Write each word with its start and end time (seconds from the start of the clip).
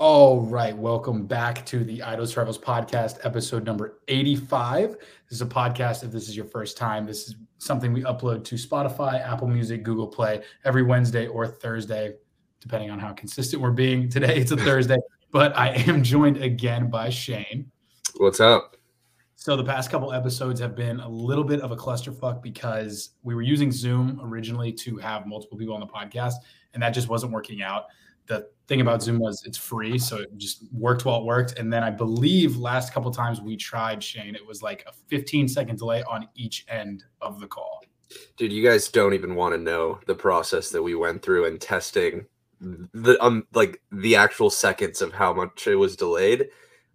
All 0.00 0.40
right, 0.40 0.74
welcome 0.74 1.26
back 1.26 1.66
to 1.66 1.84
the 1.84 2.02
Idols 2.02 2.32
Travels 2.32 2.56
podcast, 2.56 3.18
episode 3.22 3.66
number 3.66 3.98
85. 4.08 4.92
This 4.92 4.98
is 5.28 5.42
a 5.42 5.46
podcast. 5.46 6.02
If 6.02 6.10
this 6.10 6.26
is 6.26 6.34
your 6.34 6.46
first 6.46 6.78
time, 6.78 7.04
this 7.04 7.28
is 7.28 7.34
something 7.58 7.92
we 7.92 8.02
upload 8.04 8.42
to 8.44 8.54
Spotify, 8.54 9.22
Apple 9.22 9.46
Music, 9.46 9.82
Google 9.82 10.06
Play 10.06 10.40
every 10.64 10.82
Wednesday 10.82 11.26
or 11.26 11.46
Thursday, 11.46 12.14
depending 12.62 12.88
on 12.88 12.98
how 12.98 13.12
consistent 13.12 13.60
we're 13.60 13.72
being. 13.72 14.08
Today 14.08 14.38
it's 14.38 14.52
a 14.52 14.56
Thursday, 14.64 14.96
but 15.32 15.54
I 15.54 15.74
am 15.86 16.02
joined 16.02 16.38
again 16.38 16.88
by 16.88 17.10
Shane. 17.10 17.70
What's 18.16 18.40
up? 18.40 18.78
So 19.36 19.54
the 19.54 19.64
past 19.64 19.90
couple 19.90 20.14
episodes 20.14 20.60
have 20.60 20.74
been 20.74 21.00
a 21.00 21.08
little 21.10 21.44
bit 21.44 21.60
of 21.60 21.72
a 21.72 21.76
clusterfuck 21.76 22.40
because 22.42 23.10
we 23.22 23.34
were 23.34 23.42
using 23.42 23.70
Zoom 23.70 24.18
originally 24.22 24.72
to 24.72 24.96
have 24.96 25.26
multiple 25.26 25.58
people 25.58 25.74
on 25.74 25.80
the 25.80 25.86
podcast, 25.86 26.36
and 26.72 26.82
that 26.82 26.90
just 26.90 27.08
wasn't 27.08 27.32
working 27.32 27.60
out 27.60 27.84
the 28.26 28.48
thing 28.68 28.80
about 28.80 29.02
Zoom 29.02 29.18
was 29.18 29.44
it's 29.44 29.58
free, 29.58 29.98
so 29.98 30.18
it 30.18 30.36
just 30.36 30.64
worked 30.72 31.04
while 31.04 31.20
it 31.20 31.24
worked. 31.24 31.58
And 31.58 31.72
then 31.72 31.82
I 31.82 31.90
believe 31.90 32.56
last 32.56 32.92
couple 32.92 33.10
times 33.10 33.40
we 33.40 33.56
tried 33.56 34.02
Shane, 34.02 34.34
it 34.34 34.46
was 34.46 34.62
like 34.62 34.84
a 34.86 34.92
15 35.08 35.48
second 35.48 35.78
delay 35.78 36.02
on 36.04 36.28
each 36.34 36.64
end 36.68 37.04
of 37.20 37.40
the 37.40 37.46
call. 37.46 37.80
Dude, 38.36 38.52
you 38.52 38.66
guys 38.66 38.88
don't 38.88 39.14
even 39.14 39.34
want 39.34 39.54
to 39.54 39.60
know 39.60 40.00
the 40.06 40.14
process 40.14 40.70
that 40.70 40.82
we 40.82 40.94
went 40.94 41.22
through 41.22 41.46
and 41.46 41.60
testing 41.60 42.26
the 42.60 43.16
um 43.24 43.46
like 43.54 43.80
the 43.90 44.16
actual 44.16 44.50
seconds 44.50 45.00
of 45.00 45.12
how 45.12 45.32
much 45.32 45.66
it 45.66 45.76
was 45.76 45.96
delayed. 45.96 46.48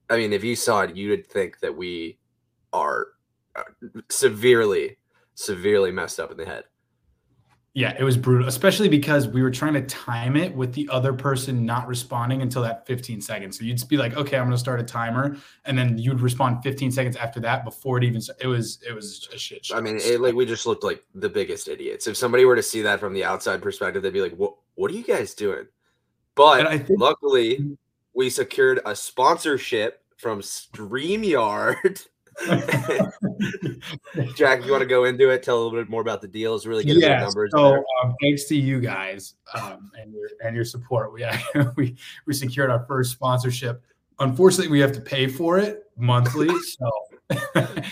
I 0.09 0.17
mean, 0.17 0.33
if 0.33 0.43
you 0.43 0.55
saw 0.55 0.81
it, 0.81 0.95
you 0.95 1.09
would 1.09 1.25
think 1.27 1.59
that 1.61 1.75
we 1.75 2.19
are 2.71 3.07
uh, 3.55 3.63
severely, 4.09 4.97
severely 5.33 5.91
messed 5.91 6.19
up 6.19 6.29
in 6.31 6.37
the 6.37 6.45
head. 6.45 6.65
Yeah, 7.75 7.93
it 7.99 8.05
was 8.05 8.15
brutal, 8.15 8.47
especially 8.47 8.87
because 8.87 9.27
we 9.27 9.41
were 9.41 9.51
trying 9.51 9.73
to 9.73 9.81
time 9.81 10.37
it 10.37 10.55
with 10.55 10.71
the 10.71 10.87
other 10.89 11.11
person 11.11 11.65
not 11.65 11.89
responding 11.89 12.41
until 12.41 12.61
that 12.61 12.87
15 12.87 13.19
seconds. 13.19 13.59
So 13.59 13.65
you'd 13.65 13.75
just 13.75 13.89
be 13.89 13.97
like, 13.97 14.15
"Okay, 14.15 14.37
I'm 14.37 14.45
going 14.45 14.53
to 14.53 14.57
start 14.57 14.79
a 14.79 14.83
timer," 14.83 15.35
and 15.65 15.77
then 15.77 15.97
you'd 15.97 16.21
respond 16.21 16.63
15 16.63 16.89
seconds 16.89 17.17
after 17.17 17.41
that 17.41 17.65
before 17.65 17.97
it 17.97 18.05
even. 18.05 18.21
It 18.39 18.47
was 18.47 18.79
it 18.87 18.93
was 18.93 19.27
a 19.33 19.37
shit 19.37 19.65
show. 19.65 19.75
I 19.75 19.81
mean, 19.81 19.97
it, 19.97 20.21
like 20.21 20.33
we 20.33 20.45
just 20.45 20.65
looked 20.65 20.85
like 20.85 21.03
the 21.15 21.27
biggest 21.27 21.67
idiots. 21.67 22.07
If 22.07 22.15
somebody 22.15 22.45
were 22.45 22.55
to 22.55 22.63
see 22.63 22.81
that 22.81 23.01
from 23.01 23.13
the 23.13 23.25
outside 23.25 23.61
perspective, 23.61 24.01
they'd 24.01 24.13
be 24.13 24.21
like, 24.21 24.35
"What? 24.35 24.55
What 24.75 24.89
are 24.89 24.95
you 24.95 25.03
guys 25.03 25.33
doing?" 25.33 25.65
But 26.35 26.69
think- 26.69 26.97
luckily, 26.97 27.77
we 28.13 28.29
secured 28.29 28.79
a 28.85 28.95
sponsorship 28.95 30.01
from 30.15 30.39
Streamyard. 30.39 32.07
Jack, 34.35 34.65
you 34.65 34.71
want 34.71 34.81
to 34.81 34.87
go 34.87 35.05
into 35.05 35.29
it? 35.29 35.43
Tell 35.43 35.57
a 35.57 35.61
little 35.61 35.79
bit 35.79 35.89
more 35.89 36.01
about 36.01 36.21
the 36.21 36.27
deals. 36.27 36.65
Really 36.65 36.83
get 36.83 36.97
yeah, 36.97 37.19
numbers. 37.19 37.51
So, 37.53 37.75
um, 38.03 38.15
thanks 38.21 38.45
to 38.45 38.55
you 38.55 38.79
guys 38.81 39.35
um, 39.53 39.91
and 39.99 40.13
your 40.13 40.29
and 40.43 40.55
your 40.55 40.65
support, 40.65 41.13
we 41.13 41.25
we 41.75 41.95
we 42.25 42.33
secured 42.33 42.69
our 42.69 42.85
first 42.87 43.11
sponsorship. 43.11 43.83
Unfortunately, 44.19 44.69
we 44.69 44.79
have 44.79 44.93
to 44.93 45.01
pay 45.01 45.27
for 45.27 45.57
it 45.57 45.83
monthly. 45.97 46.49
So 46.61 46.91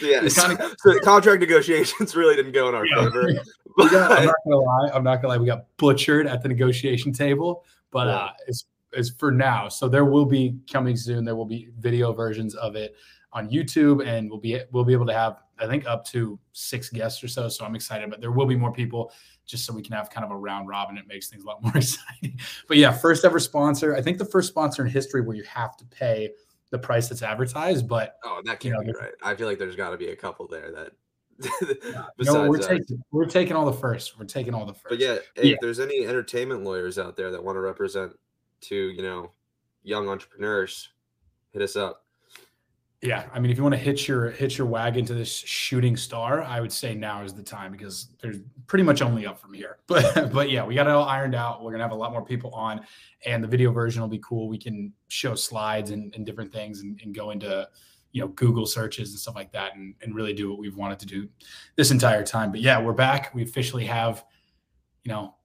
yeah, 0.01 0.27
kind 0.29 0.59
of, 0.59 0.75
so 0.77 0.93
the 0.93 1.01
contract 1.03 1.39
negotiations 1.39 2.15
really 2.15 2.35
didn't 2.35 2.51
go 2.51 2.69
in 2.69 2.75
our 2.75 2.85
yeah, 2.85 3.03
favor. 3.03 3.33
But, 3.75 3.89
got, 3.89 4.11
I'm 4.11 4.25
not 4.25 4.35
gonna 4.45 4.57
lie. 4.57 4.89
I'm 4.93 5.03
not 5.03 5.15
gonna 5.23 5.29
lie. 5.29 5.37
We 5.37 5.47
got 5.47 5.65
butchered 5.77 6.27
at 6.27 6.43
the 6.43 6.49
negotiation 6.49 7.11
table, 7.11 7.65
but 7.89 8.05
yeah. 8.07 8.15
uh, 8.15 8.31
it's 8.47 8.65
it's 8.91 9.09
for 9.09 9.31
now. 9.31 9.69
So 9.69 9.89
there 9.89 10.05
will 10.05 10.25
be 10.25 10.59
coming 10.71 10.95
soon. 10.95 11.25
There 11.25 11.35
will 11.35 11.45
be 11.45 11.69
video 11.79 12.13
versions 12.13 12.53
of 12.55 12.75
it 12.75 12.95
on 13.33 13.49
YouTube, 13.49 14.05
and 14.05 14.29
we'll 14.29 14.39
be 14.39 14.59
we'll 14.71 14.85
be 14.85 14.93
able 14.93 15.05
to 15.07 15.13
have 15.13 15.39
I 15.59 15.67
think 15.67 15.85
up 15.85 16.05
to 16.07 16.39
six 16.51 16.89
guests 16.89 17.23
or 17.23 17.27
so. 17.27 17.47
So 17.49 17.65
I'm 17.65 17.75
excited, 17.75 18.09
but 18.09 18.21
there 18.21 18.31
will 18.31 18.45
be 18.45 18.55
more 18.55 18.71
people 18.71 19.11
just 19.45 19.65
so 19.65 19.73
we 19.73 19.81
can 19.81 19.93
have 19.93 20.09
kind 20.09 20.25
of 20.25 20.31
a 20.31 20.35
round 20.35 20.67
robin. 20.67 20.97
It 20.97 21.07
makes 21.07 21.29
things 21.29 21.43
a 21.43 21.47
lot 21.47 21.61
more 21.63 21.77
exciting. 21.77 22.39
But 22.67 22.77
yeah, 22.77 22.91
first 22.91 23.25
ever 23.25 23.39
sponsor. 23.39 23.95
I 23.95 24.01
think 24.01 24.17
the 24.17 24.25
first 24.25 24.49
sponsor 24.49 24.83
in 24.85 24.91
history 24.91 25.21
where 25.21 25.35
you 25.35 25.43
have 25.43 25.77
to 25.77 25.85
pay 25.85 26.31
the 26.69 26.79
price 26.79 27.07
that's 27.07 27.21
advertised. 27.21 27.87
But 27.87 28.17
oh, 28.23 28.41
that 28.45 28.59
can't 28.59 28.75
you 28.75 28.85
know, 28.85 28.93
be 28.93 28.99
right. 28.99 29.13
I 29.21 29.35
feel 29.35 29.47
like 29.47 29.59
there's 29.59 29.75
got 29.75 29.91
to 29.91 29.97
be 29.97 30.09
a 30.09 30.15
couple 30.15 30.47
there 30.47 30.71
that. 30.71 30.91
no, 32.19 32.47
we're 32.47 32.59
taking 32.59 33.03
we're 33.11 33.25
taking 33.25 33.55
all 33.55 33.65
the 33.65 33.73
first. 33.73 34.19
We're 34.19 34.25
taking 34.25 34.53
all 34.53 34.67
the 34.67 34.73
first. 34.73 34.85
But 34.89 34.99
yeah, 34.99 35.17
if 35.35 35.43
yeah. 35.43 35.55
there's 35.61 35.79
any 35.79 36.05
entertainment 36.05 36.63
lawyers 36.63 36.99
out 36.99 37.17
there 37.17 37.31
that 37.31 37.43
want 37.43 37.55
to 37.55 37.59
represent 37.59 38.13
to 38.61 38.75
you 38.75 39.01
know 39.01 39.31
young 39.81 40.07
entrepreneurs, 40.07 40.89
hit 41.49 41.63
us 41.63 41.75
up. 41.75 42.02
Yeah, 43.03 43.25
I 43.33 43.39
mean, 43.41 43.51
if 43.51 43.57
you 43.57 43.63
want 43.63 43.75
to 43.75 43.79
hitch 43.79 44.07
your 44.07 44.31
hitch 44.31 44.57
your 44.57 44.65
wagon 44.65 45.03
to 45.05 45.13
this 45.13 45.29
shooting 45.29 45.97
star, 45.97 46.41
I 46.41 46.61
would 46.61 46.71
say 46.71 46.95
now 46.95 47.21
is 47.21 47.33
the 47.33 47.43
time 47.43 47.73
because 47.73 48.07
there's 48.21 48.37
pretty 48.65 48.83
much 48.83 49.01
only 49.01 49.27
up 49.27 49.39
from 49.39 49.53
here. 49.53 49.79
But 49.87 50.31
but 50.31 50.49
yeah, 50.49 50.65
we 50.65 50.73
got 50.73 50.87
it 50.87 50.93
all 50.93 51.03
ironed 51.03 51.35
out. 51.35 51.61
We're 51.61 51.71
gonna 51.71 51.83
have 51.83 51.91
a 51.91 51.95
lot 51.95 52.13
more 52.13 52.23
people 52.23 52.51
on, 52.51 52.85
and 53.25 53.43
the 53.43 53.47
video 53.47 53.73
version 53.73 54.01
will 54.01 54.07
be 54.07 54.21
cool. 54.23 54.47
We 54.47 54.57
can 54.57 54.93
show 55.09 55.35
slides 55.35 55.91
and, 55.91 56.15
and 56.15 56.25
different 56.25 56.53
things 56.53 56.79
and, 56.79 56.97
and 57.03 57.13
go 57.13 57.31
into 57.31 57.67
you 58.13 58.21
know 58.21 58.29
Google 58.29 58.65
searches 58.65 59.11
and 59.11 59.19
stuff 59.19 59.35
like 59.35 59.51
that, 59.51 59.75
and, 59.75 59.95
and 60.01 60.15
really 60.15 60.33
do 60.33 60.49
what 60.49 60.57
we've 60.57 60.77
wanted 60.77 60.99
to 60.99 61.05
do 61.05 61.27
this 61.75 61.91
entire 61.91 62.23
time. 62.23 62.51
But 62.51 62.61
yeah, 62.61 62.81
we're 62.81 62.93
back. 62.93 63.35
We 63.35 63.43
officially 63.43 63.85
have 63.85 64.23
you 65.03 65.11
know 65.11 65.35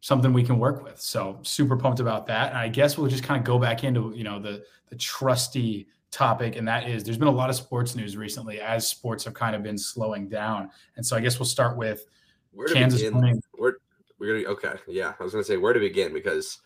something 0.00 0.32
we 0.32 0.44
can 0.44 0.58
work 0.58 0.82
with. 0.82 0.98
So 0.98 1.38
super 1.42 1.76
pumped 1.76 2.00
about 2.00 2.26
that. 2.26 2.48
And 2.48 2.58
I 2.58 2.68
guess 2.68 2.96
we'll 2.96 3.08
just 3.08 3.22
kind 3.22 3.38
of 3.38 3.44
go 3.44 3.58
back 3.58 3.84
into 3.84 4.14
you 4.16 4.24
know 4.24 4.40
the 4.40 4.64
the 4.88 4.96
trusty 4.96 5.88
topic, 6.12 6.56
and 6.56 6.68
that 6.68 6.88
is 6.88 7.02
there's 7.02 7.18
been 7.18 7.28
a 7.28 7.32
lot 7.32 7.50
of 7.50 7.56
sports 7.56 7.96
news 7.96 8.16
recently 8.16 8.60
as 8.60 8.86
sports 8.86 9.24
have 9.24 9.34
kind 9.34 9.56
of 9.56 9.62
been 9.62 9.78
slowing 9.78 10.28
down. 10.28 10.70
And 10.96 11.04
so 11.04 11.16
I 11.16 11.20
guess 11.20 11.40
we'll 11.40 11.46
start 11.46 11.76
with 11.76 12.06
where 12.52 12.68
to 12.68 12.74
Kansas 12.74 13.02
begin? 13.02 13.40
Where 13.52 13.78
we're 14.18 14.42
gonna 14.42 14.54
okay, 14.54 14.74
yeah. 14.86 15.14
I 15.18 15.24
was 15.24 15.32
gonna 15.32 15.42
say 15.42 15.56
where 15.56 15.72
to 15.72 15.80
begin 15.80 16.12
because 16.12 16.60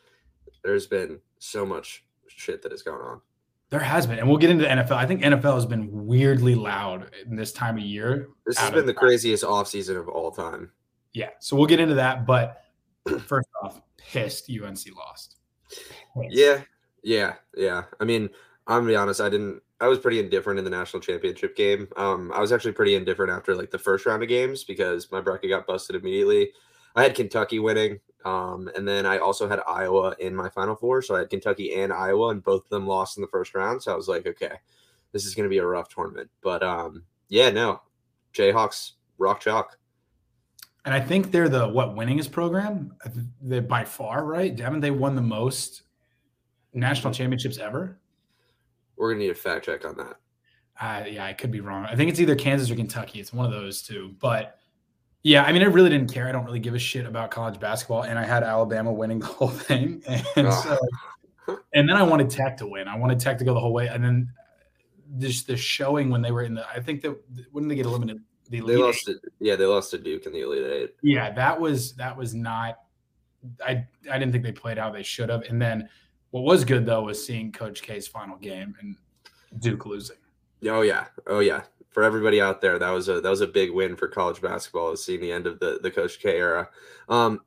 there's 0.62 0.86
been 0.86 1.20
so 1.38 1.64
much 1.64 2.04
shit 2.26 2.60
that 2.62 2.72
has 2.72 2.82
gone 2.82 3.00
on. 3.00 3.20
There 3.70 3.80
has 3.80 4.06
been, 4.06 4.18
and 4.18 4.28
we'll 4.28 4.38
get 4.38 4.50
into 4.50 4.64
NFL. 4.64 4.92
I 4.92 5.06
think 5.06 5.22
NFL 5.22 5.54
has 5.54 5.66
been 5.66 5.88
weirdly 6.06 6.54
loud 6.54 7.10
in 7.28 7.34
this 7.34 7.52
time 7.52 7.78
of 7.78 7.82
year. 7.82 8.28
This 8.46 8.58
has 8.58 8.70
been 8.70 8.86
the 8.86 8.94
craziest 8.94 9.42
offseason 9.42 9.98
of 9.98 10.08
all 10.08 10.30
time. 10.30 10.70
Yeah, 11.14 11.30
so 11.40 11.56
we'll 11.56 11.66
get 11.66 11.80
into 11.80 11.94
that. 11.94 12.26
But 12.26 12.62
first 13.26 13.48
off, 13.62 13.80
pissed 13.96 14.50
UNC 14.50 14.78
lost. 14.96 15.36
Pissed. 15.68 16.30
Yeah, 16.30 16.62
yeah, 17.02 17.34
yeah. 17.56 17.84
I 17.98 18.04
mean, 18.04 18.28
I'm 18.66 18.81
gonna 18.81 18.88
be 18.88 18.97
honest. 18.97 19.21
I 19.21 19.28
didn't. 19.28 19.62
I 19.81 19.88
was 19.88 19.99
pretty 19.99 20.19
indifferent 20.19 20.59
in 20.59 20.65
the 20.65 20.71
national 20.71 21.00
championship 21.00 21.54
game. 21.54 21.88
Um, 21.97 22.32
I 22.32 22.41
was 22.41 22.50
actually 22.53 22.72
pretty 22.72 22.94
indifferent 22.94 23.31
after 23.31 23.54
like 23.54 23.71
the 23.71 23.78
first 23.78 24.06
round 24.06 24.22
of 24.22 24.28
games 24.28 24.65
because 24.65 25.10
my 25.12 25.21
bracket 25.21 25.50
got 25.50 25.66
busted 25.66 25.97
immediately. 25.97 26.50
I 26.94 27.03
had 27.03 27.15
Kentucky 27.15 27.59
winning, 27.59 28.00
um, 28.25 28.71
and 28.75 28.88
then 28.88 29.05
I 29.05 29.19
also 29.19 29.49
had 29.49 29.60
Iowa 29.69 30.16
in 30.19 30.34
my 30.34 30.49
final 30.49 30.75
four. 30.75 31.03
So 31.03 31.15
I 31.15 31.21
had 31.21 31.31
Kentucky 31.31 31.75
and 31.75 31.93
Iowa, 31.93 32.31
and 32.31 32.43
both 32.43 32.65
of 32.65 32.71
them 32.71 32.87
lost 32.87 33.19
in 33.19 33.21
the 33.21 33.28
first 33.28 33.55
round. 33.55 33.82
So 33.82 33.93
I 33.93 33.97
was 33.97 34.09
like, 34.09 34.26
okay, 34.26 34.53
this 35.12 35.26
is 35.26 35.34
going 35.34 35.44
to 35.44 35.50
be 35.50 35.59
a 35.59 35.66
rough 35.66 35.88
tournament. 35.88 36.31
But 36.43 36.62
um, 36.62 37.05
yeah, 37.28 37.50
no, 37.50 37.82
Jayhawks 38.34 38.93
rock 39.19 39.41
chalk. 39.41 39.78
And 40.84 40.94
I 40.94 41.00
think 41.00 41.32
they're 41.32 41.49
the 41.49 41.69
what 41.69 41.94
winningest 41.94 42.32
program. 42.32 42.94
They 43.43 43.60
by 43.60 43.84
far, 43.84 44.25
right? 44.25 44.59
Haven't 44.59 44.81
they 44.81 44.93
won 44.93 45.16
the 45.16 45.22
most 45.22 45.82
national 46.72 47.12
championships 47.12 47.59
ever? 47.59 47.99
We're 48.96 49.12
gonna 49.12 49.24
need 49.24 49.30
a 49.30 49.34
fact 49.34 49.66
check 49.66 49.84
on 49.84 49.96
that. 49.96 50.16
Uh, 50.80 51.04
yeah, 51.08 51.24
I 51.24 51.32
could 51.32 51.50
be 51.50 51.60
wrong. 51.60 51.86
I 51.86 51.96
think 51.96 52.10
it's 52.10 52.20
either 52.20 52.34
Kansas 52.34 52.70
or 52.70 52.76
Kentucky. 52.76 53.20
It's 53.20 53.32
one 53.32 53.46
of 53.46 53.52
those 53.52 53.82
two. 53.82 54.14
But 54.20 54.58
yeah, 55.22 55.42
I 55.42 55.52
mean, 55.52 55.62
I 55.62 55.66
really 55.66 55.90
didn't 55.90 56.12
care. 56.12 56.28
I 56.28 56.32
don't 56.32 56.44
really 56.44 56.60
give 56.60 56.74
a 56.74 56.78
shit 56.78 57.06
about 57.06 57.30
college 57.30 57.58
basketball, 57.58 58.02
and 58.02 58.18
I 58.18 58.24
had 58.24 58.42
Alabama 58.42 58.92
winning 58.92 59.18
the 59.18 59.26
whole 59.38 59.48
thing, 59.48 60.02
and 60.36 60.52
so, 60.52 60.78
and 61.74 61.88
then 61.88 61.96
I 61.96 62.02
wanted 62.02 62.30
Tech 62.30 62.56
to 62.58 62.66
win. 62.66 62.88
I 62.88 62.96
wanted 62.96 63.20
Tech 63.20 63.38
to 63.38 63.44
go 63.44 63.54
the 63.54 63.60
whole 63.60 63.72
way, 63.72 63.88
and 63.88 64.04
then 64.04 64.30
just 65.18 65.46
the 65.46 65.56
showing 65.56 66.10
when 66.10 66.22
they 66.22 66.30
were 66.30 66.42
in 66.42 66.54
the. 66.54 66.68
I 66.68 66.80
think 66.80 67.00
that 67.02 67.16
when 67.52 67.68
they 67.68 67.74
get 67.74 67.86
eliminated? 67.86 68.22
The 68.48 68.60
they 68.60 68.76
lost. 68.76 69.06
To, 69.06 69.18
yeah, 69.40 69.56
they 69.56 69.64
lost 69.64 69.90
to 69.90 69.98
Duke 69.98 70.26
in 70.26 70.32
the 70.32 70.42
Elite 70.42 70.64
Eight. 70.64 70.94
Yeah, 71.02 71.32
that 71.32 71.60
was 71.60 71.94
that 71.94 72.16
was 72.16 72.34
not. 72.34 72.76
I 73.64 73.84
I 74.10 74.18
didn't 74.18 74.32
think 74.32 74.44
they 74.44 74.52
played 74.52 74.78
how 74.78 74.90
they 74.90 75.02
should 75.02 75.31
have, 75.31 75.42
and 75.42 75.60
then 75.60 75.88
what 76.37 76.44
was 76.44 76.65
good 76.65 76.85
though 76.85 77.03
was 77.03 77.25
seeing 77.25 77.50
Coach 77.50 77.83
K's 77.83 78.06
final 78.06 78.37
game 78.37 78.75
and 78.81 78.97
Duke 79.59 79.87
losing. 79.87 80.17
Oh 80.69 80.83
yeah, 80.83 81.06
oh 81.27 81.41
yeah. 81.41 81.62
For 81.91 82.03
everybody 82.03 82.43
out 82.43 82.61
there, 82.61 82.79
that 82.79 82.91
was 82.91 83.09
a 83.09 83.23
that 83.23 83.31
was 83.31 83.41
a 83.41 83.47
big 83.47 83.73
win 83.73 83.97
for 83.97 84.06
college 84.06 84.43
basketball. 84.43 84.93
Is 84.93 85.03
seeing 85.03 85.21
the 85.21 85.33
end 85.33 85.47
of 85.47 85.59
the 85.61 85.79
the 85.83 85.91
Coach 85.91 86.21
K 86.21 86.37
era. 86.37 86.69
Um, 87.09 87.41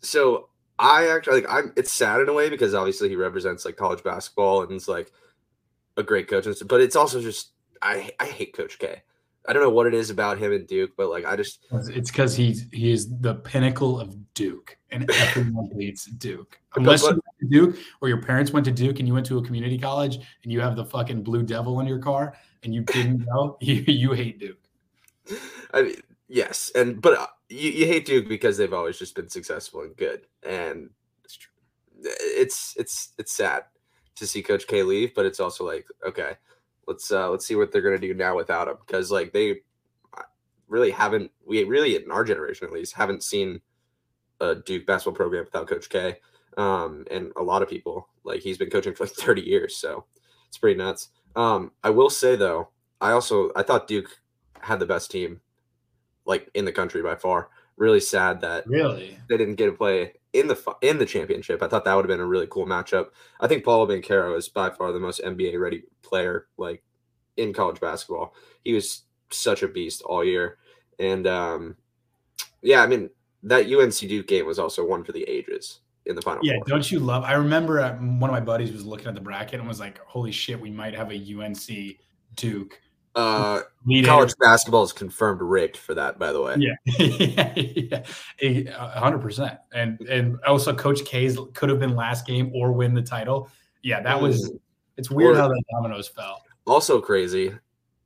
so 0.00 0.50
I 0.78 1.08
actually 1.08 1.40
like 1.40 1.50
I'm. 1.50 1.72
It's 1.76 1.92
sad 1.92 2.20
in 2.20 2.28
a 2.28 2.34
way 2.34 2.50
because 2.50 2.74
obviously 2.74 3.08
he 3.08 3.16
represents 3.16 3.64
like 3.64 3.76
college 3.76 4.04
basketball 4.04 4.62
and 4.62 4.72
it's 4.72 4.88
like 4.88 5.10
a 5.96 6.02
great 6.02 6.28
coach, 6.28 6.46
but 6.66 6.80
it's 6.82 6.96
also 6.96 7.22
just 7.22 7.52
I 7.80 8.10
I 8.20 8.26
hate 8.26 8.54
Coach 8.54 8.78
K. 8.78 9.02
I 9.46 9.52
don't 9.52 9.62
know 9.62 9.70
what 9.70 9.86
it 9.86 9.94
is 9.94 10.08
about 10.08 10.38
him 10.38 10.52
and 10.52 10.66
Duke, 10.66 10.92
but 10.96 11.10
like 11.10 11.24
I 11.24 11.36
just 11.36 11.66
it's 11.70 12.10
because 12.10 12.34
he's 12.34 12.66
he 12.72 12.90
is 12.90 13.08
the 13.20 13.34
pinnacle 13.34 14.00
of 14.00 14.16
Duke, 14.34 14.76
and 14.90 15.10
everyone 15.10 15.70
hates 15.78 16.06
Duke. 16.06 16.58
Unless 16.76 17.02
but, 17.02 17.16
but, 17.16 17.24
to 17.44 17.50
Duke 17.50 17.76
or 18.00 18.08
your 18.08 18.20
parents 18.20 18.52
went 18.52 18.64
to 18.66 18.72
Duke 18.72 18.98
and 18.98 19.08
you 19.08 19.14
went 19.14 19.26
to 19.26 19.38
a 19.38 19.42
community 19.42 19.78
college 19.78 20.16
and 20.42 20.52
you 20.52 20.60
have 20.60 20.76
the 20.76 20.84
fucking 20.84 21.22
blue 21.22 21.42
devil 21.42 21.80
in 21.80 21.86
your 21.86 21.98
car 21.98 22.36
and 22.62 22.74
you 22.74 22.82
didn't 22.82 23.24
know, 23.26 23.56
you, 23.60 23.84
you 23.86 24.12
hate 24.12 24.38
Duke. 24.38 24.58
I 25.72 25.82
mean, 25.82 25.96
yes, 26.28 26.70
and 26.74 27.00
but 27.00 27.18
uh, 27.18 27.26
you, 27.48 27.70
you 27.70 27.86
hate 27.86 28.06
Duke 28.06 28.28
because 28.28 28.56
they've 28.56 28.72
always 28.72 28.98
just 28.98 29.14
been 29.14 29.28
successful 29.28 29.82
and 29.82 29.96
good, 29.96 30.26
and 30.42 30.90
it's 31.24 31.38
it's 32.02 32.74
it's, 32.76 33.12
it's 33.18 33.32
sad 33.32 33.64
to 34.16 34.26
see 34.26 34.42
Coach 34.42 34.66
K 34.66 34.82
leave, 34.82 35.14
but 35.14 35.26
it's 35.26 35.40
also 35.40 35.66
like, 35.66 35.86
okay, 36.06 36.34
let's 36.86 37.10
uh 37.10 37.30
let's 37.30 37.46
see 37.46 37.56
what 37.56 37.72
they're 37.72 37.82
gonna 37.82 37.98
do 37.98 38.14
now 38.14 38.36
without 38.36 38.68
him 38.68 38.76
because 38.86 39.10
like 39.10 39.32
they 39.32 39.62
uh, 40.16 40.22
really 40.68 40.90
haven't 40.90 41.30
we 41.46 41.64
really 41.64 41.96
in 41.96 42.10
our 42.10 42.24
generation 42.24 42.66
at 42.66 42.72
least 42.72 42.94
haven't 42.94 43.22
seen 43.22 43.60
a 44.40 44.54
Duke 44.54 44.86
basketball 44.86 45.16
program 45.16 45.44
without 45.44 45.68
Coach 45.68 45.88
K. 45.88 46.18
Um, 46.56 47.04
and 47.10 47.32
a 47.36 47.42
lot 47.42 47.62
of 47.62 47.68
people 47.68 48.08
like 48.24 48.40
he's 48.40 48.58
been 48.58 48.70
coaching 48.70 48.94
for 48.94 49.04
like 49.04 49.12
30 49.12 49.42
years, 49.42 49.76
so 49.76 50.04
it's 50.48 50.58
pretty 50.58 50.78
nuts. 50.78 51.08
Um, 51.36 51.72
I 51.82 51.90
will 51.90 52.10
say 52.10 52.36
though, 52.36 52.68
I 53.00 53.12
also 53.12 53.50
I 53.56 53.62
thought 53.62 53.88
Duke 53.88 54.20
had 54.60 54.80
the 54.80 54.86
best 54.86 55.10
team 55.10 55.40
like 56.24 56.48
in 56.54 56.64
the 56.64 56.72
country 56.72 57.02
by 57.02 57.16
far. 57.16 57.50
Really 57.76 58.00
sad 58.00 58.40
that 58.42 58.66
really 58.68 59.18
they 59.28 59.36
didn't 59.36 59.56
get 59.56 59.66
to 59.66 59.72
play 59.72 60.12
in 60.32 60.46
the 60.46 60.76
in 60.80 60.98
the 60.98 61.06
championship. 61.06 61.62
I 61.62 61.68
thought 61.68 61.84
that 61.84 61.94
would 61.94 62.04
have 62.04 62.16
been 62.16 62.20
a 62.20 62.26
really 62.26 62.46
cool 62.48 62.66
matchup. 62.66 63.08
I 63.40 63.48
think 63.48 63.64
Paolo 63.64 63.86
Banchero 63.86 64.36
is 64.36 64.48
by 64.48 64.70
far 64.70 64.92
the 64.92 65.00
most 65.00 65.20
NBA 65.22 65.58
ready 65.58 65.82
player 66.02 66.46
like 66.56 66.82
in 67.36 67.52
college 67.52 67.80
basketball. 67.80 68.32
He 68.62 68.74
was 68.74 69.02
such 69.30 69.64
a 69.64 69.68
beast 69.68 70.02
all 70.02 70.24
year, 70.24 70.58
and 71.00 71.26
um, 71.26 71.76
yeah, 72.62 72.82
I 72.82 72.86
mean 72.86 73.10
that 73.42 73.70
UNC 73.70 73.98
Duke 74.08 74.28
game 74.28 74.46
was 74.46 74.60
also 74.60 74.86
one 74.86 75.02
for 75.02 75.12
the 75.12 75.24
ages 75.24 75.80
in 76.06 76.14
the 76.14 76.22
final. 76.22 76.44
Yeah, 76.44 76.54
four. 76.54 76.64
don't 76.66 76.90
you 76.90 76.98
love? 76.98 77.24
I 77.24 77.34
remember 77.34 77.80
uh, 77.80 77.94
one 77.94 78.30
of 78.30 78.34
my 78.34 78.40
buddies 78.40 78.72
was 78.72 78.84
looking 78.84 79.08
at 79.08 79.14
the 79.14 79.20
bracket 79.20 79.60
and 79.60 79.68
was 79.68 79.80
like, 79.80 79.98
"Holy 80.06 80.32
shit, 80.32 80.60
we 80.60 80.70
might 80.70 80.94
have 80.94 81.10
a 81.10 81.16
UNC 81.16 81.96
Duke." 82.36 82.80
Uh, 83.14 83.60
college 84.04 84.34
basketball 84.40 84.82
is 84.82 84.92
confirmed 84.92 85.40
rigged 85.40 85.76
for 85.76 85.94
that, 85.94 86.18
by 86.18 86.32
the 86.32 86.42
way. 86.42 86.56
Yeah, 86.58 88.04
yeah, 88.40 88.98
hundred 88.98 89.20
percent. 89.20 89.58
And 89.72 90.00
and 90.02 90.38
also, 90.46 90.74
Coach 90.74 91.04
K's 91.04 91.38
could 91.54 91.68
have 91.68 91.78
been 91.78 91.94
last 91.94 92.26
game 92.26 92.50
or 92.54 92.72
win 92.72 92.94
the 92.94 93.02
title. 93.02 93.50
Yeah, 93.82 94.00
that 94.02 94.20
was. 94.20 94.50
Mm. 94.50 94.60
It's 94.96 95.10
weird 95.10 95.36
or, 95.36 95.40
how 95.40 95.48
the 95.48 95.62
dominoes 95.72 96.06
fell. 96.06 96.42
Also 96.66 97.00
crazy, 97.00 97.52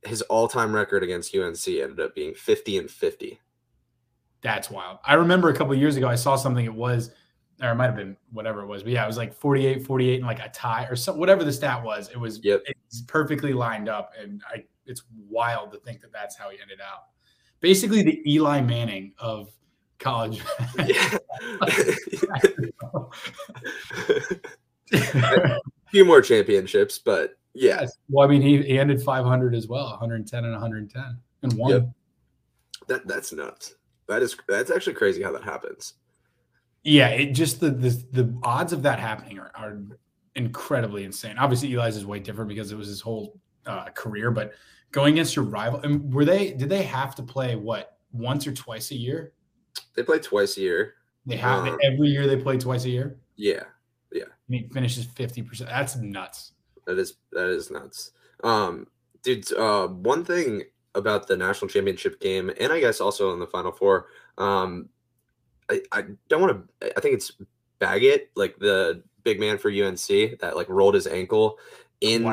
his 0.05 0.23
all-time 0.23 0.73
record 0.73 1.03
against 1.03 1.35
UNC 1.35 1.67
ended 1.67 1.99
up 1.99 2.15
being 2.15 2.33
fifty 2.33 2.77
and 2.77 2.89
fifty. 2.89 3.39
That's 4.41 4.71
wild. 4.71 4.99
I 5.03 5.15
remember 5.15 5.49
a 5.49 5.53
couple 5.55 5.75
years 5.75 5.97
ago, 5.97 6.07
I 6.07 6.15
saw 6.15 6.35
something. 6.35 6.63
It 6.63 6.73
was 6.73 7.11
or 7.61 7.71
it 7.71 7.75
might 7.75 7.87
have 7.87 7.95
been 7.95 8.15
whatever 8.31 8.61
it 8.61 8.67
was, 8.67 8.83
but 8.83 8.91
yeah, 8.91 9.03
it 9.03 9.07
was 9.07 9.17
like 9.17 9.33
48, 9.33 9.85
48 9.85 10.15
and 10.15 10.25
like 10.25 10.39
a 10.39 10.49
tie 10.49 10.85
or 10.85 10.95
some 10.95 11.17
whatever 11.17 11.43
the 11.43 11.51
stat 11.51 11.83
was. 11.83 12.09
It 12.09 12.17
was 12.17 12.43
yep. 12.43 12.63
it's 12.65 13.01
perfectly 13.01 13.53
lined 13.53 13.89
up, 13.89 14.13
and 14.19 14.41
I 14.47 14.63
it's 14.85 15.03
wild 15.27 15.71
to 15.73 15.79
think 15.79 16.01
that 16.01 16.11
that's 16.11 16.37
how 16.37 16.49
he 16.49 16.59
ended 16.61 16.79
out. 16.81 17.05
Basically, 17.59 18.01
the 18.01 18.21
Eli 18.31 18.61
Manning 18.61 19.13
of 19.19 19.51
college. 19.99 20.41
a 20.79 20.89
few 25.91 26.05
more 26.05 26.21
championships, 26.21 26.97
but 26.97 27.37
yeah. 27.53 27.81
Yes. 27.81 27.97
Well, 28.09 28.25
I 28.25 28.29
mean, 28.31 28.41
he, 28.41 28.61
he 28.61 28.79
ended 28.79 29.01
500 29.01 29.53
as 29.55 29.67
well, 29.67 29.89
110 29.89 30.43
and 30.45 30.53
110 30.53 31.17
and 31.43 31.53
one. 31.53 31.71
Yep. 31.71 31.89
That 32.87 33.07
that's 33.07 33.33
nuts. 33.33 33.75
That 34.07 34.23
is 34.23 34.35
that's 34.47 34.71
actually 34.71 34.93
crazy 34.95 35.21
how 35.21 35.31
that 35.33 35.43
happens. 35.43 35.93
Yeah, 36.83 37.09
it 37.09 37.33
just 37.33 37.59
the 37.59 37.71
the, 37.71 37.89
the 38.11 38.39
odds 38.43 38.73
of 38.73 38.83
that 38.83 38.99
happening 38.99 39.39
are, 39.39 39.51
are 39.55 39.77
incredibly 40.35 41.03
insane. 41.03 41.37
Obviously, 41.37 41.73
Eli's 41.73 41.97
is 41.97 42.05
way 42.05 42.19
different 42.19 42.49
because 42.49 42.71
it 42.71 42.77
was 42.77 42.87
his 42.87 43.01
whole 43.01 43.39
uh, 43.65 43.85
career, 43.89 44.31
but 44.31 44.53
going 44.91 45.13
against 45.13 45.35
your 45.35 45.45
rival, 45.45 45.81
and 45.81 46.13
were 46.13 46.25
they 46.25 46.51
did 46.53 46.69
they 46.69 46.83
have 46.83 47.15
to 47.15 47.23
play 47.23 47.55
what 47.55 47.97
once 48.11 48.47
or 48.47 48.53
twice 48.53 48.91
a 48.91 48.95
year? 48.95 49.33
They 49.95 50.03
play 50.03 50.19
twice 50.19 50.57
a 50.57 50.61
year. 50.61 50.95
They 51.25 51.35
have 51.37 51.67
um, 51.67 51.77
every 51.83 52.07
year 52.07 52.27
they 52.27 52.37
play 52.37 52.57
twice 52.57 52.85
a 52.85 52.89
year. 52.89 53.19
Yeah, 53.35 53.63
yeah. 54.11 54.23
I 54.23 54.47
mean, 54.47 54.69
finishes 54.69 55.05
fifty 55.05 55.41
percent. 55.41 55.69
That's 55.69 55.95
nuts. 55.97 56.53
That 56.85 56.97
is 56.97 57.15
that 57.31 57.49
is 57.49 57.69
nuts. 57.69 58.11
Um, 58.43 58.87
dude, 59.21 59.51
uh, 59.53 59.87
one 59.87 60.23
thing 60.23 60.63
about 60.95 61.27
the 61.27 61.37
national 61.37 61.69
championship 61.69 62.19
game, 62.19 62.51
and 62.59 62.73
I 62.73 62.79
guess 62.79 62.99
also 63.01 63.33
in 63.33 63.39
the 63.39 63.47
final 63.47 63.71
four, 63.71 64.07
um, 64.37 64.89
I, 65.69 65.81
I 65.91 66.03
don't 66.27 66.41
want 66.41 66.67
to. 66.81 66.97
I 66.97 66.99
think 66.99 67.15
it's 67.15 67.31
Baggett, 67.79 68.31
like 68.35 68.57
the 68.59 69.03
big 69.23 69.39
man 69.39 69.57
for 69.57 69.69
UNC, 69.69 70.39
that 70.39 70.55
like 70.55 70.69
rolled 70.69 70.95
his 70.95 71.07
ankle 71.07 71.57
in. 72.01 72.23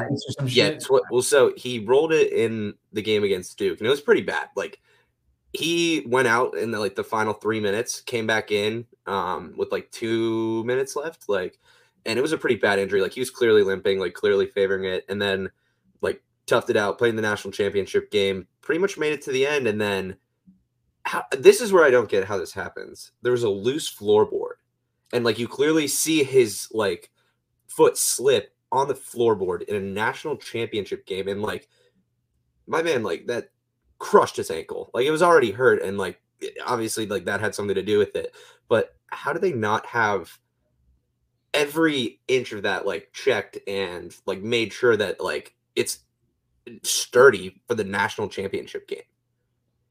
Yeah, 0.44 0.70
tw- 0.78 1.02
well, 1.10 1.22
so 1.22 1.52
he 1.56 1.80
rolled 1.80 2.12
it 2.12 2.32
in 2.32 2.74
the 2.92 3.02
game 3.02 3.24
against 3.24 3.58
Duke, 3.58 3.78
and 3.78 3.86
it 3.86 3.90
was 3.90 4.00
pretty 4.00 4.22
bad. 4.22 4.48
Like 4.56 4.80
he 5.52 6.04
went 6.06 6.28
out 6.28 6.56
in 6.56 6.70
the 6.70 6.78
like 6.78 6.94
the 6.94 7.04
final 7.04 7.32
three 7.32 7.60
minutes, 7.60 8.00
came 8.00 8.26
back 8.26 8.50
in 8.50 8.86
um 9.06 9.54
with 9.56 9.72
like 9.72 9.90
two 9.90 10.64
minutes 10.64 10.96
left, 10.96 11.28
like, 11.28 11.58
and 12.04 12.18
it 12.18 12.22
was 12.22 12.32
a 12.32 12.38
pretty 12.38 12.56
bad 12.56 12.78
injury. 12.78 13.00
Like 13.00 13.12
he 13.12 13.20
was 13.20 13.30
clearly 13.30 13.62
limping, 13.62 13.98
like 13.98 14.14
clearly 14.14 14.46
favoring 14.46 14.84
it, 14.84 15.04
and 15.08 15.20
then 15.20 15.50
like 16.00 16.22
toughed 16.46 16.70
it 16.70 16.76
out, 16.76 16.98
playing 16.98 17.16
the 17.16 17.22
national 17.22 17.52
championship 17.52 18.10
game, 18.10 18.46
pretty 18.60 18.80
much 18.80 18.98
made 18.98 19.12
it 19.12 19.22
to 19.22 19.32
the 19.32 19.46
end, 19.46 19.66
and 19.66 19.80
then 19.80 20.16
how, 21.06 21.24
this 21.30 21.60
is 21.60 21.72
where 21.72 21.84
I 21.84 21.90
don't 21.90 22.08
get 22.08 22.24
how 22.24 22.36
this 22.36 22.52
happens. 22.52 23.12
There 23.22 23.32
was 23.32 23.44
a 23.44 23.48
loose 23.48 23.92
floorboard, 23.92 24.54
and 25.12 25.24
like 25.24 25.38
you 25.38 25.46
clearly 25.46 25.86
see 25.86 26.24
his 26.24 26.68
like 26.72 27.10
foot 27.68 27.96
slip 27.96 28.52
on 28.72 28.88
the 28.88 28.94
floorboard 28.94 29.62
in 29.62 29.76
a 29.76 29.80
national 29.80 30.36
championship 30.36 31.06
game, 31.06 31.28
and 31.28 31.40
like 31.42 31.68
my 32.66 32.82
man, 32.82 33.04
like 33.04 33.26
that 33.26 33.50
crushed 33.98 34.36
his 34.36 34.50
ankle. 34.50 34.90
Like 34.92 35.06
it 35.06 35.12
was 35.12 35.22
already 35.22 35.52
hurt, 35.52 35.80
and 35.80 35.96
like 35.96 36.20
obviously 36.66 37.06
like 37.06 37.24
that 37.26 37.40
had 37.40 37.54
something 37.54 37.76
to 37.76 37.82
do 37.82 37.98
with 37.98 38.16
it. 38.16 38.34
But 38.68 38.96
how 39.06 39.32
do 39.32 39.38
they 39.38 39.52
not 39.52 39.86
have 39.86 40.36
every 41.54 42.20
inch 42.26 42.52
of 42.52 42.64
that 42.64 42.84
like 42.84 43.10
checked 43.12 43.58
and 43.68 44.14
like 44.26 44.42
made 44.42 44.72
sure 44.72 44.96
that 44.96 45.20
like 45.20 45.54
it's 45.76 46.00
sturdy 46.82 47.62
for 47.68 47.76
the 47.76 47.84
national 47.84 48.28
championship 48.28 48.88
game? 48.88 49.02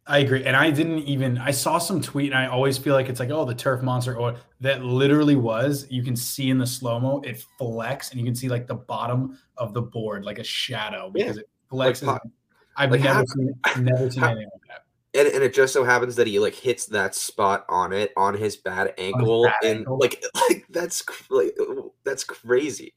I 0.07 0.19
agree. 0.19 0.43
And 0.43 0.55
I 0.55 0.69
didn't 0.69 0.99
even 0.99 1.37
I 1.39 1.49
saw 1.51 1.79
some 1.79 1.99
tweet 1.99 2.31
and 2.31 2.37
I 2.37 2.45
always 2.45 2.77
feel 2.77 2.93
like 2.93 3.09
it's 3.09 3.19
like, 3.19 3.31
oh, 3.31 3.43
the 3.43 3.55
turf 3.55 3.81
monster 3.81 4.15
or 4.15 4.35
that 4.61 4.83
literally 4.83 5.35
was. 5.35 5.87
You 5.89 6.03
can 6.03 6.15
see 6.15 6.51
in 6.51 6.59
the 6.59 6.67
slow-mo, 6.67 7.21
it 7.21 7.43
flex 7.57 8.11
and 8.11 8.19
you 8.19 8.25
can 8.25 8.35
see 8.35 8.47
like 8.47 8.67
the 8.67 8.75
bottom 8.75 9.39
of 9.57 9.73
the 9.73 9.81
board, 9.81 10.23
like 10.23 10.37
a 10.37 10.43
shadow 10.43 11.09
because 11.09 11.37
yeah. 11.37 11.41
it 11.41 11.49
flexes. 11.71 12.05
Like, 12.05 12.21
I've 12.77 12.91
like 12.91 13.01
never 13.01 13.13
how, 13.13 13.25
seen 13.25 13.53
never 13.83 14.11
seen 14.11 14.21
how, 14.21 14.29
anything 14.29 14.49
like 14.53 14.61
that. 14.67 14.81
And, 15.19 15.33
and 15.33 15.43
it 15.43 15.53
just 15.53 15.73
so 15.73 15.83
happens 15.83 16.17
that 16.17 16.27
he 16.27 16.37
like 16.37 16.53
hits 16.53 16.85
that 16.87 17.15
spot 17.15 17.65
on 17.67 17.91
it 17.91 18.11
on 18.15 18.35
his 18.35 18.57
bad 18.57 18.93
ankle 18.99 19.45
his 19.45 19.53
bad 19.61 19.69
and 19.69 19.79
ankle. 19.79 19.97
like 19.97 20.23
like 20.49 20.65
that's 20.69 21.03
like 21.31 21.57
that's 22.03 22.23
crazy. 22.23 22.93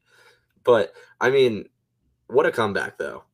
But 0.62 0.92
I 1.22 1.30
mean, 1.30 1.70
what 2.26 2.44
a 2.44 2.50
comeback 2.52 2.98
though. 2.98 3.24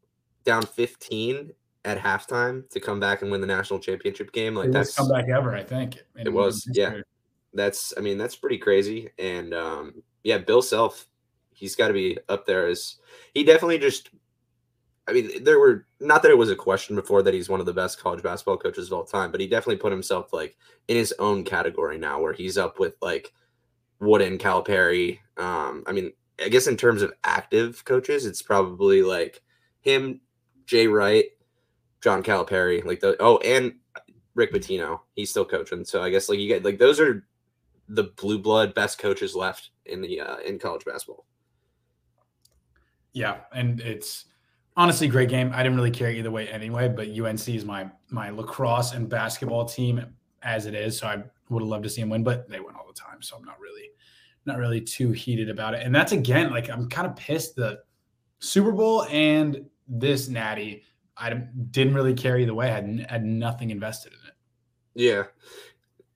Down 0.44 0.64
15 0.64 1.50
at 1.84 1.98
halftime 1.98 2.68
to 2.70 2.80
come 2.80 2.98
back 2.98 3.22
and 3.22 3.30
win 3.30 3.40
the 3.40 3.46
national 3.46 3.78
championship 3.78 4.32
game. 4.32 4.54
Like 4.54 4.70
that's 4.70 4.96
comeback 4.96 5.28
ever, 5.28 5.54
I 5.54 5.62
think. 5.62 6.02
It 6.16 6.32
was, 6.32 6.68
yeah. 6.72 7.00
That's 7.52 7.94
I 7.96 8.00
mean, 8.00 8.18
that's 8.18 8.36
pretty 8.36 8.58
crazy. 8.58 9.10
And 9.18 9.54
um, 9.54 10.02
yeah, 10.22 10.38
Bill 10.38 10.62
Self, 10.62 11.06
he's 11.52 11.76
got 11.76 11.88
to 11.88 11.94
be 11.94 12.18
up 12.28 12.46
there 12.46 12.66
as 12.66 12.96
he 13.32 13.44
definitely 13.44 13.78
just 13.78 14.10
I 15.06 15.12
mean, 15.12 15.44
there 15.44 15.58
were 15.58 15.86
not 16.00 16.22
that 16.22 16.30
it 16.30 16.38
was 16.38 16.50
a 16.50 16.56
question 16.56 16.96
before 16.96 17.22
that 17.22 17.34
he's 17.34 17.48
one 17.48 17.60
of 17.60 17.66
the 17.66 17.72
best 17.72 18.00
college 18.00 18.22
basketball 18.22 18.56
coaches 18.56 18.86
of 18.86 18.94
all 18.94 19.04
time, 19.04 19.30
but 19.30 19.40
he 19.40 19.46
definitely 19.46 19.76
put 19.76 19.92
himself 19.92 20.32
like 20.32 20.56
in 20.88 20.96
his 20.96 21.12
own 21.18 21.44
category 21.44 21.98
now 21.98 22.20
where 22.20 22.32
he's 22.32 22.56
up 22.56 22.78
with 22.78 22.94
like 23.02 23.32
Wooden, 24.00 24.38
Calipari. 24.38 25.18
Um, 25.36 25.84
I 25.86 25.92
mean, 25.92 26.12
I 26.42 26.48
guess 26.48 26.66
in 26.66 26.76
terms 26.76 27.02
of 27.02 27.12
active 27.22 27.84
coaches, 27.84 28.24
it's 28.24 28.40
probably 28.40 29.02
like 29.02 29.42
him, 29.80 30.20
Jay 30.66 30.86
Wright, 30.86 31.26
John 32.04 32.22
Calipari, 32.22 32.84
like 32.84 33.00
the 33.00 33.16
oh, 33.18 33.38
and 33.38 33.76
Rick 34.34 34.52
Pitino. 34.52 35.00
He's 35.14 35.30
still 35.30 35.46
coaching. 35.46 35.86
So 35.86 36.02
I 36.02 36.10
guess 36.10 36.28
like 36.28 36.38
you 36.38 36.46
get 36.46 36.62
like 36.62 36.78
those 36.78 37.00
are 37.00 37.24
the 37.88 38.04
blue 38.18 38.38
blood 38.38 38.74
best 38.74 38.98
coaches 38.98 39.34
left 39.34 39.70
in 39.86 40.02
the 40.02 40.20
uh, 40.20 40.36
in 40.40 40.58
college 40.58 40.84
basketball. 40.84 41.24
Yeah, 43.14 43.38
and 43.54 43.80
it's 43.80 44.26
honestly 44.76 45.08
great 45.08 45.30
game. 45.30 45.50
I 45.54 45.62
didn't 45.62 45.76
really 45.76 45.90
care 45.90 46.10
either 46.10 46.30
way 46.30 46.46
anyway, 46.48 46.88
but 46.88 47.08
UNC 47.08 47.48
is 47.48 47.64
my 47.64 47.88
my 48.10 48.28
lacrosse 48.28 48.92
and 48.92 49.08
basketball 49.08 49.64
team 49.64 50.04
as 50.42 50.66
it 50.66 50.74
is. 50.74 50.98
So 50.98 51.06
I 51.06 51.22
would 51.48 51.62
have 51.62 51.68
loved 51.68 51.84
to 51.84 51.88
see 51.88 52.02
them 52.02 52.10
win, 52.10 52.22
but 52.22 52.50
they 52.50 52.60
win 52.60 52.74
all 52.74 52.86
the 52.86 53.00
time. 53.00 53.22
So 53.22 53.34
I'm 53.34 53.46
not 53.46 53.58
really 53.58 53.88
not 54.44 54.58
really 54.58 54.82
too 54.82 55.12
heated 55.12 55.48
about 55.48 55.72
it. 55.72 55.82
And 55.82 55.94
that's 55.94 56.12
again 56.12 56.50
like 56.50 56.68
I'm 56.68 56.86
kind 56.86 57.06
of 57.06 57.16
pissed 57.16 57.56
the 57.56 57.78
Super 58.40 58.72
Bowl 58.72 59.04
and 59.04 59.64
this 59.88 60.28
natty 60.28 60.82
I 61.16 61.30
didn't 61.30 61.94
really 61.94 62.14
care 62.14 62.38
either 62.38 62.54
way. 62.54 62.70
I 62.70 62.74
had 62.74 63.06
had 63.08 63.24
nothing 63.24 63.70
invested 63.70 64.12
in 64.12 64.18
it. 64.28 64.34
Yeah, 64.94 65.24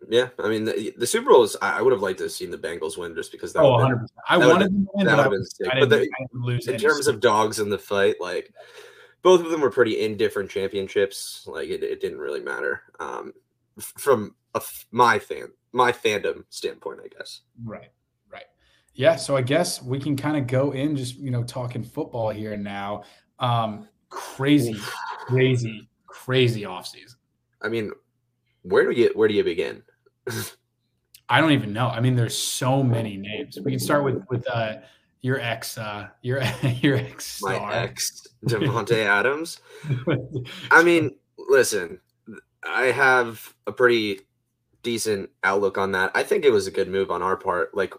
yeah. 0.09 0.29
I 0.39 0.49
mean, 0.49 0.65
the, 0.65 0.93
the 0.97 1.07
Super 1.07 1.31
Bowl 1.31 1.43
is. 1.43 1.57
I 1.61 1.83
would 1.83 1.93
have 1.93 2.03
liked 2.03 2.19
to 2.19 2.25
have 2.25 2.33
seen 2.33 2.51
the 2.51 2.59
Bengals 2.59 2.97
win 2.97 3.15
just 3.15 3.33
because 3.33 3.53
that. 3.53 3.63
Oh, 3.63 3.73
100 3.73 3.97
percent. 3.97 4.19
I 4.29 4.39
wanted 4.39 4.73
been, 4.73 4.85
to 4.85 4.91
win, 4.95 5.07
but, 5.07 5.21
I, 5.21 5.29
been 5.29 5.45
I 5.71 5.81
but 5.81 5.91
the, 5.91 6.09
lose. 6.33 6.69
In 6.69 6.79
terms 6.79 7.07
of 7.07 7.21
dogs 7.21 7.59
in 7.59 7.71
the 7.71 7.79
fight, 7.79 8.17
like 8.21 8.53
both 9.23 9.41
of 9.41 9.51
them 9.51 9.61
were 9.61 9.71
pretty 9.71 10.01
indifferent 10.01 10.51
championships. 10.51 11.45
Like 11.47 11.69
it, 11.69 11.83
it 11.83 12.01
didn't 12.01 12.19
really 12.19 12.41
matter 12.41 12.83
um, 13.01 13.33
from 13.79 14.35
a, 14.55 14.63
my 14.91 15.19
fan 15.19 15.49
my 15.73 15.93
fandom 15.93 16.45
standpoint, 16.49 17.01
I 17.05 17.09
guess. 17.09 17.43
Right, 17.65 17.91
right. 18.33 18.47
Yeah, 18.95 19.17
so 19.17 19.37
I 19.37 19.43
guess 19.43 19.83
we 19.83 19.99
can 19.99 20.17
kind 20.17 20.37
of 20.37 20.47
go 20.47 20.73
in 20.73 20.97
just 20.97 21.17
you 21.17 21.31
know 21.31 21.45
talking 21.45 21.83
football 21.83 22.31
here 22.31 22.57
now. 22.57 23.05
Um, 23.39 23.89
crazy, 24.09 24.77
crazy, 25.27 25.89
crazy 26.07 26.63
offseason. 26.63 27.17
I 27.63 27.69
mean, 27.69 27.91
where 28.63 28.91
do 28.91 28.99
you 28.99 29.11
where 29.15 29.29
do 29.29 29.35
you 29.35 29.45
begin? 29.45 29.83
I 31.29 31.41
don't 31.41 31.53
even 31.53 31.73
know. 31.73 31.89
I 31.89 32.01
mean, 32.01 32.17
there's 32.17 32.37
so 32.37 32.83
many 32.83 33.17
names. 33.17 33.59
We 33.63 33.73
can 33.73 33.81
start 33.81 34.05
with 34.05 34.23
with 34.31 34.49
uh, 34.49 34.77
your 35.21 35.41
ex, 35.41 35.79
uh, 35.79 36.09
your 36.23 36.43
your 36.81 36.97
ex, 36.97 37.27
star. 37.27 37.61
my 37.61 37.75
ex, 37.77 38.27
Davante 38.47 39.05
Adams. 39.07 39.61
I 40.71 40.83
mean, 40.83 41.17
listen, 41.37 42.01
I 42.63 42.87
have 42.87 43.55
a 43.67 43.73
pretty 43.73 44.21
decent 44.83 45.31
outlook 45.45 45.77
on 45.77 45.93
that. 45.93 46.11
I 46.15 46.23
think 46.23 46.45
it 46.45 46.51
was 46.51 46.67
a 46.67 46.71
good 46.71 46.89
move 46.89 47.11
on 47.11 47.23
our 47.23 47.37
part. 47.37 47.75
Like, 47.75 47.95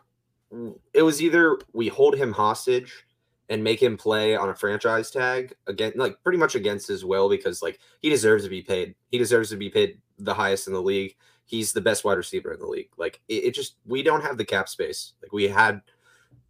it 0.94 1.04
was 1.04 1.22
either 1.22 1.60
we 1.74 1.88
hold 1.88 2.16
him 2.16 2.32
hostage 2.32 3.06
and 3.50 3.64
make 3.64 3.82
him 3.82 3.98
play 3.98 4.36
on 4.36 4.50
a 4.50 4.56
franchise 4.56 5.12
tag 5.12 5.54
again, 5.68 5.94
like 5.96 6.22
pretty 6.24 6.38
much 6.38 6.56
against 6.56 6.88
his 6.88 7.04
will, 7.04 7.30
because 7.30 7.62
like 7.62 7.80
he 8.02 8.10
deserves 8.10 8.44
to 8.44 8.50
be 8.50 8.62
paid. 8.62 8.96
He 9.12 9.18
deserves 9.18 9.50
to 9.50 9.58
be 9.58 9.70
paid 9.70 10.00
the 10.18 10.34
highest 10.34 10.68
in 10.68 10.74
the 10.74 10.82
league 10.82 11.16
he's 11.50 11.74
the 11.74 11.82
best 11.82 12.04
wide 12.06 12.18
receiver 12.18 12.54
in 12.54 12.60
the 12.60 12.68
league. 12.68 12.92
Like 12.96 13.22
it, 13.28 13.46
it, 13.46 13.54
just 13.56 13.78
we 13.84 14.04
don't 14.04 14.22
have 14.22 14.38
the 14.38 14.46
cap 14.46 14.70
space. 14.70 15.14
Like 15.22 15.34
we 15.34 15.48
had 15.48 15.82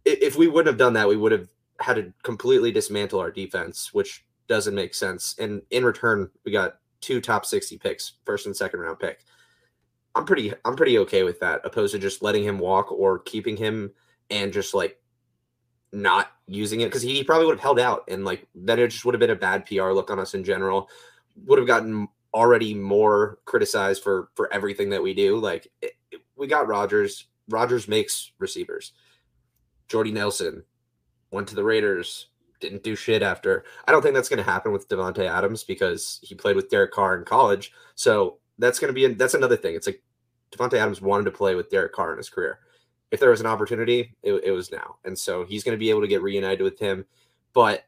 if 0.04 0.36
we 0.36 0.46
wouldn't 0.46 0.66
have 0.66 0.78
done 0.78 0.92
that, 0.92 1.08
we 1.08 1.16
would 1.16 1.32
have 1.32 1.48
had 1.80 1.96
to 1.96 2.12
completely 2.22 2.70
dismantle 2.70 3.18
our 3.18 3.30
defense, 3.30 3.94
which 3.94 4.26
doesn't 4.46 4.74
make 4.74 4.94
sense. 4.94 5.34
And 5.38 5.62
in 5.70 5.84
return, 5.84 6.30
we 6.44 6.52
got 6.52 6.78
two 7.00 7.20
top 7.20 7.46
60 7.46 7.78
picks, 7.78 8.12
first 8.26 8.44
and 8.44 8.54
second 8.54 8.80
round 8.80 8.98
pick. 8.98 9.24
I'm 10.14 10.26
pretty 10.26 10.52
I'm 10.66 10.76
pretty 10.76 10.98
okay 10.98 11.22
with 11.22 11.40
that, 11.40 11.62
opposed 11.64 11.94
to 11.94 11.98
just 11.98 12.22
letting 12.22 12.44
him 12.44 12.58
walk 12.58 12.92
or 12.92 13.20
keeping 13.20 13.56
him 13.56 13.92
and 14.28 14.52
just 14.52 14.74
like 14.74 14.99
not 15.92 16.32
using 16.46 16.80
it 16.80 16.86
because 16.86 17.02
he 17.02 17.24
probably 17.24 17.46
would 17.46 17.56
have 17.56 17.62
held 17.62 17.80
out 17.80 18.04
and 18.08 18.24
like 18.24 18.46
then 18.54 18.78
it 18.78 18.88
just 18.88 19.04
would 19.04 19.14
have 19.14 19.20
been 19.20 19.30
a 19.30 19.36
bad 19.36 19.66
PR 19.66 19.90
look 19.90 20.10
on 20.10 20.18
us 20.18 20.34
in 20.34 20.44
general. 20.44 20.88
Would 21.46 21.58
have 21.58 21.66
gotten 21.66 22.08
already 22.32 22.74
more 22.74 23.38
criticized 23.44 24.02
for 24.02 24.28
for 24.34 24.52
everything 24.52 24.90
that 24.90 25.02
we 25.02 25.14
do. 25.14 25.36
Like 25.38 25.70
it, 25.82 25.92
it, 26.10 26.20
we 26.36 26.46
got 26.46 26.68
Rodgers. 26.68 27.26
Rodgers 27.48 27.88
makes 27.88 28.32
receivers. 28.38 28.92
Jordy 29.88 30.12
Nelson 30.12 30.62
went 31.30 31.48
to 31.48 31.54
the 31.54 31.64
Raiders. 31.64 32.28
Didn't 32.60 32.82
do 32.82 32.94
shit 32.94 33.22
after. 33.22 33.64
I 33.86 33.92
don't 33.92 34.02
think 34.02 34.14
that's 34.14 34.28
going 34.28 34.42
to 34.42 34.50
happen 34.50 34.70
with 34.70 34.88
Davante 34.88 35.26
Adams 35.26 35.64
because 35.64 36.20
he 36.22 36.34
played 36.34 36.56
with 36.56 36.68
Derek 36.68 36.92
Carr 36.92 37.16
in 37.16 37.24
college. 37.24 37.72
So 37.94 38.38
that's 38.58 38.78
going 38.78 38.92
to 38.92 38.92
be 38.92 39.14
that's 39.14 39.34
another 39.34 39.56
thing. 39.56 39.74
It's 39.74 39.86
like 39.86 40.02
Davante 40.52 40.74
Adams 40.74 41.00
wanted 41.00 41.24
to 41.24 41.30
play 41.30 41.54
with 41.54 41.70
Derek 41.70 41.92
Carr 41.92 42.12
in 42.12 42.18
his 42.18 42.28
career. 42.28 42.60
If 43.10 43.20
there 43.20 43.30
was 43.30 43.40
an 43.40 43.46
opportunity, 43.46 44.14
it, 44.22 44.32
it 44.44 44.52
was 44.52 44.70
now, 44.70 44.96
and 45.04 45.18
so 45.18 45.44
he's 45.44 45.64
going 45.64 45.76
to 45.76 45.80
be 45.80 45.90
able 45.90 46.00
to 46.00 46.08
get 46.08 46.22
reunited 46.22 46.62
with 46.62 46.78
him. 46.78 47.06
But 47.52 47.84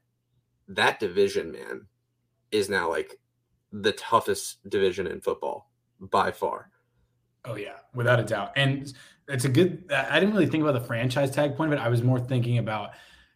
that 0.68 0.98
division, 0.98 1.52
man, 1.52 1.86
is 2.50 2.68
now 2.68 2.90
like 2.90 3.18
the 3.72 3.92
toughest 3.92 4.68
division 4.68 5.06
in 5.06 5.20
football 5.20 5.70
by 6.00 6.30
far. 6.32 6.70
Oh 7.44 7.56
yeah, 7.56 7.76
without 7.94 8.20
a 8.20 8.24
doubt. 8.24 8.52
And 8.56 8.92
it's 9.28 9.44
a 9.44 9.48
good. 9.48 9.84
I 9.90 10.20
didn't 10.20 10.34
really 10.34 10.46
think 10.46 10.62
about 10.62 10.74
the 10.74 10.86
franchise 10.86 11.30
tag 11.30 11.56
point 11.56 11.72
of 11.72 11.78
it. 11.78 11.82
I 11.82 11.88
was 11.88 12.02
more 12.02 12.20
thinking 12.20 12.58
about 12.58 12.90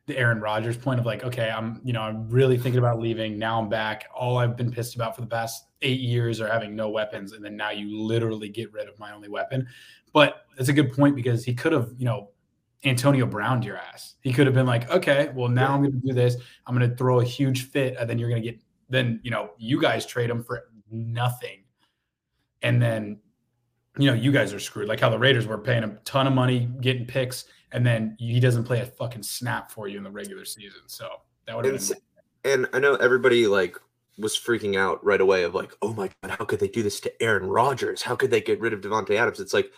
the 0.06 0.16
Aaron 0.16 0.40
Rodgers 0.40 0.76
point 0.76 1.00
of 1.00 1.06
like, 1.06 1.24
okay, 1.24 1.50
I'm 1.50 1.80
you 1.84 1.92
know 1.92 2.02
I'm 2.02 2.28
really 2.28 2.58
thinking 2.58 2.78
about 2.78 3.00
leaving. 3.00 3.38
Now 3.38 3.60
I'm 3.60 3.68
back. 3.68 4.06
All 4.14 4.38
I've 4.38 4.56
been 4.56 4.70
pissed 4.70 4.94
about 4.94 5.14
for 5.14 5.22
the 5.22 5.26
past 5.26 5.64
eight 5.82 6.00
years 6.00 6.40
are 6.40 6.48
having 6.48 6.76
no 6.76 6.88
weapons, 6.88 7.32
and 7.32 7.44
then 7.44 7.56
now 7.56 7.70
you 7.70 7.98
literally 7.98 8.48
get 8.48 8.72
rid 8.72 8.88
of 8.88 8.98
my 8.98 9.12
only 9.12 9.28
weapon. 9.28 9.66
But 10.16 10.46
it's 10.56 10.70
a 10.70 10.72
good 10.72 10.94
point 10.94 11.14
because 11.14 11.44
he 11.44 11.52
could 11.52 11.72
have 11.72 11.90
you 11.98 12.06
know 12.06 12.30
Antonio 12.86 13.26
Brown 13.26 13.62
your 13.62 13.76
ass. 13.76 14.14
He 14.22 14.32
could 14.32 14.46
have 14.46 14.54
been 14.54 14.64
like, 14.64 14.90
okay, 14.90 15.30
well 15.34 15.50
now 15.50 15.74
I'm 15.74 15.82
going 15.82 15.92
to 15.92 15.98
do 15.98 16.14
this. 16.14 16.36
I'm 16.66 16.74
going 16.74 16.88
to 16.88 16.96
throw 16.96 17.20
a 17.20 17.24
huge 17.24 17.68
fit, 17.68 17.96
and 18.00 18.08
then 18.08 18.18
you're 18.18 18.30
going 18.30 18.40
to 18.40 18.50
get 18.50 18.58
then 18.88 19.20
you 19.22 19.30
know 19.30 19.50
you 19.58 19.78
guys 19.78 20.06
trade 20.06 20.30
him 20.30 20.42
for 20.42 20.70
nothing, 20.90 21.64
and 22.62 22.80
then 22.80 23.18
you 23.98 24.06
know 24.06 24.14
you 24.14 24.32
guys 24.32 24.54
are 24.54 24.58
screwed. 24.58 24.88
Like 24.88 25.00
how 25.00 25.10
the 25.10 25.18
Raiders 25.18 25.46
were 25.46 25.58
paying 25.58 25.84
a 25.84 25.88
ton 26.06 26.26
of 26.26 26.32
money, 26.32 26.66
getting 26.80 27.04
picks, 27.04 27.44
and 27.72 27.84
then 27.84 28.16
he 28.18 28.40
doesn't 28.40 28.64
play 28.64 28.80
a 28.80 28.86
fucking 28.86 29.22
snap 29.22 29.70
for 29.70 29.86
you 29.86 29.98
in 29.98 30.02
the 30.02 30.10
regular 30.10 30.46
season. 30.46 30.80
So 30.86 31.10
that 31.44 31.54
would 31.54 31.66
have 31.66 31.88
been. 31.88 31.98
And 32.50 32.66
I 32.72 32.78
know 32.78 32.94
everybody 32.94 33.46
like 33.48 33.76
was 34.16 34.34
freaking 34.34 34.78
out 34.78 35.04
right 35.04 35.20
away 35.20 35.42
of 35.42 35.54
like, 35.54 35.74
oh 35.82 35.92
my 35.92 36.08
god, 36.22 36.36
how 36.38 36.46
could 36.46 36.60
they 36.60 36.68
do 36.68 36.82
this 36.82 37.00
to 37.00 37.22
Aaron 37.22 37.46
Rodgers? 37.50 38.00
How 38.00 38.16
could 38.16 38.30
they 38.30 38.40
get 38.40 38.60
rid 38.60 38.72
of 38.72 38.80
Davante 38.80 39.14
Adams? 39.14 39.40
It's 39.40 39.52
like 39.52 39.70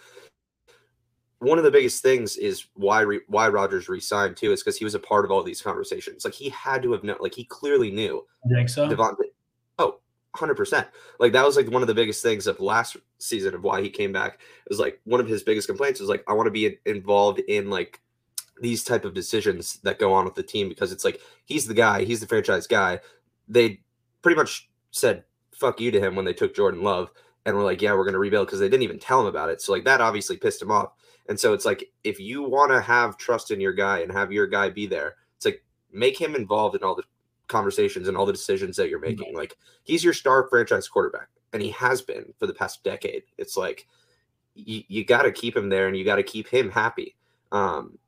one 1.41 1.59
of 1.59 1.65
the 1.65 1.71
biggest 1.71 2.03
things 2.03 2.37
is 2.37 2.67
why 2.75 3.03
re, 3.03 3.21
why 3.29 3.49
Rodgers 3.49 3.89
resigned 3.89 4.37
too 4.37 4.53
is 4.53 4.63
because 4.63 4.77
he 4.77 4.85
was 4.85 4.95
a 4.95 5.01
part 5.01 5.25
of 5.25 5.31
all 5.31 5.43
these 5.43 5.63
conversations. 5.63 6.25
Like 6.25 6.35
he 6.35 6.49
had 6.49 6.83
to 6.83 6.93
have 6.93 7.05
known, 7.05 7.19
like 7.21 7.35
he 7.35 7.45
clearly 7.45 7.91
knew. 7.91 8.27
You 8.45 8.57
think 8.57 8.69
so? 8.69 8.89
Davante, 8.89 9.25
oh, 9.79 10.01
100 10.33 10.55
percent. 10.55 10.89
Like 11.21 11.33
that 11.33 11.47
was 11.47 11.57
like 11.57 11.71
one 11.71 11.83
of 11.83 11.89
the 11.89 11.95
biggest 11.95 12.23
things 12.23 12.47
of 12.47 12.61
last 12.61 12.97
season 13.19 13.55
of 13.55 13.63
why 13.63 13.83
he 13.83 13.91
came 13.91 14.13
back. 14.13 14.35
It 14.35 14.69
was 14.69 14.81
like 14.81 15.01
one 15.05 15.21
of 15.21 15.29
his 15.29 15.43
biggest 15.45 15.69
complaints 15.69 16.01
was 16.01 16.09
like 16.09 16.25
I 16.27 16.33
want 16.33 16.47
to 16.49 16.51
be 16.51 16.79
involved 16.87 17.39
in 17.41 17.71
like 17.71 18.01
these 18.61 18.83
type 18.83 19.05
of 19.05 19.15
decisions 19.15 19.79
that 19.85 20.01
go 20.01 20.13
on 20.13 20.25
with 20.25 20.35
the 20.35 20.43
team 20.43 20.69
because 20.69 20.91
it's 20.91 21.05
like 21.05 21.21
he's 21.45 21.67
the 21.67 21.75
guy, 21.75 22.05
he's 22.05 22.21
the 22.21 22.27
franchise 22.27 22.67
guy. 22.67 22.99
They 23.47 23.81
pretty 24.23 24.37
much 24.37 24.69
said 24.91 25.23
fuck 25.53 25.81
you 25.81 25.93
to 25.93 26.01
him 26.01 26.17
when 26.17 26.25
they 26.25 26.33
took 26.33 26.55
Jordan 26.55 26.83
Love 26.83 27.11
and 27.45 27.57
we're 27.57 27.65
like, 27.65 27.81
yeah, 27.81 27.93
we're 27.93 28.05
going 28.05 28.13
to 28.13 28.19
rebuild 28.19 28.47
because 28.47 28.61
they 28.61 28.69
didn't 28.69 28.83
even 28.83 28.99
tell 28.99 29.21
him 29.21 29.27
about 29.27 29.51
it. 29.51 29.61
So 29.61 29.73
like 29.73 29.85
that 29.85 30.01
obviously 30.01 30.37
pissed 30.37 30.63
him 30.63 30.71
off. 30.71 30.93
And 31.29 31.39
so 31.39 31.53
it's 31.53 31.65
like 31.65 31.91
if 32.05 32.19
you 32.19 32.43
want 32.43 32.71
to 32.73 32.81
have 32.81 33.19
trust 33.19 33.51
in 33.51 33.61
your 33.61 33.73
guy 33.73 34.01
and 34.01 34.11
have 34.11 34.33
your 34.33 34.47
guy 34.47 34.71
be 34.71 34.87
there, 34.87 35.17
it's 35.37 35.45
like 35.45 35.63
make 35.93 36.19
him 36.19 36.35
involved 36.35 36.75
in 36.75 36.83
all 36.83 36.95
the 36.95 37.05
conversations 37.49 38.09
and 38.09 38.17
all 38.17 38.27
the 38.27 38.33
decisions 38.33 38.77
that 38.77 38.89
you're 38.89 38.99
making. 38.99 39.35
Like 39.35 39.57
he's 39.85 40.05
your 40.05 40.15
star 40.15 40.49
franchise 40.49 40.89
quarterback, 40.89 41.29
and 41.53 41.63
he 41.63 41.71
has 41.71 42.01
been 42.01 42.33
for 42.39 42.47
the 42.47 42.55
past 42.55 42.83
decade. 42.83 43.25
It's 43.37 43.57
like 43.57 43.87
you, 44.55 44.83
you 44.89 45.05
got 45.05 45.23
to 45.23 45.33
keep 45.33 45.57
him 45.57 45.69
there, 45.69 45.87
and 45.87 45.97
you 45.97 46.05
got 46.05 46.17
to 46.17 46.23
keep 46.23 46.49
him 46.49 46.71
happy. 46.71 47.17
Um, 47.53 47.99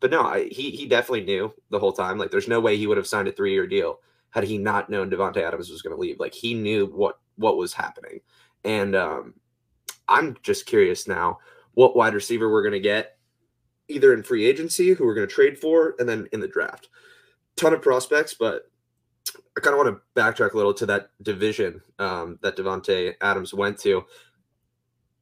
but 0.00 0.10
no, 0.10 0.22
I, 0.22 0.48
he 0.48 0.70
he 0.70 0.86
definitely 0.86 1.24
knew 1.24 1.52
the 1.70 1.78
whole 1.78 1.92
time. 1.92 2.18
Like 2.18 2.30
there's 2.30 2.48
no 2.48 2.60
way 2.60 2.76
he 2.76 2.86
would 2.86 2.96
have 2.96 3.06
signed 3.06 3.28
a 3.28 3.32
three 3.32 3.52
year 3.52 3.66
deal 3.66 4.00
had 4.30 4.44
he 4.44 4.56
not 4.56 4.88
known 4.88 5.10
Davante 5.10 5.42
Adams 5.42 5.70
was 5.70 5.82
going 5.82 5.94
to 5.94 6.00
leave. 6.00 6.18
Like 6.18 6.34
he 6.34 6.54
knew 6.54 6.86
what 6.86 7.18
what 7.36 7.58
was 7.58 7.74
happening, 7.74 8.20
and 8.64 8.96
um, 8.96 9.34
I'm 10.08 10.36
just 10.42 10.66
curious 10.66 11.06
now 11.06 11.38
what 11.74 11.96
wide 11.96 12.14
receiver 12.14 12.50
we're 12.50 12.62
going 12.62 12.72
to 12.72 12.80
get 12.80 13.16
either 13.88 14.14
in 14.14 14.22
free 14.22 14.46
agency, 14.46 14.92
who 14.92 15.04
we're 15.04 15.14
going 15.14 15.26
to 15.26 15.34
trade 15.34 15.58
for, 15.58 15.94
and 15.98 16.08
then 16.08 16.28
in 16.32 16.40
the 16.40 16.48
draft. 16.48 16.88
Ton 17.56 17.74
of 17.74 17.82
prospects, 17.82 18.34
but 18.34 18.70
I 19.56 19.60
kind 19.60 19.74
of 19.74 19.84
want 19.84 19.96
to 19.96 20.20
backtrack 20.20 20.52
a 20.52 20.56
little 20.56 20.74
to 20.74 20.86
that 20.86 21.10
division 21.22 21.82
um, 21.98 22.38
that 22.42 22.56
Davante 22.56 23.14
Adams 23.20 23.52
went 23.52 23.78
to. 23.80 24.04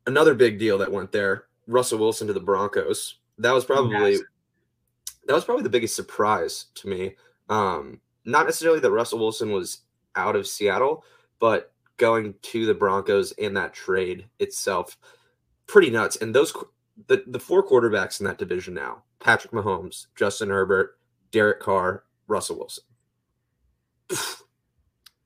Another 0.07 0.35
big 0.35 0.59
deal 0.59 0.79
that 0.79 0.93
went 0.93 1.13
there: 1.13 1.47
Russell 1.67 1.99
Wilson 1.99 2.27
to 2.29 2.33
the 2.33 2.41
Broncos. 2.41 3.17
That 3.39 3.53
was 3.53 3.65
probably 3.65 4.13
yes. 4.13 4.23
that 5.27 5.35
was 5.35 5.45
probably 5.45 5.65
the 5.65 5.71
biggest 5.71 5.97
surprise 5.97 6.67
to 6.77 6.89
me. 6.89 7.17
Um, 7.49 8.01
not 8.25 8.47
necessarily 8.47 8.81
that 8.81 8.91
Russell 8.91 9.19
Wilson 9.19 9.51
was 9.51 9.79
out 10.15 10.37
of 10.37 10.47
Seattle, 10.47 11.05
but 11.39 11.73
going 11.97 12.35
to 12.43 12.67
the 12.67 12.75
Broncos 12.75 13.33
in 13.33 13.55
that 13.55 13.75
trade 13.75 14.27
itself 14.39 14.97
pretty 15.71 15.91
nuts. 15.91 16.17
And 16.17 16.35
those 16.35 16.53
the 17.07 17.25
the 17.27 17.41
four 17.41 17.67
quarterbacks 17.67 18.21
in 18.21 18.27
that 18.27 18.39
division 18.39 18.75
now: 18.75 19.03
Patrick 19.21 19.53
Mahomes, 19.53 20.07
Justin 20.17 20.51
Herbert, 20.51 20.99
Derek 21.31 21.61
Carr, 21.61 22.05
Russell 22.27 22.59
Wilson. 22.59 22.85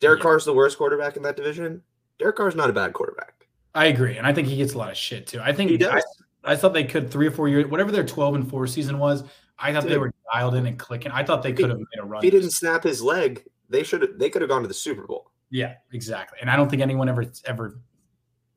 Derek 0.01 0.19
yeah. 0.19 0.23
Carr's 0.23 0.45
the 0.45 0.53
worst 0.53 0.79
quarterback 0.79 1.17
in 1.17 1.23
that 1.23 1.37
division. 1.37 1.83
Derek 2.19 2.37
Carr's 2.37 2.55
not 2.55 2.71
a 2.71 2.73
bad 2.73 2.93
quarterback. 2.93 3.47
I 3.75 3.87
agree, 3.87 4.17
and 4.17 4.27
I 4.27 4.33
think 4.33 4.47
he 4.47 4.57
gets 4.57 4.75
a 4.75 4.79
lot 4.79 4.91
of 4.91 4.97
shit 4.97 5.27
too. 5.27 5.41
I 5.41 5.53
think 5.53 5.71
he 5.71 5.77
does. 5.77 6.05
I, 6.45 6.53
I 6.53 6.57
thought 6.57 6.75
they 6.75 6.85
could 6.85 7.11
three 7.11 7.27
or 7.27 7.31
four 7.31 7.49
years, 7.49 7.67
whatever 7.67 7.91
their 7.91 8.05
twelve 8.05 8.35
and 8.35 8.49
four 8.49 8.67
season 8.67 8.99
was. 8.99 9.25
I 9.59 9.73
thought 9.73 9.83
Dude. 9.83 9.93
they 9.93 9.99
were 9.99 10.13
dialed 10.33 10.55
in 10.57 10.67
and 10.67 10.79
clicking. 10.79 11.13
I 11.13 11.25
thought 11.25 11.43
they 11.43 11.53
could 11.53 11.71
have 11.71 11.79
made 11.79 12.01
a 12.01 12.05
run. 12.05 12.19
If 12.19 12.25
he 12.25 12.31
didn't 12.31 12.51
snap 12.51 12.83
his 12.83 13.03
leg, 13.03 13.45
they 13.69 13.83
should 13.83 14.19
they 14.19 14.31
could 14.31 14.43
have 14.43 14.49
gone 14.49 14.63
to 14.63 14.69
the 14.69 14.75
Super 14.75 15.07
Bowl. 15.07 15.31
Yeah, 15.51 15.75
exactly. 15.93 16.39
And 16.41 16.51
I 16.51 16.57
don't 16.57 16.69
think 16.69 16.83
anyone 16.83 17.09
ever 17.09 17.25
ever 17.47 17.79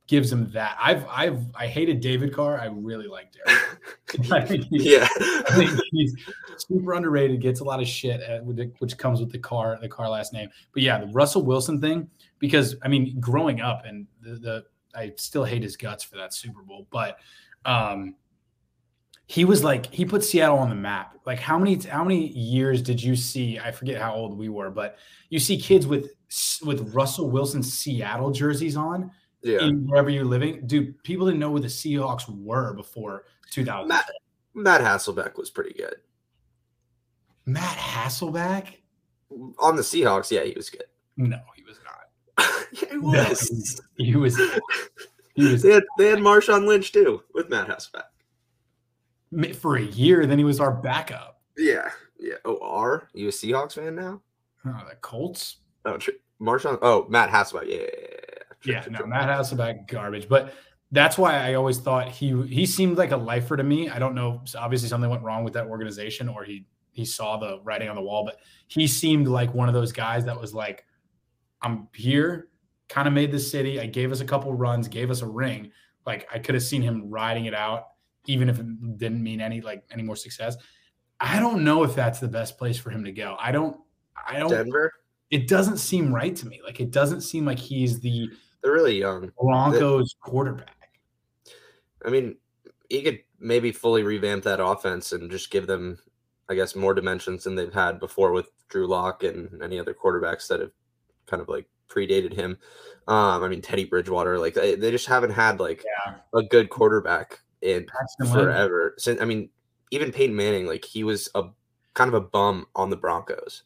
gives 0.07 0.31
him 0.31 0.49
that. 0.51 0.77
I've 0.81 1.05
I've 1.07 1.43
I 1.53 1.67
hated 1.67 1.99
David 1.99 2.33
Carr. 2.33 2.59
I 2.59 2.67
really 2.67 3.07
like 3.07 3.31
Derek. 3.33 4.31
I 4.31 4.41
think 4.41 4.65
yeah, 4.69 5.07
I 5.19 5.55
think 5.55 5.79
he's 5.91 6.15
super 6.57 6.93
underrated. 6.93 7.41
Gets 7.41 7.59
a 7.59 7.63
lot 7.63 7.81
of 7.81 7.87
shit, 7.87 8.21
at, 8.21 8.43
which 8.45 8.97
comes 8.97 9.19
with 9.19 9.31
the 9.31 9.39
car 9.39 9.77
the 9.81 9.89
car 9.89 10.09
last 10.09 10.33
name. 10.33 10.49
But 10.73 10.81
yeah, 10.83 10.99
the 10.99 11.07
Russell 11.07 11.43
Wilson 11.43 11.79
thing. 11.81 12.09
Because 12.39 12.75
I 12.83 12.87
mean, 12.87 13.19
growing 13.19 13.61
up 13.61 13.83
and 13.85 14.07
the, 14.21 14.35
the 14.35 14.65
I 14.95 15.13
still 15.17 15.43
hate 15.43 15.63
his 15.63 15.75
guts 15.75 16.03
for 16.03 16.17
that 16.17 16.33
Super 16.33 16.61
Bowl, 16.61 16.87
but 16.91 17.17
um, 17.65 18.15
he 19.25 19.43
was 19.43 19.63
like 19.63 19.93
he 19.93 20.05
put 20.05 20.23
Seattle 20.23 20.57
on 20.57 20.69
the 20.69 20.75
map. 20.75 21.17
Like 21.25 21.39
how 21.39 21.59
many 21.59 21.75
how 21.79 22.03
many 22.03 22.27
years 22.27 22.81
did 22.81 23.01
you 23.01 23.15
see? 23.15 23.59
I 23.59 23.71
forget 23.71 24.01
how 24.01 24.13
old 24.13 24.37
we 24.37 24.47
were, 24.47 24.69
but 24.69 24.97
you 25.29 25.39
see 25.39 25.57
kids 25.57 25.85
with 25.85 26.11
with 26.63 26.93
Russell 26.93 27.29
Wilson 27.29 27.61
Seattle 27.61 28.31
jerseys 28.31 28.77
on 28.77 29.11
yeah. 29.47 29.69
wherever 29.69 30.09
you're 30.09 30.25
living. 30.25 30.65
Dude, 30.67 31.01
people 31.03 31.25
didn't 31.25 31.39
know 31.39 31.51
who 31.51 31.59
the 31.59 31.67
Seahawks 31.67 32.27
were 32.29 32.73
before 32.73 33.25
2000. 33.51 33.91
Matt 34.53 34.81
Hasselbeck 34.81 35.37
was 35.37 35.49
pretty 35.49 35.73
good. 35.73 35.95
Matt 37.45 37.77
Hasselbeck? 37.77 38.77
On 39.59 39.75
the 39.75 39.81
Seahawks, 39.81 40.31
yeah, 40.31 40.43
he 40.43 40.53
was 40.53 40.69
good. 40.69 40.85
No, 41.15 41.39
he 41.55 41.63
was 41.63 41.77
not. 41.83 42.49
yeah, 42.71 42.89
he 42.91 42.97
was. 42.97 43.81
No, 43.97 44.05
he 44.05 44.15
was. 44.15 44.39
He 45.37 45.51
was 45.51 45.61
they, 45.61 45.73
had, 45.73 45.83
they 45.97 46.07
had 46.07 46.19
Marshawn 46.19 46.65
Lynch 46.65 46.91
too 46.91 47.21
with 47.33 47.49
Matt 47.49 47.67
Hasselbeck. 47.67 49.55
for 49.55 49.77
a 49.77 49.83
year. 49.83 50.25
Then 50.25 50.39
he 50.39 50.43
was 50.43 50.59
our 50.59 50.71
backup. 50.71 51.41
Yeah, 51.57 51.91
yeah. 52.19 52.35
Oh, 52.43 52.57
are 52.61 53.09
you 53.13 53.27
a 53.27 53.31
Seahawks 53.31 53.73
fan 53.73 53.95
now? 53.95 54.21
Oh, 54.65 54.81
the 54.89 54.95
Colts. 54.95 55.57
Oh, 55.85 55.97
tr- 55.97 56.11
Marshawn. 56.41 56.79
Oh, 56.81 57.05
Matt 57.09 57.29
Hasselbeck. 57.29 57.67
Yeah, 57.67 57.85
yeah, 58.63 58.75
yeah. 58.75 58.83
yeah 58.91 58.97
no, 58.99 59.05
Matt 59.05 59.29
Hasselbeck 59.29 59.87
garbage. 59.87 60.27
But 60.27 60.53
that's 60.91 61.17
why 61.17 61.35
I 61.35 61.55
always 61.55 61.79
thought 61.79 62.09
he 62.09 62.41
he 62.47 62.65
seemed 62.65 62.97
like 62.97 63.11
a 63.11 63.17
lifer 63.17 63.57
to 63.57 63.63
me. 63.63 63.89
I 63.89 63.99
don't 63.99 64.15
know. 64.15 64.43
Obviously, 64.57 64.89
something 64.89 65.09
went 65.09 65.23
wrong 65.23 65.43
with 65.43 65.53
that 65.53 65.67
organization, 65.67 66.29
or 66.29 66.43
he 66.43 66.65
he 66.91 67.05
saw 67.05 67.37
the 67.37 67.59
writing 67.63 67.89
on 67.89 67.95
the 67.95 68.01
wall. 68.01 68.23
But 68.25 68.39
he 68.67 68.87
seemed 68.87 69.27
like 69.27 69.53
one 69.53 69.67
of 69.67 69.73
those 69.73 69.91
guys 69.91 70.25
that 70.25 70.39
was 70.39 70.53
like, 70.53 70.85
"I'm 71.61 71.87
here." 71.93 72.49
Kind 72.89 73.05
of 73.05 73.13
made 73.13 73.33
the 73.33 73.39
city. 73.39 73.81
I 73.81 73.85
gave 73.85 74.13
us 74.13 74.21
a 74.21 74.25
couple 74.25 74.53
runs, 74.53 74.87
gave 74.87 75.11
us 75.11 75.21
a 75.21 75.27
ring. 75.27 75.71
Like 76.05 76.25
I 76.33 76.39
could 76.39 76.55
have 76.55 76.63
seen 76.63 76.81
him 76.81 77.09
riding 77.09 77.45
it 77.45 77.53
out, 77.53 77.87
even 78.27 78.47
if 78.47 78.59
it 78.59 78.97
didn't 78.97 79.21
mean 79.21 79.41
any 79.41 79.59
like 79.59 79.83
any 79.91 80.03
more 80.03 80.15
success. 80.15 80.55
I 81.19 81.39
don't 81.39 81.63
know 81.63 81.83
if 81.83 81.95
that's 81.95 82.19
the 82.19 82.27
best 82.27 82.57
place 82.57 82.77
for 82.77 82.91
him 82.91 83.03
to 83.03 83.11
go. 83.11 83.35
I 83.39 83.51
don't. 83.51 83.77
I 84.25 84.39
don't. 84.39 84.49
Denver. 84.49 84.93
It 85.29 85.49
doesn't 85.49 85.77
seem 85.77 86.13
right 86.13 86.35
to 86.37 86.47
me. 86.47 86.61
Like 86.63 86.79
it 86.79 86.91
doesn't 86.91 87.21
seem 87.21 87.45
like 87.45 87.59
he's 87.59 87.99
the. 87.99 88.29
They're 88.61 88.73
really 88.73 88.97
young. 88.97 89.31
Broncos 89.39 90.13
they, 90.13 90.29
quarterback. 90.29 90.75
I 92.05 92.09
mean, 92.09 92.37
he 92.89 93.01
could 93.01 93.19
maybe 93.39 93.71
fully 93.71 94.03
revamp 94.03 94.43
that 94.43 94.63
offense 94.63 95.11
and 95.11 95.29
just 95.29 95.51
give 95.51 95.67
them, 95.67 95.97
I 96.49 96.55
guess, 96.55 96.75
more 96.75 96.93
dimensions 96.93 97.43
than 97.43 97.55
they've 97.55 97.73
had 97.73 97.99
before 97.99 98.31
with 98.31 98.49
Drew 98.69 98.87
Lock 98.87 99.23
and 99.23 99.61
any 99.61 99.79
other 99.79 99.93
quarterbacks 99.93 100.47
that 100.47 100.59
have 100.59 100.71
kind 101.25 101.41
of 101.41 101.49
like 101.49 101.67
predated 101.89 102.33
him. 102.33 102.57
Um, 103.07 103.43
I 103.43 103.47
mean, 103.47 103.61
Teddy 103.61 103.85
Bridgewater, 103.85 104.37
like 104.37 104.53
they, 104.53 104.75
they 104.75 104.91
just 104.91 105.07
haven't 105.07 105.31
had 105.31 105.59
like 105.59 105.83
yeah. 105.85 106.15
a 106.33 106.43
good 106.43 106.69
quarterback 106.69 107.39
in 107.61 107.87
forever. 108.31 108.93
Since 108.97 109.21
I 109.21 109.25
mean, 109.25 109.49
even 109.91 110.11
Peyton 110.11 110.35
Manning, 110.35 110.65
like 110.65 110.83
he 110.83 111.03
was 111.03 111.29
a 111.35 111.45
kind 111.93 112.07
of 112.09 112.13
a 112.13 112.21
bum 112.21 112.67
on 112.75 112.89
the 112.89 112.97
Broncos. 112.97 113.63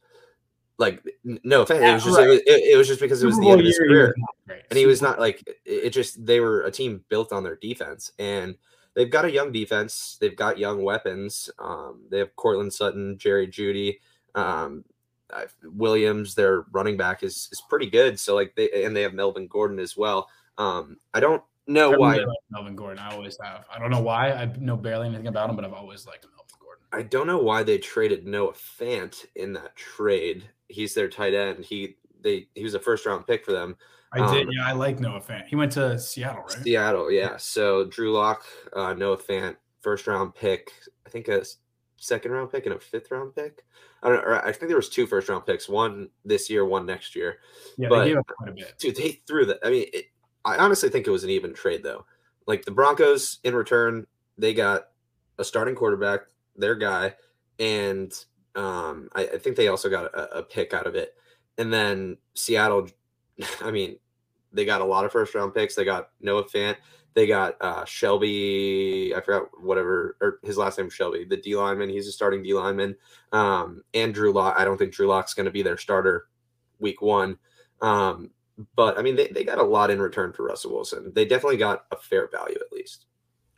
Like 0.82 1.04
no 1.24 1.62
offense, 1.62 1.82
yeah, 1.82 1.92
it 1.92 1.94
was 1.94 2.04
just 2.04 2.18
right. 2.18 2.28
it, 2.28 2.44
it, 2.48 2.74
it, 2.74 2.78
was 2.78 2.88
just 2.88 3.00
because 3.00 3.22
it 3.22 3.28
was 3.28 3.38
the 3.38 3.48
end 3.48 3.60
of 3.60 3.66
his 3.68 3.78
career, 3.78 4.16
and 4.48 4.80
he 4.80 4.88
was 4.88 5.00
not 5.00 5.20
like 5.20 5.48
it. 5.64 5.92
Just 5.92 6.26
they 6.26 6.40
were 6.40 6.64
a 6.64 6.72
team 6.72 7.04
built 7.08 7.32
on 7.32 7.44
their 7.44 7.56
defense, 7.56 8.12
and 8.18 8.56
they've 8.96 9.12
got 9.12 9.26
a 9.26 9.32
young 9.32 9.52
defense. 9.52 10.18
They've 10.20 10.36
got 10.36 10.58
young 10.58 10.84
weapons. 10.84 11.52
Um, 11.60 12.02
they 12.10 12.18
have 12.18 12.36
Courtland 12.36 12.74
Sutton, 12.74 13.20
Jerry 13.20 13.48
Jeudy, 13.48 14.00
Um, 14.34 14.84
Williams, 15.64 16.34
their 16.34 16.66
running 16.72 16.98
back, 16.98 17.22
is 17.22 17.48
is 17.52 17.62
pretty 17.70 17.88
good. 17.88 18.20
So 18.20 18.34
like 18.34 18.56
they 18.56 18.84
and 18.84 18.96
they 18.96 19.04
have 19.04 19.14
Melvin 19.14 19.48
Gordon 19.48 19.78
as 19.78 19.96
well. 19.96 20.30
Um, 20.58 20.98
I 21.14 21.20
don't 21.20 21.44
know 21.68 21.94
I 21.94 21.98
why 21.98 22.16
really 22.18 22.36
Melvin 22.50 22.76
Gordon. 22.76 22.98
I 22.98 23.14
always 23.14 23.38
have. 23.44 23.66
I 23.72 23.78
don't 23.78 23.92
know 23.92 24.02
why. 24.02 24.32
I 24.32 24.46
know 24.58 24.78
barely 24.78 25.08
anything 25.10 25.28
about 25.28 25.48
him, 25.48 25.56
but 25.56 25.64
I've 25.64 25.74
always 25.74 26.08
liked 26.08 26.26
Melvin 26.26 26.56
Gordon. 26.60 26.86
I 26.92 27.04
don't 27.04 27.28
know 27.28 27.38
why 27.38 27.62
they 27.62 27.78
traded 27.78 28.26
Noah 28.26 28.54
Fant 28.54 29.26
in 29.36 29.54
that 29.54 29.76
trade. 29.76 30.50
He's 30.72 30.94
their 30.94 31.10
tight 31.10 31.34
end. 31.34 31.66
He 31.66 31.98
they 32.22 32.48
he 32.56 32.64
was 32.64 32.74
a 32.74 32.80
first 32.80 33.06
round 33.06 33.28
pick 33.28 33.46
for 33.46 33.52
them. 33.52 33.76
I 34.14 34.20
um, 34.20 34.34
did. 34.34 34.50
Yeah, 34.52 34.66
I 34.66 34.74
like 34.74 35.00
Noah 35.00 35.22
Fant. 35.22 35.48
He 35.48 35.56
went 35.56 35.72
to 35.74 35.98
Seattle, 35.98 36.44
right? 36.44 36.64
Seattle, 36.64 37.12
yeah. 37.12 37.38
So 37.38 37.86
Drew 37.86 38.12
Lock, 38.12 38.44
uh, 38.76 38.94
Noah 38.94 39.18
Fant, 39.18 39.56
first 39.82 40.08
round 40.08 40.36
pick. 40.36 40.72
I 41.06 41.10
think 41.10 41.28
a 41.30 41.46
second 41.98 42.32
round 42.32 42.52
pick 42.52 42.66
and 42.66 42.76
a 42.76 42.80
fifth 42.80 43.10
round 43.12 43.36
pick. 43.36 43.64
I 44.04 44.10
don't 44.10 44.28
know. 44.28 44.42
I 44.44 44.52
think 44.52 44.68
there 44.68 44.76
was 44.76 44.90
two 44.90 45.08
first 45.08 45.30
round 45.30 45.46
picks, 45.46 45.70
one 45.70 46.10
this 46.26 46.50
year, 46.50 46.66
one 46.66 46.86
next 46.86 47.16
year. 47.16 47.38
Yeah, 47.78 47.90
but, 47.90 48.04
they 48.04 48.10
gave 48.10 48.18
up 48.18 48.28
quite 48.28 48.50
a 48.50 48.54
bit. 48.54 48.74
Dude, 48.80 48.96
they 48.96 49.22
threw 49.28 49.46
that. 49.46 49.60
I 49.64 49.70
mean, 49.70 49.86
it, 49.94 50.06
I 50.44 50.58
honestly 50.58 50.90
think 50.90 51.08
it 51.08 51.12
was 51.12 51.24
an 51.24 51.30
even 51.30 51.54
trade 51.54 51.84
though. 51.84 52.06
Like 52.48 52.66
the 52.66 52.72
Broncos 52.72 53.40
in 53.44 53.56
return, 53.56 54.08
they 54.38 54.54
got 54.54 54.88
a 55.38 55.44
starting 55.44 55.76
quarterback, 55.76 56.22
their 56.56 56.76
guy, 56.76 57.14
and 57.60 58.12
um, 58.56 59.10
I, 59.14 59.24
I, 59.24 59.38
think 59.38 59.56
they 59.56 59.68
also 59.68 59.90
got 59.90 60.06
a, 60.14 60.40
a 60.40 60.44
pick 60.44 60.74
out 60.74 60.88
of 60.88 60.96
it. 60.96 61.16
And 61.58 61.72
then 61.72 62.18
Seattle, 62.34 62.90
I 63.62 63.72
mean, 63.72 63.98
they 64.54 64.66
got 64.66 64.82
a 64.82 64.86
lot 64.86 65.06
of 65.06 65.12
first 65.12 65.34
round 65.36 65.54
picks. 65.54 65.76
They 65.76 65.86
got 65.86 66.10
Noah 66.20 66.44
Fant. 66.44 66.76
They 67.14 67.28
got 67.28 67.58
uh, 67.62 67.84
Shelby, 67.84 69.14
I 69.16 69.20
forgot 69.20 69.50
whatever, 69.62 70.16
or 70.22 70.40
his 70.44 70.58
last 70.58 70.78
name 70.78 70.90
Shelby, 70.90 71.26
the 71.26 71.36
D 71.36 71.56
lineman. 71.58 71.90
He's 71.90 72.08
a 72.08 72.12
starting 72.12 72.42
D 72.42 72.54
lineman. 72.54 72.96
Um, 73.34 73.84
and 73.94 74.14
Drew. 74.14 74.38
I 74.38 74.64
don't 74.64 74.78
think 74.78 74.94
Drew 74.94 75.08
Lock's 75.08 75.34
going 75.34 75.46
to 75.46 75.52
be 75.52 75.62
their 75.62 75.78
starter 75.78 76.28
week 76.80 77.02
one. 77.02 77.38
Um, 77.82 78.32
but 78.76 78.98
I 78.98 79.02
mean, 79.02 79.16
they, 79.16 79.28
they 79.28 79.44
got 79.44 79.58
a 79.58 79.64
lot 79.64 79.92
in 79.92 80.02
return 80.02 80.32
for 80.32 80.46
Russell 80.46 80.74
Wilson. 80.74 81.12
They 81.14 81.26
definitely 81.26 81.58
got 81.58 81.86
a 81.92 81.98
fair 81.98 82.30
value 82.30 82.56
at 82.56 82.72
least. 82.72 83.06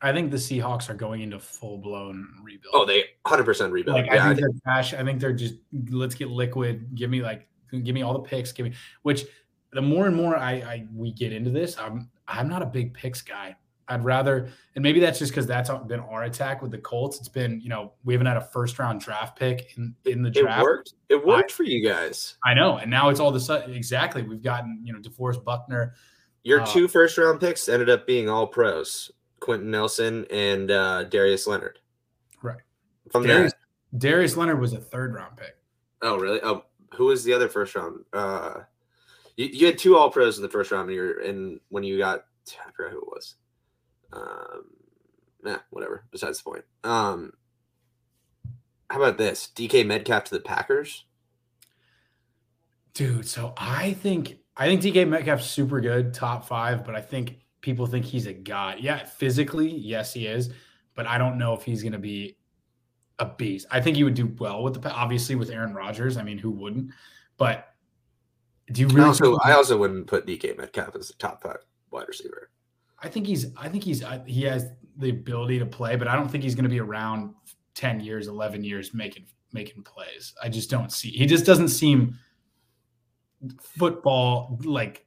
I 0.04 0.12
think 0.12 0.32
the 0.32 0.38
Seahawks 0.38 0.90
are 0.90 0.94
going 0.94 1.22
into 1.22 1.40
full 1.40 1.78
blown 1.78 2.28
rebuild. 2.44 2.76
Oh, 2.76 2.86
they 2.86 3.06
100% 3.26 3.72
rebuild. 3.72 3.96
Like, 3.96 4.08
yeah, 4.08 4.26
I 4.26 4.28
think 4.28 4.38
I 4.38 4.42
they're 4.42 4.76
cash. 4.76 4.94
I 4.94 5.04
think 5.04 5.22
they're 5.22 5.32
just 5.32 5.56
let's 5.90 6.14
get 6.14 6.30
liquid. 6.30 6.94
Give 6.94 7.10
me 7.10 7.22
like 7.22 7.48
give 7.72 7.96
me 7.96 8.02
all 8.02 8.14
the 8.14 8.20
picks. 8.20 8.52
Give 8.52 8.66
me 8.66 8.74
which 9.04 9.24
the 9.72 9.82
more 9.82 10.06
and 10.06 10.16
more 10.16 10.36
I, 10.36 10.52
I 10.52 10.88
we 10.94 11.14
get 11.14 11.32
into 11.32 11.50
this, 11.50 11.78
I'm 11.78 12.10
I'm 12.28 12.50
not 12.50 12.62
a 12.62 12.66
big 12.66 12.94
picks 12.94 13.22
guy. 13.22 13.56
I'd 13.88 14.04
rather, 14.04 14.50
and 14.76 14.84
maybe 14.84 15.00
that's 15.00 15.20
just 15.20 15.32
because 15.32 15.46
that's 15.46 15.70
been 15.88 16.00
our 16.00 16.24
attack 16.24 16.62
with 16.62 16.72
the 16.72 16.78
Colts. 16.78 17.20
It's 17.20 17.28
been, 17.28 17.60
you 17.60 17.70
know, 17.70 17.94
we 18.06 18.14
haven't 18.14 18.28
had 18.28 18.38
a 18.38 18.42
first 18.42 18.80
round 18.80 19.02
draft 19.02 19.38
pick 19.38 19.74
in 19.78 19.96
in 20.06 20.22
the 20.22 20.30
draft. 20.30 20.60
It 20.60 20.64
worked. 20.64 20.94
It 21.10 21.26
worked 21.26 21.52
I, 21.52 21.54
for 21.54 21.64
you 21.64 21.88
guys. 21.88 22.36
I 22.46 22.54
know, 22.54 22.78
and 22.78 22.90
now 22.90 23.10
it's 23.10 23.20
all 23.20 23.32
the 23.32 23.40
sudden 23.40 23.74
exactly. 23.74 24.22
We've 24.22 24.42
gotten, 24.42 24.82
you 24.84 24.94
know, 24.94 25.00
DeForest 25.00 25.44
Buckner. 25.44 25.96
Your 26.44 26.62
uh, 26.62 26.66
two 26.66 26.88
first 26.88 27.18
round 27.18 27.40
picks 27.40 27.70
ended 27.70 27.90
up 27.90 28.08
being 28.08 28.30
all 28.30 28.48
pros: 28.48 29.12
Quenton 29.44 29.70
Nelson 29.70 30.26
and 30.32 30.72
uh, 30.72 31.04
Darius 31.04 31.46
Leonard. 31.48 31.80
Right. 32.42 32.62
From 33.12 33.28
Darius, 33.28 33.52
that, 33.52 34.00
Darius 34.00 34.38
Leonard 34.38 34.62
was 34.62 34.72
a 34.72 34.80
third 34.80 35.14
round 35.14 35.36
pick. 35.36 35.58
Oh, 36.02 36.18
really? 36.18 36.40
Oh, 36.42 36.64
who 36.94 37.06
was 37.06 37.26
the 37.26 37.34
other 37.34 37.50
first 37.50 37.76
round? 37.76 38.06
Uh, 38.14 38.62
you, 39.36 39.48
you 39.48 39.66
had 39.66 39.78
two 39.78 39.98
All 39.98 40.10
Pros 40.10 40.38
in 40.38 40.44
the 40.44 40.50
first 40.50 40.72
round, 40.72 40.88
and 40.88 40.96
you're 40.96 41.20
in 41.20 41.60
when 41.68 41.84
you 41.84 41.98
got 41.98 42.24
I 42.52 42.72
forgot 42.72 42.94
who 42.94 43.00
it 43.00 43.08
was. 43.08 43.36
Um, 44.14 44.64
nah, 45.44 45.58
whatever. 45.72 46.06
Besides 46.12 46.38
the 46.38 46.50
point. 46.50 46.64
Um, 46.86 47.34
how 48.90 48.98
about 49.02 49.18
this? 49.18 49.50
DK 49.54 49.86
Metcalf 49.86 50.26
to 50.26 50.36
the 50.36 50.42
Packers. 50.42 51.06
Dude, 52.94 53.28
so 53.28 53.54
I 53.58 53.94
think 53.94 54.38
I 54.56 54.68
think 54.68 54.82
DK 54.82 55.08
Metcalf's 55.08 55.50
super 55.50 55.82
good, 55.82 56.14
top 56.14 56.48
five, 56.48 56.86
but 56.86 56.96
I 56.96 57.02
think 57.02 57.43
people 57.64 57.88
think 57.88 58.06
he's 58.06 58.28
a 58.28 58.34
god. 58.34 58.80
Yeah, 58.80 59.04
physically, 59.04 59.72
yes, 59.72 60.14
he 60.14 60.28
is, 60.28 60.52
but 60.94 61.08
I 61.08 61.18
don't 61.18 61.40
know 61.40 61.56
if 61.56 61.64
he's 61.64 61.82
going 61.82 61.94
to 61.94 61.98
be 62.00 62.38
a 63.18 63.26
beast. 63.26 63.66
I 63.72 63.82
think 63.82 63.98
he 63.98 64.04
would 64.04 64.14
do 64.14 64.28
well 64.38 64.62
with 64.62 64.80
the 64.80 64.92
obviously 64.92 65.34
with 65.34 65.50
Aaron 65.50 65.74
Rodgers. 65.74 66.18
I 66.18 66.24
mean, 66.24 66.38
who 66.38 66.52
wouldn't? 66.52 66.92
But 67.38 67.74
do 68.72 68.82
you 68.82 68.88
really? 68.90 69.02
I 69.02 69.08
also, 69.08 69.38
I 69.44 69.54
also 69.54 69.78
wouldn't 69.78 70.06
put 70.06 70.28
DK 70.28 70.56
Metcalf 70.58 70.96
as 70.96 71.10
a 71.10 71.16
top 71.16 71.42
five 71.42 71.58
wide 71.90 72.08
receiver. 72.08 72.52
I 73.02 73.10
think 73.10 73.26
he's. 73.26 73.48
I 73.58 73.70
think 73.70 73.84
he's. 73.84 74.04
Uh, 74.04 74.24
he 74.28 74.44
has 74.44 74.68
the 74.98 75.10
ability 75.10 75.58
to 75.60 75.66
play, 75.66 75.96
but 75.96 76.08
I 76.08 76.16
don't 76.16 76.30
think 76.30 76.44
he's 76.44 76.56
going 76.56 76.64
to 76.64 76.70
be 76.70 76.80
around 76.80 77.34
ten 77.74 78.00
years, 78.00 78.28
eleven 78.28 78.64
years 78.64 78.94
making 78.94 79.26
making 79.52 79.84
plays. 79.84 80.34
I 80.44 80.50
just 80.50 80.70
don't 80.70 80.92
see. 80.92 81.10
He 81.10 81.26
just 81.26 81.46
doesn't 81.46 81.70
seem 81.70 82.20
football 83.62 84.60
like. 84.64 85.06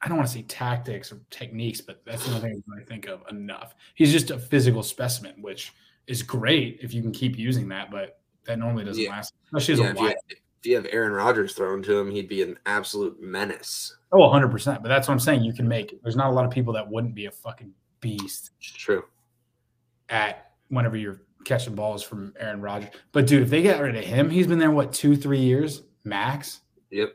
I 0.00 0.08
don't 0.08 0.16
want 0.16 0.28
to 0.28 0.34
say 0.34 0.42
tactics 0.42 1.10
or 1.12 1.20
techniques, 1.30 1.80
but 1.80 2.02
that's 2.04 2.24
the 2.24 2.34
only 2.34 2.50
thing 2.50 2.62
I 2.80 2.84
think 2.84 3.08
of 3.08 3.22
enough. 3.30 3.74
He's 3.94 4.12
just 4.12 4.30
a 4.30 4.38
physical 4.38 4.82
specimen, 4.82 5.34
which 5.40 5.72
is 6.06 6.22
great 6.22 6.78
if 6.82 6.94
you 6.94 7.02
can 7.02 7.12
keep 7.12 7.36
using 7.36 7.68
that, 7.68 7.90
but 7.90 8.20
that 8.46 8.58
normally 8.58 8.84
doesn't 8.84 9.02
yeah. 9.02 9.10
last, 9.10 9.34
especially 9.46 9.74
as 9.74 9.80
yeah, 9.80 9.90
a 9.90 9.94
wide 9.94 10.16
if 10.60 10.66
you 10.66 10.74
have 10.74 10.86
Aaron 10.90 11.12
Rodgers 11.12 11.54
thrown 11.54 11.82
to 11.84 11.98
him, 11.98 12.10
he'd 12.10 12.28
be 12.28 12.42
an 12.42 12.58
absolute 12.66 13.20
menace. 13.22 13.96
Oh, 14.10 14.18
100%. 14.18 14.82
But 14.82 14.88
that's 14.88 15.06
what 15.06 15.14
I'm 15.14 15.20
saying. 15.20 15.44
You 15.44 15.52
can 15.52 15.68
make, 15.68 16.00
there's 16.02 16.16
not 16.16 16.28
a 16.28 16.32
lot 16.32 16.44
of 16.44 16.50
people 16.50 16.72
that 16.72 16.88
wouldn't 16.88 17.14
be 17.14 17.26
a 17.26 17.30
fucking 17.30 17.72
beast. 18.00 18.50
True. 18.60 19.04
At 20.08 20.52
whenever 20.68 20.96
you're 20.96 21.22
catching 21.44 21.74
balls 21.74 22.02
from 22.02 22.34
Aaron 22.40 22.60
Rodgers. 22.60 22.90
But 23.12 23.26
dude, 23.26 23.42
if 23.42 23.50
they 23.50 23.62
get 23.62 23.80
rid 23.80 23.96
of 23.96 24.04
him, 24.04 24.30
he's 24.30 24.46
been 24.46 24.58
there, 24.58 24.70
what, 24.70 24.92
two, 24.92 25.16
three 25.16 25.40
years 25.40 25.82
max? 26.04 26.60
Yep. 26.90 27.14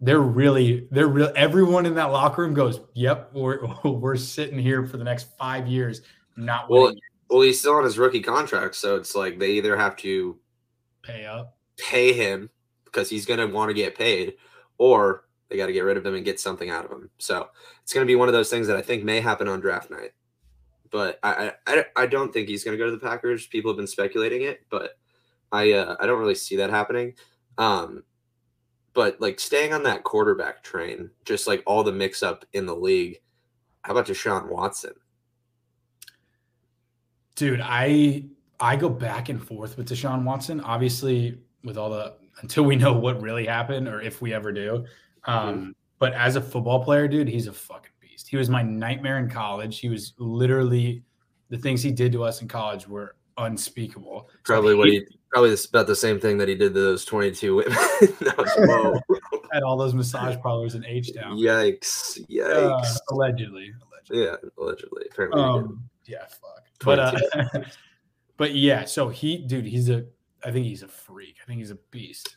They're 0.00 0.20
really, 0.20 0.86
they're 0.90 1.08
real. 1.08 1.32
Everyone 1.34 1.84
in 1.84 1.94
that 1.96 2.12
locker 2.12 2.42
room 2.42 2.54
goes, 2.54 2.80
yep, 2.94 3.30
we're, 3.32 3.66
we're 3.84 4.16
sitting 4.16 4.58
here 4.58 4.86
for 4.86 4.96
the 4.96 5.04
next 5.04 5.36
five 5.36 5.66
years, 5.66 6.02
not 6.36 6.70
well. 6.70 6.94
Well, 7.30 7.42
he's 7.42 7.60
still 7.60 7.74
on 7.74 7.84
his 7.84 7.98
rookie 7.98 8.22
contract. 8.22 8.74
So 8.76 8.96
it's 8.96 9.14
like 9.14 9.38
they 9.38 9.50
either 9.52 9.76
have 9.76 9.96
to 9.96 10.38
pay 11.02 11.26
up, 11.26 11.58
pay 11.76 12.12
him 12.14 12.48
because 12.86 13.10
he's 13.10 13.26
going 13.26 13.40
to 13.40 13.46
want 13.54 13.68
to 13.68 13.74
get 13.74 13.98
paid, 13.98 14.34
or 14.78 15.24
they 15.50 15.56
got 15.58 15.66
to 15.66 15.72
get 15.74 15.84
rid 15.84 15.96
of 15.98 16.06
him 16.06 16.14
and 16.14 16.24
get 16.24 16.40
something 16.40 16.70
out 16.70 16.86
of 16.86 16.90
him. 16.90 17.10
So 17.18 17.48
it's 17.82 17.92
going 17.92 18.06
to 18.06 18.10
be 18.10 18.16
one 18.16 18.28
of 18.28 18.34
those 18.34 18.48
things 18.48 18.66
that 18.68 18.76
I 18.76 18.82
think 18.82 19.04
may 19.04 19.20
happen 19.20 19.46
on 19.46 19.60
draft 19.60 19.90
night. 19.90 20.12
but 20.90 21.18
I 21.22 21.52
I, 21.66 21.84
I 21.96 22.06
don't 22.06 22.32
think 22.32 22.48
he's 22.48 22.64
going 22.64 22.76
to 22.76 22.82
go 22.82 22.90
to 22.90 22.96
the 22.96 23.06
Packers. 23.06 23.46
People 23.46 23.70
have 23.70 23.76
been 23.76 23.86
speculating 23.86 24.42
it, 24.42 24.60
but 24.70 24.96
I 25.52 25.72
uh, 25.72 25.96
I 26.00 26.06
don't 26.06 26.20
really 26.20 26.34
see 26.34 26.56
that 26.56 26.70
happening. 26.70 27.14
Um, 27.58 28.04
but 28.98 29.20
like 29.20 29.38
staying 29.38 29.72
on 29.72 29.84
that 29.84 30.02
quarterback 30.02 30.60
train, 30.60 31.08
just 31.24 31.46
like 31.46 31.62
all 31.66 31.84
the 31.84 31.92
mix 31.92 32.20
up 32.20 32.44
in 32.52 32.66
the 32.66 32.74
league. 32.74 33.20
How 33.82 33.92
about 33.92 34.08
Deshaun 34.08 34.48
Watson? 34.48 34.94
Dude, 37.36 37.60
I 37.62 38.24
I 38.58 38.74
go 38.74 38.88
back 38.88 39.28
and 39.28 39.40
forth 39.40 39.76
with 39.76 39.88
Deshaun 39.88 40.24
Watson. 40.24 40.60
Obviously, 40.60 41.38
with 41.62 41.78
all 41.78 41.90
the 41.90 42.16
until 42.42 42.64
we 42.64 42.74
know 42.74 42.92
what 42.92 43.22
really 43.22 43.46
happened 43.46 43.86
or 43.86 44.00
if 44.00 44.20
we 44.20 44.34
ever 44.34 44.50
do. 44.50 44.84
Um, 45.26 45.54
mm-hmm. 45.54 45.70
But 46.00 46.14
as 46.14 46.34
a 46.34 46.40
football 46.40 46.82
player, 46.82 47.06
dude, 47.06 47.28
he's 47.28 47.46
a 47.46 47.52
fucking 47.52 47.92
beast. 48.00 48.26
He 48.26 48.36
was 48.36 48.50
my 48.50 48.62
nightmare 48.62 49.18
in 49.18 49.30
college. 49.30 49.78
He 49.78 49.88
was 49.88 50.14
literally 50.18 51.04
the 51.50 51.58
things 51.58 51.84
he 51.84 51.92
did 51.92 52.10
to 52.10 52.24
us 52.24 52.42
in 52.42 52.48
college 52.48 52.88
were 52.88 53.14
unspeakable. 53.36 54.28
Probably 54.42 54.74
what 54.74 54.88
he 54.88 55.06
probably 55.30 55.54
about 55.68 55.86
the 55.86 55.96
same 55.96 56.20
thing 56.20 56.38
that 56.38 56.48
he 56.48 56.54
did 56.54 56.74
to 56.74 56.80
those 56.80 57.04
22 57.04 57.56
women. 57.56 57.72
At 59.52 59.62
all 59.62 59.76
those 59.76 59.94
massage 59.94 60.36
parlors 60.38 60.74
in 60.74 60.84
H 60.84 61.14
Town. 61.14 61.36
Yikes. 61.36 62.20
Yikes. 62.28 62.96
Uh, 62.96 62.98
allegedly. 63.10 63.72
Allegedly. 63.90 64.24
Yeah, 64.24 64.36
allegedly. 64.58 65.04
Apparently. 65.10 65.40
Um, 65.42 65.88
yeah, 66.06 66.26
fuck. 66.26 66.64
But 66.82 66.98
uh, 66.98 67.64
but 68.36 68.54
yeah, 68.54 68.84
so 68.84 69.08
he 69.08 69.38
dude, 69.38 69.66
he's 69.66 69.90
a 69.90 70.06
I 70.44 70.50
think 70.50 70.66
he's 70.66 70.82
a 70.82 70.88
freak. 70.88 71.36
I 71.42 71.46
think 71.46 71.58
he's 71.58 71.70
a 71.70 71.78
beast. 71.90 72.36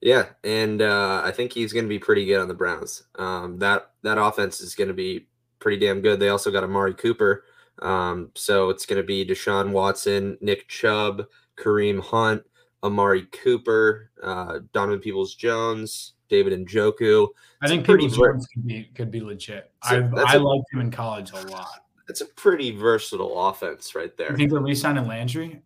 Yeah, 0.00 0.26
and 0.42 0.82
uh, 0.82 1.22
I 1.24 1.30
think 1.30 1.52
he's 1.52 1.72
going 1.72 1.84
to 1.84 1.88
be 1.88 1.98
pretty 1.98 2.26
good 2.26 2.40
on 2.40 2.48
the 2.48 2.54
Browns. 2.54 3.04
Um, 3.14 3.58
that 3.60 3.90
that 4.02 4.18
offense 4.18 4.60
is 4.60 4.74
going 4.74 4.88
to 4.88 4.94
be 4.94 5.28
pretty 5.60 5.78
damn 5.78 6.00
good. 6.00 6.20
They 6.20 6.28
also 6.28 6.50
got 6.50 6.64
Amari 6.64 6.94
Cooper, 6.94 7.44
um, 7.80 8.30
so 8.34 8.70
it's 8.70 8.86
going 8.86 9.00
to 9.00 9.06
be 9.06 9.24
Deshaun 9.24 9.70
Watson, 9.70 10.36
Nick 10.40 10.68
Chubb, 10.68 11.26
Kareem 11.56 12.00
Hunt, 12.00 12.42
Amari 12.82 13.26
Cooper, 13.26 14.10
uh, 14.22 14.60
Donovan 14.72 15.00
Peoples 15.00 15.34
Jones, 15.34 16.14
David 16.28 16.66
Njoku. 16.66 17.28
I 17.62 17.68
think 17.68 17.86
Peoples 17.86 18.16
Jones 18.16 18.46
could 18.46 18.66
be 18.66 18.84
could 18.94 19.10
be 19.10 19.20
legit. 19.20 19.70
I 19.82 19.96
I 19.96 20.36
liked 20.36 20.66
him 20.72 20.80
in 20.80 20.90
college 20.90 21.30
a 21.32 21.40
lot. 21.48 21.84
It's 22.08 22.20
a 22.20 22.26
pretty 22.26 22.70
versatile 22.70 23.48
offense 23.48 23.94
right 23.94 24.14
there. 24.16 24.30
You 24.30 24.36
think 24.36 24.50
they're 24.50 24.60
re-signing 24.60 25.06
Landry? 25.06 25.62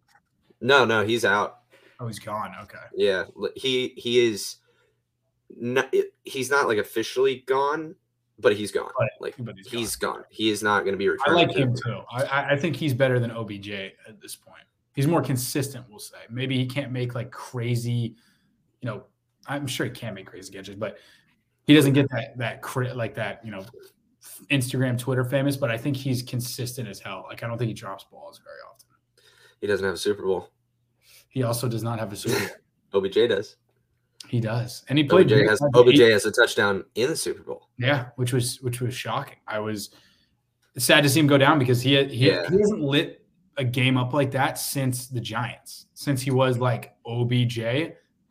No, 0.61 0.85
no, 0.85 1.05
he's 1.05 1.24
out. 1.24 1.61
Oh, 2.01 2.07
he's 2.07 2.20
gone. 2.20 2.53
Okay. 2.62 2.79
Yeah, 2.94 3.24
he 3.57 3.88
he 3.96 4.27
is. 4.27 4.57
Not, 5.57 5.92
he's 6.24 6.51
not 6.51 6.68
like 6.68 6.77
officially 6.77 7.42
gone, 7.46 7.94
but 8.38 8.55
he's 8.55 8.70
gone. 8.70 8.90
But, 8.98 9.09
like 9.18 9.35
but 9.38 9.57
he's, 9.57 9.68
he's 9.68 9.96
gone. 9.96 10.16
gone. 10.16 10.24
He 10.29 10.51
is 10.51 10.62
not 10.62 10.81
going 10.81 10.92
to 10.92 10.98
be 10.98 11.09
returned. 11.09 11.38
I 11.38 11.42
like 11.42 11.51
him 11.53 11.74
too. 11.74 12.03
I, 12.11 12.53
I 12.53 12.57
think 12.57 12.77
he's 12.77 12.92
better 12.94 13.18
than 13.18 13.31
OBJ 13.31 13.70
at 13.70 14.20
this 14.20 14.37
point. 14.37 14.62
He's 14.98 15.06
more 15.06 15.22
consistent, 15.22 15.84
we'll 15.88 16.00
say. 16.00 16.16
Maybe 16.28 16.58
he 16.58 16.66
can't 16.66 16.90
make 16.90 17.14
like 17.14 17.30
crazy, 17.30 18.16
you 18.80 18.90
know. 18.90 19.04
I'm 19.46 19.68
sure 19.68 19.87
he 19.87 19.92
can 19.92 20.12
make 20.12 20.26
crazy 20.26 20.52
catches, 20.52 20.74
but 20.74 20.98
he 21.62 21.72
doesn't 21.72 21.92
get 21.92 22.11
that 22.11 22.37
that 22.37 22.62
crit 22.62 22.96
like 22.96 23.14
that, 23.14 23.40
you 23.44 23.52
know, 23.52 23.64
Instagram, 24.50 24.98
Twitter 24.98 25.24
famous. 25.24 25.56
But 25.56 25.70
I 25.70 25.78
think 25.78 25.96
he's 25.96 26.20
consistent 26.24 26.88
as 26.88 26.98
hell. 26.98 27.24
Like 27.28 27.44
I 27.44 27.46
don't 27.46 27.58
think 27.58 27.68
he 27.68 27.74
drops 27.74 28.06
balls 28.11 28.40
very 28.42 28.56
often. 28.68 28.88
He 29.61 29.68
doesn't 29.68 29.87
have 29.87 29.94
a 29.94 29.98
Super 29.98 30.24
Bowl. 30.24 30.50
He 31.28 31.44
also 31.44 31.68
does 31.68 31.84
not 31.84 32.00
have 32.00 32.12
a 32.12 32.16
Super 32.16 32.56
Bowl. 32.90 33.00
OBJ 33.04 33.28
does. 33.28 33.54
He 34.26 34.40
does, 34.40 34.84
and 34.88 34.98
he 34.98 35.04
played. 35.04 35.30
OBJ 35.30 35.48
has, 35.48 35.62
OBJ 35.76 36.00
has 36.00 36.26
a 36.26 36.32
touchdown 36.32 36.84
in 36.96 37.08
the 37.08 37.16
Super 37.16 37.44
Bowl. 37.44 37.68
Yeah, 37.78 38.08
which 38.16 38.32
was 38.32 38.61
which 38.62 38.80
was 38.80 38.94
shocking. 38.94 39.38
I 39.46 39.61
was 39.61 39.90
sad 40.76 41.04
to 41.04 41.08
see 41.08 41.20
him 41.20 41.28
go 41.28 41.38
down 41.38 41.61
because 41.61 41.80
he 41.80 41.90
he, 42.06 42.30
yeah. 42.30 42.50
he 42.50 42.58
hasn't 42.58 42.80
lit 42.80 43.24
a 43.59 43.64
game 43.64 43.97
up 43.97 44.14
like 44.14 44.31
that 44.31 44.59
since 44.59 45.09
the 45.09 45.21
Giants, 45.21 45.87
since 45.94 46.23
he 46.23 46.31
was 46.31 46.59
like 46.59 46.94
OBJ. 47.07 47.59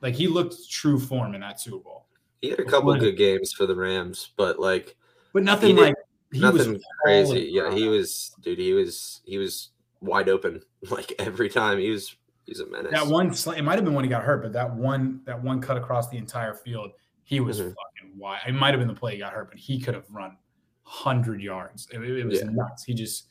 Like 0.02 0.16
he 0.16 0.28
looked 0.28 0.70
true 0.70 1.00
form 1.00 1.36
in 1.36 1.42
that 1.42 1.60
Super 1.60 1.78
Bowl. 1.78 2.06
He 2.42 2.50
had 2.50 2.60
a 2.60 2.66
couple 2.66 2.94
Before 2.94 3.10
good 3.10 3.18
games 3.18 3.52
for 3.52 3.66
the 3.66 3.76
Rams, 3.76 4.32
but 4.38 4.60
like, 4.60 4.96
but 5.34 5.44
nothing 5.44 5.76
like 5.76 5.96
nothing 6.32 6.80
crazy. 7.04 7.50
Yeah, 7.52 7.74
he 7.74 7.88
was, 7.88 8.36
dude. 8.42 8.60
He 8.60 8.74
was 8.74 9.22
he 9.26 9.38
was 9.38 9.70
wide 10.02 10.30
open 10.30 10.62
like 10.90 11.14
every 11.20 11.50
time. 11.50 11.80
He 11.80 11.90
was 11.90 12.16
he's 12.46 12.60
a 12.60 12.68
menace. 12.68 12.92
That 12.92 13.08
one, 13.08 13.34
it 13.56 13.64
might 13.64 13.76
have 13.76 13.86
been 13.86 13.94
when 13.94 14.06
he 14.06 14.10
got 14.10 14.24
hurt, 14.24 14.42
but 14.42 14.54
that 14.54 14.74
one, 14.74 15.22
that 15.26 15.42
one 15.42 15.62
cut 15.62 15.78
across 15.78 16.10
the 16.10 16.18
entire 16.18 16.54
field, 16.54 16.92
he 17.24 17.40
was 17.40 17.60
mm-hmm. 17.60 17.70
fucking 17.70 18.18
wide. 18.18 18.42
It 18.48 18.54
might 18.54 18.72
have 18.72 18.80
been 18.80 18.88
the 18.88 18.94
play 18.94 19.14
he 19.14 19.20
got 19.20 19.34
hurt, 19.34 19.50
but 19.50 19.60
he 19.60 19.80
could 19.80 19.94
have 19.94 20.10
run 20.10 20.38
hundred 20.84 21.42
yards. 21.42 21.88
It, 21.92 22.00
it 22.00 22.26
was 22.26 22.40
yeah. 22.40 22.50
nuts. 22.50 22.84
He 22.84 22.94
just, 22.94 23.28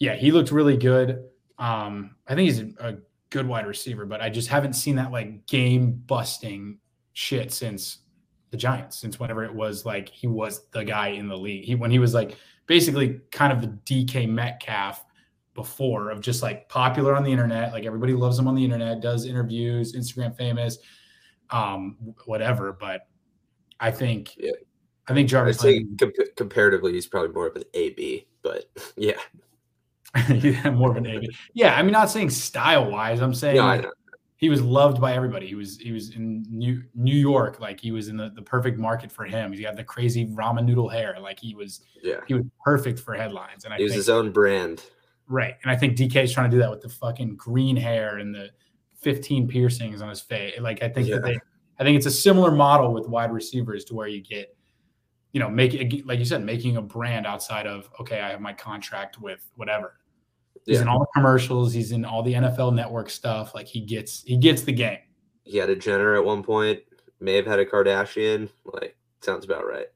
yeah, 0.00 0.16
he 0.16 0.32
looked 0.32 0.50
really 0.50 0.76
good. 0.76 1.22
Um, 1.58 2.16
I 2.26 2.34
think 2.34 2.46
he's 2.48 2.60
a, 2.60 2.70
a 2.80 2.96
good 3.28 3.46
wide 3.46 3.66
receiver, 3.66 4.06
but 4.06 4.20
I 4.20 4.30
just 4.30 4.48
haven't 4.48 4.72
seen 4.72 4.96
that 4.96 5.12
like 5.12 5.46
game 5.46 6.02
busting 6.06 6.78
shit 7.12 7.52
since 7.52 7.98
the 8.50 8.56
Giants, 8.56 8.98
since 8.98 9.20
whenever 9.20 9.44
it 9.44 9.54
was 9.54 9.84
like 9.84 10.08
he 10.08 10.26
was 10.26 10.66
the 10.72 10.84
guy 10.84 11.08
in 11.08 11.28
the 11.28 11.36
league. 11.36 11.64
He 11.64 11.76
when 11.76 11.90
he 11.90 11.98
was 11.98 12.14
like 12.14 12.36
basically 12.66 13.20
kind 13.30 13.52
of 13.52 13.60
the 13.60 13.68
DK 13.84 14.28
Metcalf 14.28 15.04
before 15.54 16.10
of 16.10 16.20
just 16.20 16.42
like 16.42 16.68
popular 16.68 17.14
on 17.14 17.22
the 17.22 17.30
internet, 17.30 17.72
like 17.72 17.84
everybody 17.84 18.14
loves 18.14 18.38
him 18.38 18.48
on 18.48 18.54
the 18.54 18.64
internet, 18.64 19.02
does 19.02 19.26
interviews, 19.26 19.92
Instagram 19.94 20.34
famous, 20.34 20.78
um, 21.50 21.96
whatever. 22.24 22.72
But 22.72 23.02
I 23.78 23.90
think, 23.90 24.34
yeah. 24.38 24.52
I 25.08 25.14
think 25.14 25.28
Jarvis. 25.28 25.58
I'd 25.58 25.60
say 25.60 25.84
com- 25.98 26.12
comparatively, 26.36 26.92
he's 26.92 27.06
probably 27.06 27.32
more 27.32 27.48
of 27.48 27.56
an 27.56 27.64
AB, 27.74 28.26
but 28.42 28.64
yeah. 28.96 29.18
yeah, 30.30 30.70
more 30.70 30.90
of 30.90 30.96
an 30.96 31.06
AB. 31.06 31.28
Yeah, 31.54 31.76
I 31.76 31.82
mean, 31.82 31.92
not 31.92 32.10
saying 32.10 32.30
style 32.30 32.90
wise. 32.90 33.20
I'm 33.20 33.34
saying 33.34 33.58
like, 33.58 33.86
he 34.36 34.48
was 34.48 34.62
loved 34.62 35.00
by 35.00 35.14
everybody. 35.14 35.46
He 35.46 35.54
was 35.54 35.78
he 35.78 35.92
was 35.92 36.14
in 36.16 36.44
New 36.48 36.82
New 36.94 37.16
York, 37.16 37.60
like 37.60 37.78
he 37.78 37.92
was 37.92 38.08
in 38.08 38.16
the, 38.16 38.30
the 38.30 38.42
perfect 38.42 38.78
market 38.78 39.12
for 39.12 39.24
him. 39.24 39.52
He 39.52 39.62
had 39.62 39.76
the 39.76 39.84
crazy 39.84 40.26
ramen 40.26 40.64
noodle 40.64 40.88
hair, 40.88 41.16
like 41.20 41.38
he 41.38 41.54
was. 41.54 41.82
Yeah, 42.02 42.20
he 42.26 42.34
was 42.34 42.44
perfect 42.64 42.98
for 42.98 43.14
headlines. 43.14 43.64
And 43.64 43.74
I 43.74 43.76
he 43.76 43.84
was 43.84 43.94
his 43.94 44.08
own 44.08 44.32
brand. 44.32 44.82
Right. 45.30 45.54
And 45.62 45.70
I 45.70 45.76
think 45.76 45.96
DK 45.96 46.24
is 46.24 46.32
trying 46.32 46.50
to 46.50 46.56
do 46.56 46.60
that 46.60 46.70
with 46.70 46.80
the 46.80 46.88
fucking 46.88 47.36
green 47.36 47.76
hair 47.76 48.18
and 48.18 48.34
the 48.34 48.50
15 48.96 49.46
piercings 49.46 50.02
on 50.02 50.08
his 50.08 50.20
face. 50.20 50.58
Like 50.60 50.82
I 50.82 50.88
think 50.88 51.06
yeah. 51.06 51.16
that 51.16 51.22
they 51.22 51.38
I 51.78 51.84
think 51.84 51.96
it's 51.96 52.06
a 52.06 52.10
similar 52.10 52.50
model 52.50 52.92
with 52.92 53.08
wide 53.08 53.32
receivers 53.32 53.84
to 53.86 53.94
where 53.94 54.08
you 54.08 54.20
get, 54.20 54.54
you 55.32 55.40
know, 55.40 55.48
make 55.48 55.72
like 56.04 56.18
you 56.18 56.24
said, 56.24 56.44
making 56.44 56.76
a 56.76 56.82
brand 56.82 57.26
outside 57.26 57.68
of 57.68 57.88
okay, 58.00 58.20
I 58.20 58.30
have 58.30 58.40
my 58.40 58.52
contract 58.52 59.20
with 59.20 59.48
whatever. 59.54 59.99
He's 60.70 60.78
yeah. 60.78 60.82
in 60.82 60.88
all 60.88 61.00
the 61.00 61.06
commercials, 61.14 61.72
he's 61.72 61.90
in 61.90 62.04
all 62.04 62.22
the 62.22 62.34
NFL 62.34 62.74
network 62.74 63.10
stuff. 63.10 63.54
Like 63.54 63.66
he 63.66 63.80
gets 63.80 64.22
he 64.22 64.36
gets 64.36 64.62
the 64.62 64.72
game. 64.72 64.98
He 65.44 65.58
had 65.58 65.68
a 65.68 65.74
Jenner 65.74 66.14
at 66.14 66.24
one 66.24 66.44
point, 66.44 66.80
may 67.18 67.34
have 67.34 67.46
had 67.46 67.58
a 67.58 67.66
Kardashian. 67.66 68.48
Like 68.64 68.96
sounds 69.20 69.44
about 69.44 69.66
right. 69.66 69.86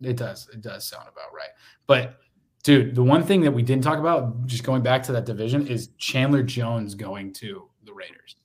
It 0.00 0.16
does. 0.16 0.48
It 0.52 0.62
does 0.62 0.86
sound 0.86 1.06
about 1.06 1.34
right. 1.34 1.50
But 1.86 2.18
Dude, 2.62 2.94
the 2.94 3.02
one 3.02 3.24
thing 3.24 3.40
that 3.40 3.50
we 3.50 3.62
didn't 3.62 3.82
talk 3.82 3.98
about, 3.98 4.46
just 4.46 4.62
going 4.62 4.82
back 4.82 5.02
to 5.04 5.12
that 5.12 5.24
division, 5.26 5.66
is 5.66 5.88
Chandler 5.98 6.44
Jones 6.44 6.94
going 6.94 7.32
to 7.34 7.68
the 7.84 7.92
Raiders. 7.92 8.36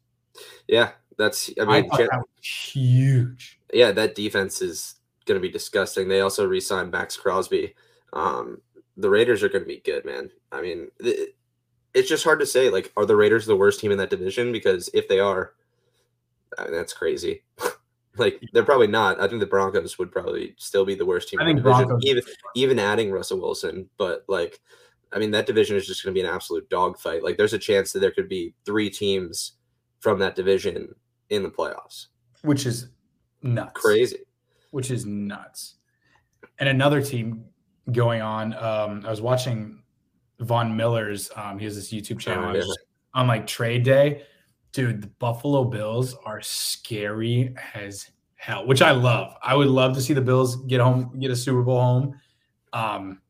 Yeah, 0.67 0.91
that's. 1.17 1.52
I 1.62 1.65
mean, 1.65 1.89
I 1.91 1.97
that 1.97 2.23
huge. 2.41 3.60
Yeah, 3.71 3.91
that 3.91 4.15
defense 4.15 4.62
is 4.62 4.95
going 5.26 5.39
to 5.39 5.47
be 5.47 5.52
disgusting. 5.52 6.08
They 6.08 6.21
also 6.21 6.47
re-signed 6.47 6.91
Maxx 6.91 7.15
Crosby. 7.15 7.76
Um, 8.12 8.62
the 8.95 9.10
Raiders 9.10 9.43
are 9.43 9.50
going 9.50 9.63
to 9.63 9.67
be 9.67 9.82
good, 9.86 10.04
man. 10.04 10.32
I 10.52 10.62
mean, 10.62 10.88
it, 11.00 11.36
it's 11.97 12.10
just 12.10 12.23
hard 12.23 12.39
to 12.39 12.45
say. 12.45 12.69
Like, 12.69 12.91
are 12.95 13.05
the 13.05 13.15
Raiders 13.15 13.45
the 13.45 13.55
worst 13.55 13.79
team 13.79 13.91
in 13.91 13.97
that 13.97 14.10
division? 14.10 14.51
Because 14.51 14.89
if 14.93 15.07
they 15.07 15.19
are, 15.19 15.53
I 16.57 16.65
mean, 16.65 16.73
that's 16.73 16.93
crazy. 16.93 17.43
Like 18.19 18.41
they're 18.51 18.63
probably 18.63 18.88
not. 18.88 19.21
I 19.21 19.27
think 19.27 19.41
the 19.41 19.45
Broncos 19.45 19.99
would 19.99 20.12
probably 20.12 20.55
still 20.57 20.86
be 20.86 20.95
the 20.95 21.05
worst 21.05 21.29
team. 21.29 21.39
I 21.39 21.45
think 21.45 21.62
division, 21.62 21.99
even 22.01 22.23
even 22.55 22.79
adding 22.79 23.12
Russell 23.12 23.39
Wilson, 23.39 23.91
but 23.99 24.25
like, 24.27 24.60
I 25.13 25.19
mean 25.19 25.29
that 25.29 25.45
division 25.45 25.75
is 25.75 25.86
just 25.86 26.03
going 26.03 26.15
to 26.15 26.19
be 26.19 26.25
an 26.25 26.33
absolute 26.33 26.67
dogfight. 26.67 27.23
Like 27.23 27.38
there's 27.38 27.53
a 27.53 27.60
chance 27.60 27.93
that 27.93 27.99
there 27.99 28.10
could 28.10 28.27
be 28.27 28.55
three 28.65 28.89
teams 28.89 29.53
from 29.99 30.17
that 30.17 30.36
division 30.36 30.95
in 31.29 31.43
the 31.43 31.49
playoffs, 31.51 32.07
which 32.41 32.65
is 32.65 32.89
nuts, 33.43 33.79
crazy, 33.79 34.25
which 34.71 34.89
is 34.89 35.05
nuts. 35.05 35.75
And 36.57 36.67
another 36.67 37.03
team 37.03 37.45
going 37.91 38.23
on. 38.23 38.55
Um, 38.55 39.03
I 39.05 39.12
was 39.12 39.21
watching 39.21 39.83
Von 40.39 40.76
Miller's. 40.76 41.32
Um, 41.36 41.60
he 41.60 41.65
has 41.65 41.76
this 41.76 41.91
YouTube 41.91 42.19
channel 42.19 42.52
oh, 42.52 42.56
yeah. 42.56 42.63
on 43.13 43.28
like 43.28 43.47
trade 43.47 43.84
day 43.84 44.23
dude, 44.78 45.02
the 45.02 45.08
Buffalo 45.08 45.63
Bills 45.63 46.15
are 46.23 46.39
scary 46.39 47.56
as 47.73 48.12
hell, 48.36 48.67
which 48.67 48.84
I 48.84 48.91
love. 48.91 49.34
I 49.41 49.56
would 49.56 49.69
love 49.69 49.95
to 49.95 50.02
see 50.02 50.13
the 50.13 50.21
Bills 50.21 50.58
get 50.67 50.80
home, 50.80 51.17
get 51.19 51.32
a 51.32 51.36
Super 51.36 51.63
Bowl 51.63 51.82
home. 51.82 52.21
Um, 52.73 53.21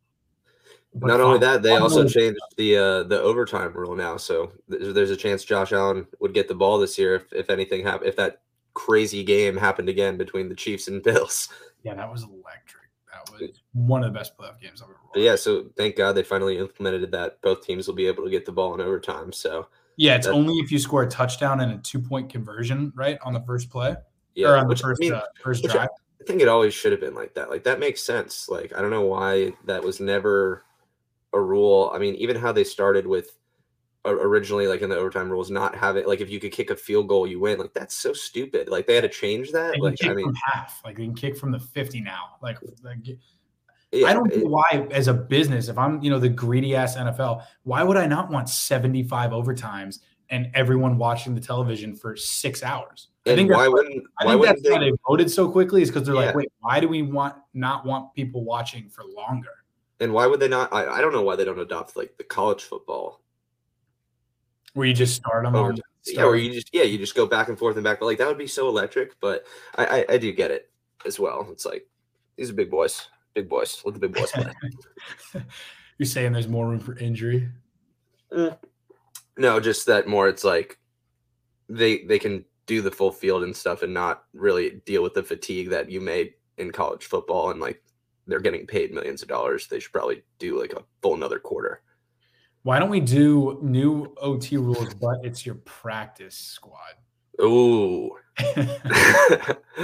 not 0.94 1.22
only 1.22 1.40
that, 1.40 1.62
they 1.62 1.76
also 1.78 2.06
changed 2.06 2.40
the 2.58 2.76
uh, 2.76 3.04
the 3.04 3.22
overtime 3.22 3.72
rule 3.74 3.96
now, 3.96 4.18
so 4.18 4.52
there's 4.68 5.12
a 5.12 5.16
chance 5.16 5.46
Josh 5.46 5.72
Allen 5.72 6.06
would 6.20 6.34
get 6.34 6.50
the 6.50 6.56
ball 6.56 6.80
this 6.80 6.98
year 6.98 7.16
if, 7.16 7.32
if 7.32 7.50
anything 7.50 7.86
happened. 7.86 8.10
If 8.10 8.18
that 8.18 8.42
crazy 8.74 9.24
game 9.24 9.56
happened 9.56 9.88
again 9.88 10.18
between 10.18 10.50
the 10.50 10.56
Chiefs 10.56 10.90
and 10.90 11.02
Bills. 11.04 11.48
Yeah, 11.84 11.94
that 11.96 12.12
was 12.12 12.24
electric. 12.24 12.87
That 13.32 13.42
It's 13.42 13.62
one 13.74 14.04
of 14.04 14.12
the 14.14 14.18
best 14.18 14.38
playoff 14.38 14.60
games 14.62 14.82
I've 14.82 14.90
ever 14.90 15.00
watched. 15.06 15.18
Yeah, 15.18 15.36
so 15.36 15.70
thank 15.78 15.96
God 15.96 16.14
they 16.14 16.24
finally 16.24 16.58
implemented 16.58 17.10
that. 17.12 17.42
Both 17.42 17.66
teams 17.66 17.88
will 17.88 17.96
be 17.96 18.08
able 18.08 18.24
to 18.24 18.30
get 18.30 18.46
the 18.46 18.52
ball 18.52 18.74
in 18.74 18.82
overtime. 18.82 19.32
So 19.32 19.68
Yeah, 19.98 20.16
it's 20.16 20.28
That- 20.28 20.34
only 20.34 20.56
if 20.60 20.72
you 20.72 20.78
score 20.80 21.04
a 21.04 21.08
touchdown 21.10 21.62
and 21.62 21.72
a 21.72 21.78
two 21.78 22.00
point 22.00 22.30
conversion, 22.30 22.94
right, 22.96 23.18
on 23.24 23.34
the 23.34 23.42
first 23.42 23.70
play 23.70 23.96
yeah, 24.36 24.50
or 24.50 24.58
on 24.58 24.64
the 24.66 24.70
which, 24.70 24.84
I 24.84 24.88
first 24.90 25.02
mean, 25.02 25.14
uh, 25.14 25.22
first 25.42 25.64
drive. 25.64 25.90
I 26.22 26.24
think 26.26 26.42
it 26.42 26.48
always 26.48 26.74
should 26.74 26.92
have 26.92 27.02
been 27.02 27.16
like 27.16 27.34
that. 27.36 27.50
Like 27.50 27.64
that 27.64 27.80
makes 27.80 28.04
sense. 28.04 28.50
Like 28.50 28.74
I 28.76 28.82
don't 28.82 28.92
know 28.92 29.06
why 29.06 29.54
that 29.66 29.82
was 29.84 30.00
never 30.00 30.66
a 31.34 31.40
rule. 31.40 31.92
I 31.94 32.00
mean, 32.00 32.16
even 32.16 32.36
how 32.36 32.52
they 32.52 32.64
started 32.64 33.08
with 33.08 33.37
originally, 34.10 34.68
like 34.68 34.82
in 34.82 34.90
the 34.90 34.98
overtime 34.98 35.30
rules, 35.30 35.50
not 35.52 35.76
having 35.76 36.06
like 36.06 36.22
if 36.22 36.30
you 36.30 36.40
could 36.40 36.52
kick 36.52 36.70
a 36.70 36.76
field 36.76 37.08
goal, 37.08 37.28
you 37.28 37.40
win. 37.40 37.60
Like 37.60 37.74
that's 37.74 37.96
so 37.96 38.14
stupid. 38.14 38.70
Like 38.70 38.88
they 38.88 38.96
had 38.96 39.02
to 39.02 39.10
change 39.10 39.52
that. 39.52 39.80
Like 39.80 39.98
I 40.04 40.14
mean, 40.14 40.34
half. 40.52 40.82
Like 40.86 40.98
they 40.98 41.04
can 41.06 41.16
kick 41.16 41.38
from 41.38 41.52
the 41.52 41.60
50 41.60 42.02
now. 42.02 42.38
Like, 42.42 42.58
like 42.84 43.00
yeah, 43.92 44.08
I 44.08 44.14
don't 44.14 44.32
it- 44.32 44.44
know 44.44 44.50
why, 44.50 44.88
as 44.92 45.08
a 45.08 45.14
business, 45.14 45.68
if 45.70 45.78
I'm, 45.78 46.02
you 46.02 46.10
know, 46.10 46.20
the 46.20 46.30
greedy 46.30 46.76
ass 46.76 46.98
NFL, 46.98 47.44
why 47.64 47.84
would 47.84 47.98
I 47.98 48.06
not 48.06 48.30
want 48.30 48.50
75 48.50 49.32
overtimes 49.32 50.00
and 50.30 50.50
everyone 50.54 50.98
watching 50.98 51.34
the 51.36 51.42
television 51.42 51.96
for 51.96 52.16
six 52.16 52.64
hours? 52.64 53.10
I 53.26 53.36
think 53.36 53.52
why 53.52 53.68
wouldn't 53.68 54.04
I 54.20 54.26
think 54.26 54.40
wouldn't 54.40 54.64
that's 54.64 54.70
why 54.74 54.80
they? 54.80 54.92
they 54.92 54.98
voted 55.08 55.30
so 55.30 55.50
quickly 55.50 55.82
is 55.82 55.90
because 55.90 56.06
they're 56.06 56.16
Yeah. 56.16 56.28
like, 56.28 56.36
wait, 56.36 56.52
why 56.60 56.80
do 56.80 56.88
we 56.88 57.02
want 57.02 57.36
not 57.54 57.86
want 57.86 58.14
people 58.14 58.44
watching 58.46 58.90
for 58.90 59.04
longer? 59.04 59.50
And 60.00 60.14
why 60.14 60.28
would 60.28 60.40
they 60.40 60.48
not? 60.48 60.72
I, 60.72 60.88
I 60.88 61.02
don't 61.02 61.12
know 61.12 61.24
why 61.24 61.36
they 61.36 61.44
don't 61.44 61.60
adopt 61.60 61.98
like 61.98 62.16
the 62.18 62.24
college 62.24 62.64
football. 62.64 63.22
Where 64.78 64.86
you 64.86 64.94
just 64.94 65.16
start 65.16 65.44
them 65.44 65.56
Over- 65.56 65.72
on. 65.72 65.78
Yeah, 66.06 66.26
where 66.26 66.36
you 66.36 66.54
just 66.54 66.70
yeah 66.72 66.84
you 66.84 67.00
just 67.00 67.16
go 67.16 67.26
back 67.26 67.50
and 67.50 67.58
forth 67.58 67.78
and 67.78 67.84
back. 67.84 68.00
But 68.00 68.06
like 68.06 68.20
that 68.20 68.28
would 68.28 68.38
be 68.38 68.46
so 68.46 68.70
electric. 68.70 69.20
But 69.20 69.46
I 69.76 69.86
I, 69.86 70.06
I 70.10 70.18
do 70.20 70.32
get 70.32 70.52
it 70.52 70.70
as 71.04 71.20
well. 71.20 71.48
It's 71.52 71.66
like 71.66 71.88
these 72.36 72.52
are 72.52 72.54
big 72.54 72.70
boys, 72.70 73.10
big 73.34 73.50
boys. 73.50 73.82
Let 73.84 73.96
the 73.96 74.00
big 74.00 74.14
boys 74.14 74.32
play. 74.32 74.54
You're 75.98 76.06
saying 76.06 76.32
there's 76.32 76.48
more 76.48 76.68
room 76.68 76.80
for 76.80 76.96
injury. 77.00 77.50
Mm. 78.32 78.56
No, 79.36 79.60
just 79.60 79.88
that 79.88 80.08
more. 80.08 80.30
It's 80.30 80.44
like 80.44 80.78
they 81.68 82.04
they 82.04 82.20
can 82.20 82.46
do 82.68 82.84
the 82.84 82.92
full 82.92 83.12
field 83.12 83.42
and 83.42 83.56
stuff, 83.56 83.82
and 83.82 83.96
not 83.96 84.26
really 84.34 84.80
deal 84.86 85.02
with 85.02 85.16
the 85.16 85.24
fatigue 85.24 85.72
that 85.72 85.90
you 85.90 86.02
made 86.02 86.36
in 86.60 86.72
college 86.72 87.06
football. 87.06 87.50
And 87.50 87.60
like 87.60 87.82
they're 88.28 88.40
getting 88.40 88.68
paid 88.68 88.94
millions 88.94 89.24
of 89.24 89.28
dollars. 89.28 89.66
They 89.66 89.80
should 89.80 89.92
probably 89.92 90.22
do 90.38 90.60
like 90.60 90.74
a 90.74 90.84
full 91.02 91.16
another 91.16 91.40
quarter. 91.40 91.82
Why 92.68 92.80
don't 92.80 92.90
we 92.90 93.00
do 93.00 93.60
new 93.62 94.14
OT 94.18 94.58
rules, 94.58 94.94
but 94.96 95.20
it's 95.24 95.46
your 95.46 95.56
practice 95.56 96.36
squad? 96.36 96.96
Ooh, 97.42 98.12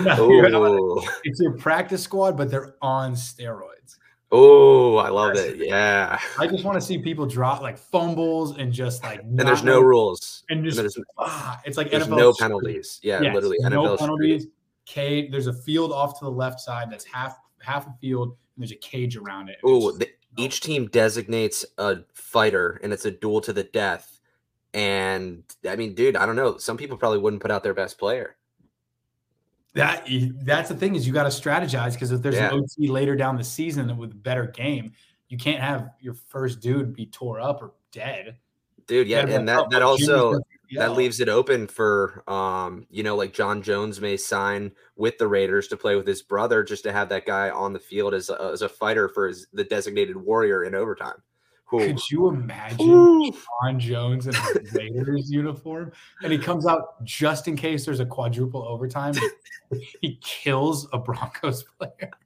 No, 0.03 0.29
ooh, 0.29 1.01
it's 1.23 1.39
your 1.39 1.53
practice 1.53 2.03
squad, 2.03 2.35
but 2.35 2.51
they're 2.51 2.75
on 2.81 3.13
steroids. 3.13 3.95
ooh! 4.35 4.97
I 4.97 5.07
love 5.07 5.37
it. 5.37 5.59
Yeah, 5.65 6.19
I 6.37 6.45
just 6.45 6.65
want 6.65 6.75
to 6.75 6.81
see 6.81 6.97
people 6.97 7.25
drop 7.25 7.61
like 7.61 7.77
fumbles 7.77 8.57
and 8.57 8.73
just 8.73 9.01
like 9.01 9.21
and 9.21 9.39
there's 9.39 9.63
no 9.63 9.79
rules. 9.79 10.43
and 10.49 10.59
And 10.59 10.65
just 10.65 10.77
there's 10.77 10.97
ah, 11.17 11.61
it's 11.63 11.77
like 11.77 11.89
there's 11.89 12.07
NFL 12.07 12.17
no 12.17 12.31
street. 12.33 12.43
penalties. 12.43 12.99
Yeah, 13.01 13.21
Yes, 13.21 13.33
literally 13.33 13.59
no 13.61 13.69
NFL 13.83 13.99
penalties. 13.99 14.41
street. 14.41 14.53
Cage. 14.85 15.31
There's 15.31 15.47
a 15.47 15.53
field 15.53 15.93
off 15.93 16.19
to 16.19 16.25
the 16.25 16.31
left 16.31 16.59
side 16.59 16.91
that's 16.91 17.05
half 17.05 17.37
half 17.61 17.87
a 17.87 17.93
field, 18.01 18.27
and 18.31 18.37
there's 18.57 18.73
a 18.73 18.75
cage 18.75 19.15
around 19.15 19.47
it. 19.47 19.57
and 19.63 19.73
it's 19.77 19.85
Ooh, 19.85 19.89
just- 19.91 19.99
the, 19.99 20.07
each 20.37 20.61
team 20.61 20.87
designates 20.87 21.65
a 21.77 21.99
fighter, 22.13 22.79
and 22.83 22.91
it's 22.93 23.05
a 23.05 23.11
duel 23.11 23.41
to 23.41 23.53
the 23.53 23.63
death. 23.63 24.19
And 24.73 25.43
I 25.69 25.75
mean, 25.75 25.93
dude, 25.93 26.15
I 26.15 26.25
don't 26.25 26.35
know. 26.35 26.57
Some 26.57 26.77
people 26.77 26.97
probably 26.97 27.19
wouldn't 27.19 27.41
put 27.41 27.51
out 27.51 27.63
their 27.63 27.73
best 27.73 27.97
player. 27.97 28.35
that 29.75 30.07
that's 30.43 30.69
the 30.69 30.75
thing 30.75 30.93
is 30.93 31.07
you 31.07 31.11
got 31.13 31.23
to 31.23 31.29
strategize 31.29 31.93
because 31.93 32.11
if 32.11 32.21
there's 32.21 32.35
Yeah. 32.35 32.53
an 32.53 32.59
OT 32.59 32.87
later 32.87 33.15
down 33.15 33.37
the 33.37 33.43
season 33.43 33.97
with 33.97 34.11
a 34.11 34.15
better 34.15 34.45
game, 34.45 34.91
you 35.29 35.37
can't 35.37 35.59
have 35.59 35.89
your 35.99 36.13
first 36.13 36.59
dude 36.59 36.93
be 36.93 37.07
tore 37.07 37.39
up 37.39 37.61
or 37.63 37.71
dead. 37.91 38.37
Dude, 38.85 39.07
yeah, 39.07 39.25
and 39.25 39.47
that 39.49 39.69
that 39.71 39.81
"Oh, 39.81 39.87
also 39.87 40.39
gonna 40.73 40.89
that 40.89 40.95
leaves 40.95 41.19
it 41.19 41.29
open 41.29 41.67
for 41.67 42.23
um, 42.29 42.85
you 42.89 43.03
know, 43.03 43.15
like 43.15 43.33
Jon 43.33 43.61
Jones 43.61 44.01
may 44.01 44.17
sign 44.17 44.71
with 44.95 45.17
the 45.17 45.27
Raiders 45.27 45.67
to 45.69 45.77
play 45.77 45.95
with 45.95 46.07
his 46.07 46.21
brother 46.21 46.63
just 46.63 46.83
to 46.83 46.91
have 46.91 47.09
that 47.09 47.25
guy 47.25 47.49
on 47.49 47.73
the 47.73 47.79
field 47.79 48.13
as 48.13 48.29
a, 48.29 48.41
as 48.53 48.61
a 48.61 48.69
fighter 48.69 49.09
for 49.09 49.27
his 49.27 49.47
the 49.53 49.63
designated 49.63 50.17
warrior 50.17 50.63
in 50.63 50.75
overtime. 50.75 51.21
Who 51.65 51.79
Could 51.79 52.09
you 52.11 52.27
imagine 52.27 52.89
Ooh. 52.89 53.31
Jon 53.31 53.79
Jones 53.79 54.27
in 54.27 54.35
a 54.35 54.39
Raiders 54.73 55.31
uniform, 55.31 55.91
and 56.21 56.31
he 56.31 56.37
comes 56.37 56.67
out 56.67 57.03
just 57.03 57.47
in 57.47 57.55
case 57.55 57.85
there's 57.85 57.99
a 57.99 58.05
quadruple 58.05 58.63
overtime. 58.63 59.15
he 60.01 60.19
kills 60.21 60.87
a 60.93 60.97
Broncos 60.97 61.63
player. 61.63 62.11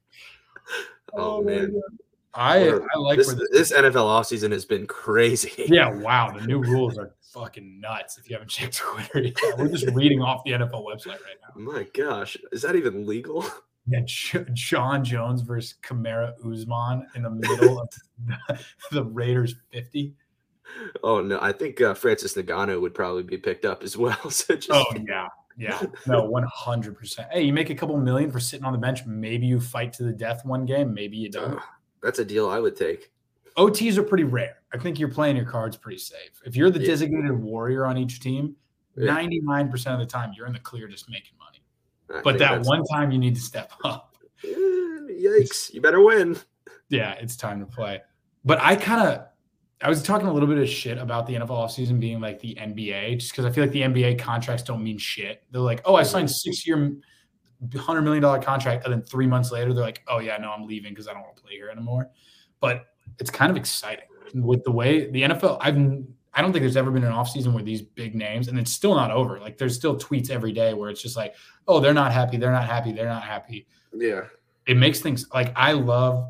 Oh, 1.14 1.42
my 1.42 1.52
man. 1.52 1.82
I 2.38 2.70
I 2.70 2.98
like 3.00 3.18
this 3.18 3.34
this, 3.34 3.50
this 3.52 3.74
NFL 3.74 4.06
offseason 4.06 4.52
has 4.52 4.64
been 4.64 4.86
crazy. 4.86 5.52
yeah 5.68 5.90
wow 5.90 6.32
the 6.32 6.46
new 6.46 6.62
rules 6.62 6.98
are 6.98 7.14
fucking 7.22 7.80
nuts. 7.80 8.18
If 8.18 8.30
you 8.30 8.36
haven't 8.36 8.50
checked 8.50 8.78
Twitter, 8.78 9.22
yet. 9.22 9.58
we're 9.58 9.68
just 9.68 9.88
reading 9.94 10.22
off 10.22 10.44
the 10.46 10.52
NFL 10.52 10.86
website 10.86 11.20
right 11.22 11.38
now. 11.42 11.62
My 11.62 11.88
gosh, 11.94 12.38
is 12.52 12.62
that 12.62 12.76
even 12.76 13.06
legal? 13.06 13.46
Yeah, 13.90 14.02
Jon 14.52 15.02
Jones 15.02 15.44
versus 15.44 15.76
Kamaru 15.82 16.34
Usman 16.46 17.08
in 17.16 17.24
the 17.24 17.30
middle 17.30 17.80
of 17.80 17.88
the, 18.26 18.60
the 18.92 19.06
Raiders 19.06 19.56
fifty. 19.72 20.14
Oh 21.04 21.22
no, 21.22 21.40
I 21.42 21.54
think 21.54 21.80
uh, 21.80 21.94
Francis 21.94 22.34
Ngannou 22.34 22.82
would 22.82 22.94
probably 22.94 23.24
be 23.24 23.38
picked 23.38 23.64
up 23.64 23.84
as 23.84 23.96
well. 23.96 24.30
So 24.30 24.58
just 24.58 24.72
Oh 24.74 24.84
yeah, 25.08 25.30
yeah, 25.58 25.82
no, 26.06 26.26
one 26.26 26.44
hundred 26.54 26.98
percent. 26.98 27.30
Hey, 27.32 27.44
you 27.44 27.54
make 27.54 27.70
a 27.70 27.76
couple 27.76 27.98
million 27.98 28.30
for 28.30 28.42
sitting 28.42 28.66
on 28.66 28.74
the 28.74 28.78
bench. 28.78 29.06
Maybe 29.06 29.48
you 29.48 29.62
fight 29.62 29.94
to 29.94 30.04
the 30.04 30.12
death 30.12 30.44
one 30.44 30.66
game. 30.66 30.94
Maybe 30.94 31.16
you 31.16 31.30
don't. 31.30 31.58
That's 32.08 32.20
a 32.20 32.26
deal 32.26 32.50
I 32.50 32.58
would 32.60 32.78
take. 32.78 33.12
OTs 33.58 33.98
are 33.98 34.04
pretty 34.04 34.24
rare. 34.24 34.56
I 34.74 34.78
think 34.78 34.98
you're 34.98 35.10
playing 35.10 35.36
your 35.36 35.46
cards 35.46 35.76
pretty 35.76 35.98
safe. 35.98 36.42
If 36.46 36.56
you're 36.56 36.70
the 36.70 36.80
Yeah. 36.80 36.88
designated 36.88 37.32
warrior 37.32 37.86
on 37.86 37.98
each 37.98 38.22
team, 38.22 38.56
Yeah. 38.96 39.14
ninety 39.14 39.42
nine 39.42 39.70
percent 39.70 40.00
of 40.02 40.08
the 40.08 40.10
time 40.12 40.32
you're 40.36 40.48
in 40.48 40.54
the 40.54 40.60
clear, 40.60 40.88
just 40.88 41.10
making 41.10 41.38
money. 41.38 41.62
I 42.10 42.22
But 42.22 42.40
that 42.40 42.62
one 42.64 42.84
time 42.86 43.12
you 43.12 43.18
need 43.20 43.36
to 43.36 43.42
step 43.42 43.74
up. 43.84 44.16
Eh, 44.42 44.48
yikes! 44.48 45.74
You 45.74 45.82
better 45.82 46.00
win. 46.02 46.38
Yeah, 46.88 47.12
it's 47.16 47.36
time 47.36 47.60
to 47.60 47.66
play. 47.66 48.02
But 48.46 48.60
I 48.62 48.78
kind 48.78 49.06
of, 49.06 49.26
I 49.82 49.90
was 49.90 50.02
talking 50.02 50.28
a 50.30 50.34
little 50.34 50.48
bit 50.48 50.58
of 50.60 50.70
shit 50.70 50.98
about 50.98 51.28
the 51.28 51.34
NFL 51.36 51.50
offseason 51.66 52.00
being 52.00 52.22
like 52.22 52.40
the 52.40 52.56
NBA, 52.58 53.18
just 53.18 53.32
because 53.34 53.44
I 53.44 53.50
feel 53.50 53.66
like 53.66 53.74
the 53.74 53.82
NBA 53.84 54.16
contracts 54.18 54.64
don't 54.64 54.82
mean 54.82 54.98
shit. 54.98 55.44
They're 55.52 55.60
like, 55.62 55.82
oh, 55.84 55.96
I 55.96 56.04
signed 56.04 56.32
six 56.32 56.66
year, 56.66 56.96
hundred 57.78 58.02
million 58.04 58.22
dollar 58.22 58.40
contract, 58.42 58.86
and 58.86 58.94
then 58.94 59.02
three 59.02 59.28
months 59.28 59.52
later, 59.52 59.74
they're 59.74 59.84
like, 59.84 60.04
oh 60.08 60.20
yeah, 60.20 60.38
no, 60.38 60.52
I'm 60.52 60.66
leaving 60.68 60.94
because 60.94 61.08
I 61.08 61.14
don't 61.14 61.22
want 61.24 61.36
to 61.38 61.44
play 61.44 61.54
here 61.54 61.70
anymore. 61.70 62.10
But 62.60 62.86
it's 63.20 63.30
kind 63.30 63.50
of 63.50 63.58
exciting 63.58 64.06
with 64.36 64.64
the 64.64 64.72
way 64.72 65.10
the 65.12 65.24
NFL. 65.24 65.58
I've 65.62 65.78
I 66.34 66.42
don't 66.42 66.52
think 66.52 66.62
there's 66.62 66.78
ever 66.78 66.92
been 66.92 67.04
an 67.04 67.14
offseason 67.14 67.52
where 67.54 67.64
these 67.64 67.82
big 67.82 68.14
names, 68.14 68.48
and 68.48 68.60
it's 68.60 68.72
still 68.72 68.94
not 68.94 69.10
over. 69.10 69.40
Like 69.40 69.58
there's 69.58 69.76
still 69.76 69.98
tweets 69.98 70.30
every 70.30 70.52
day 70.52 70.74
where 70.76 70.92
it's 70.92 71.02
just 71.02 71.18
like, 71.18 71.34
oh, 71.68 71.80
they're 71.80 71.96
not 71.96 72.12
happy, 72.12 72.38
they're 72.38 72.52
not 72.52 72.66
happy, 72.66 72.92
they're 72.92 73.08
not 73.08 73.24
happy 73.24 73.66
Yeah. 73.92 74.26
it 74.68 74.78
makes 74.78 75.00
things 75.00 75.26
like 75.34 75.52
I 75.56 75.72
love, 75.72 76.30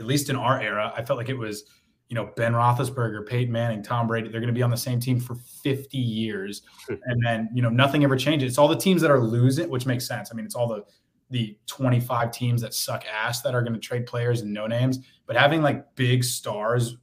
at 0.00 0.06
least 0.06 0.30
in 0.30 0.36
our 0.36 0.58
era, 0.62 0.94
I 0.96 1.02
felt 1.04 1.18
like 1.18 1.28
it 1.28 1.36
was, 1.36 1.64
you 2.08 2.14
know, 2.14 2.30
Ben 2.36 2.52
Roethlisberger, 2.52 3.26
Peyton 3.26 3.52
Manning, 3.52 3.82
Tom 3.82 4.06
Brady. 4.06 4.28
They're 4.28 4.40
going 4.40 4.52
to 4.52 4.58
be 4.58 4.62
on 4.62 4.70
the 4.70 4.76
same 4.76 4.98
team 4.98 5.20
for 5.20 5.34
50 5.34 5.98
years, 5.98 6.62
and 6.88 7.24
then 7.24 7.50
you 7.54 7.62
know 7.62 7.68
nothing 7.68 8.04
ever 8.04 8.16
changes. 8.16 8.52
It's 8.52 8.58
all 8.58 8.68
the 8.68 8.76
teams 8.76 9.02
that 9.02 9.10
are 9.10 9.20
losing, 9.20 9.68
which 9.68 9.86
makes 9.86 10.06
sense. 10.06 10.30
I 10.32 10.34
mean, 10.34 10.46
it's 10.46 10.54
all 10.54 10.68
the 10.68 10.84
the 11.30 11.58
25 11.66 12.30
teams 12.30 12.62
that 12.62 12.72
suck 12.72 13.04
ass 13.06 13.42
that 13.42 13.54
are 13.54 13.60
going 13.60 13.74
to 13.74 13.78
trade 13.78 14.06
players 14.06 14.40
and 14.40 14.52
no 14.52 14.66
names, 14.66 14.98
but 15.26 15.36
having 15.36 15.60
like 15.60 15.94
big 15.94 16.24
stars 16.24 16.96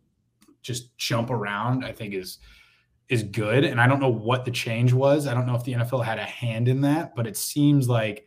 just 0.63 0.97
jump 0.97 1.29
around, 1.29 1.85
I 1.85 1.91
think 1.91 2.15
is 2.15 2.39
is 3.07 3.21
good. 3.21 3.63
And 3.63 3.79
I 3.79 3.87
don't 3.87 3.99
know 3.99 4.09
what 4.09 4.45
the 4.45 4.51
change 4.51 4.91
was. 4.91 5.27
I 5.27 5.33
don't 5.35 5.45
know 5.45 5.55
if 5.55 5.63
the 5.63 5.73
NFL 5.73 6.03
had 6.03 6.17
a 6.17 6.23
hand 6.23 6.67
in 6.67 6.81
that, 6.81 7.15
but 7.15 7.27
it 7.27 7.37
seems 7.37 7.87
like 7.87 8.25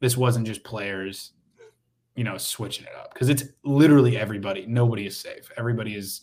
this 0.00 0.16
wasn't 0.16 0.46
just 0.46 0.64
players, 0.64 1.32
you 2.16 2.24
know, 2.24 2.36
switching 2.38 2.86
it 2.86 2.92
up 2.98 3.12
because 3.12 3.28
it's 3.28 3.44
literally 3.62 4.16
everybody. 4.16 4.66
Nobody 4.66 5.06
is 5.06 5.18
safe. 5.18 5.50
Everybody 5.56 5.94
is, 5.94 6.22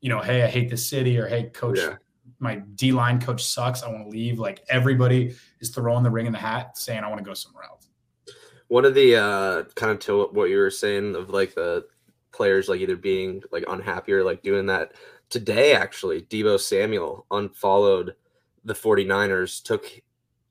you 0.00 0.08
know, 0.08 0.20
hey, 0.20 0.42
I 0.42 0.46
hate 0.46 0.70
the 0.70 0.76
city, 0.76 1.18
or 1.18 1.26
hey, 1.26 1.50
coach, 1.50 1.78
Yeah. 1.78 1.96
my 2.38 2.62
D 2.76 2.92
line 2.92 3.20
coach 3.20 3.44
sucks. 3.44 3.82
I 3.82 3.88
want 3.90 4.04
to 4.04 4.08
leave. 4.08 4.38
Like 4.38 4.64
everybody 4.68 5.34
is 5.60 5.70
throwing 5.70 6.04
the 6.04 6.10
ring 6.10 6.26
in 6.26 6.32
the 6.32 6.38
hat, 6.38 6.78
saying 6.78 7.02
I 7.04 7.08
want 7.08 7.18
to 7.18 7.24
go 7.24 7.34
somewhere 7.34 7.64
else. 7.64 7.88
One 8.68 8.84
of 8.84 8.94
the 8.94 9.16
uh 9.16 9.62
kind 9.74 9.92
of 9.92 9.98
to 10.00 10.24
what 10.32 10.48
you 10.48 10.56
were 10.58 10.70
saying 10.70 11.14
of 11.16 11.28
like 11.30 11.54
the 11.54 11.86
players 12.32 12.68
like 12.68 12.80
either 12.80 12.96
being 12.96 13.42
like 13.52 13.64
unhappy 13.68 14.12
or 14.12 14.24
like 14.24 14.42
doing 14.42 14.64
that 14.66 14.92
today 15.28 15.74
actually 15.74 16.22
Deebo 16.22 16.58
Samuel 16.58 17.26
unfollowed 17.30 18.14
the 18.64 18.72
49ers 18.72 19.62
took 19.62 19.84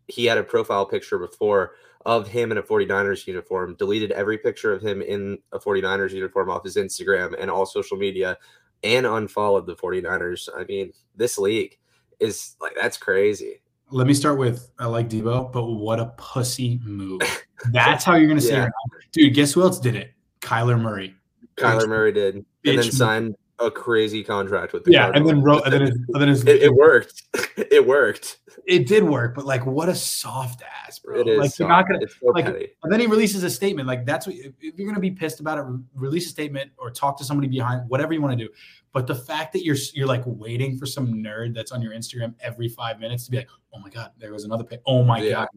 he 0.08 0.26
had 0.26 0.38
a 0.38 0.44
profile 0.44 0.86
picture 0.86 1.18
before 1.18 1.74
of 2.06 2.28
him 2.28 2.52
in 2.52 2.58
a 2.58 2.64
49ers 2.64 3.28
uniform 3.28 3.76
deleted 3.76 4.12
every 4.12 4.38
picture 4.38 4.74
of 4.74 4.82
him 4.82 5.02
in 5.02 5.38
a 5.52 5.60
49ers 5.60 6.12
uniform 6.12 6.50
off 6.50 6.64
his 6.64 6.76
Instagram 6.76 7.36
and 7.40 7.52
all 7.52 7.66
social 7.66 7.96
media 7.98 8.38
and 8.84 9.06
unfollowed 9.06 9.68
the 9.68 9.76
49ers 9.76 10.50
I 10.58 10.64
mean 10.64 10.92
this 11.16 11.38
league 11.38 11.78
is 12.20 12.56
like 12.60 12.74
that's 12.76 12.98
crazy 12.98 13.62
Let 13.92 14.08
me 14.08 14.14
start 14.16 14.40
with 14.40 14.72
I 14.80 14.88
like 14.88 15.10
Deebo, 15.10 15.52
but 15.52 15.66
what 15.66 16.00
a 16.00 16.08
pussy 16.18 16.80
move. 16.84 17.22
That's 17.72 18.04
how 18.04 18.16
you're 18.16 18.28
gonna 18.28 18.42
say 18.42 18.54
Yeah. 18.54 18.66
it. 18.66 18.72
Dude, 19.12 19.34
guess 19.36 19.54
who 19.54 19.62
else 19.62 19.80
did 19.80 19.96
it? 19.96 20.12
Kyler 20.40 20.82
Murray. 20.82 21.14
Kyler 21.58 21.88
Murray 21.88 22.12
did, 22.12 22.36
and 22.38 22.46
then 22.64 22.84
signed 22.92 23.36
a 23.62 23.72
crazy 23.72 24.24
contract 24.24 24.74
with 24.74 24.84
the 24.84 24.92
Yeah, 24.92 25.12
and 25.14 25.28
then 25.28 25.42
wrote, 25.42 25.64
and 25.66 25.74
then, 25.74 25.82
his, 25.82 25.92
and 25.92 26.22
then 26.22 26.28
his, 26.28 26.44
it, 26.46 26.64
it 26.64 26.74
worked. 26.74 27.24
it 27.58 27.86
worked. 27.86 28.40
it 28.68 28.88
did 28.88 29.04
work, 29.04 29.36
but 29.36 29.46
like, 29.46 29.66
what 29.66 29.90
a 29.90 29.96
soft 29.96 30.64
ass, 30.86 31.00
bro. 31.00 31.20
It 31.20 31.28
is. 31.28 31.40
like, 31.40 31.60
you're 31.60 31.68
not 31.68 31.88
gonna. 31.88 32.00
It's 32.02 32.16
so 32.20 32.28
like, 32.28 32.46
petty. 32.46 32.70
And 32.84 32.92
then 32.92 33.00
he 33.00 33.08
releases 33.08 33.44
a 33.44 33.50
statement. 33.50 33.88
Like 33.88 34.06
that's 34.06 34.28
what 34.28 34.36
if 34.36 34.54
you're 34.78 34.88
gonna 34.88 35.00
be 35.00 35.12
pissed 35.12 35.40
about 35.40 35.58
it, 35.60 35.66
release 35.96 36.26
a 36.26 36.30
statement 36.30 36.72
or 36.78 36.92
talk 36.92 37.18
to 37.20 37.24
somebody 37.24 37.48
behind 37.48 37.88
whatever 37.90 38.14
you 38.14 38.22
want 38.22 38.38
to 38.38 38.46
do. 38.46 38.52
But 38.94 39.08
the 39.08 39.16
fact 39.16 39.54
that 39.54 39.64
you're 39.64 39.78
you're 39.94 40.08
like 40.08 40.24
waiting 40.26 40.78
for 40.78 40.86
some 40.86 41.14
nerd 41.14 41.54
that's 41.56 41.72
on 41.72 41.82
your 41.82 41.94
Instagram 41.94 42.34
every 42.42 42.68
five 42.68 43.00
minutes 43.00 43.26
to 43.26 43.32
be 43.32 43.38
like, 43.38 43.50
oh 43.74 43.80
my 43.80 43.90
god, 43.90 44.12
there 44.18 44.34
was 44.34 44.44
another. 44.44 44.64
Pic. 44.64 44.82
Oh 44.86 45.04
my 45.04 45.22
Yeah. 45.22 45.32
god, 45.32 45.48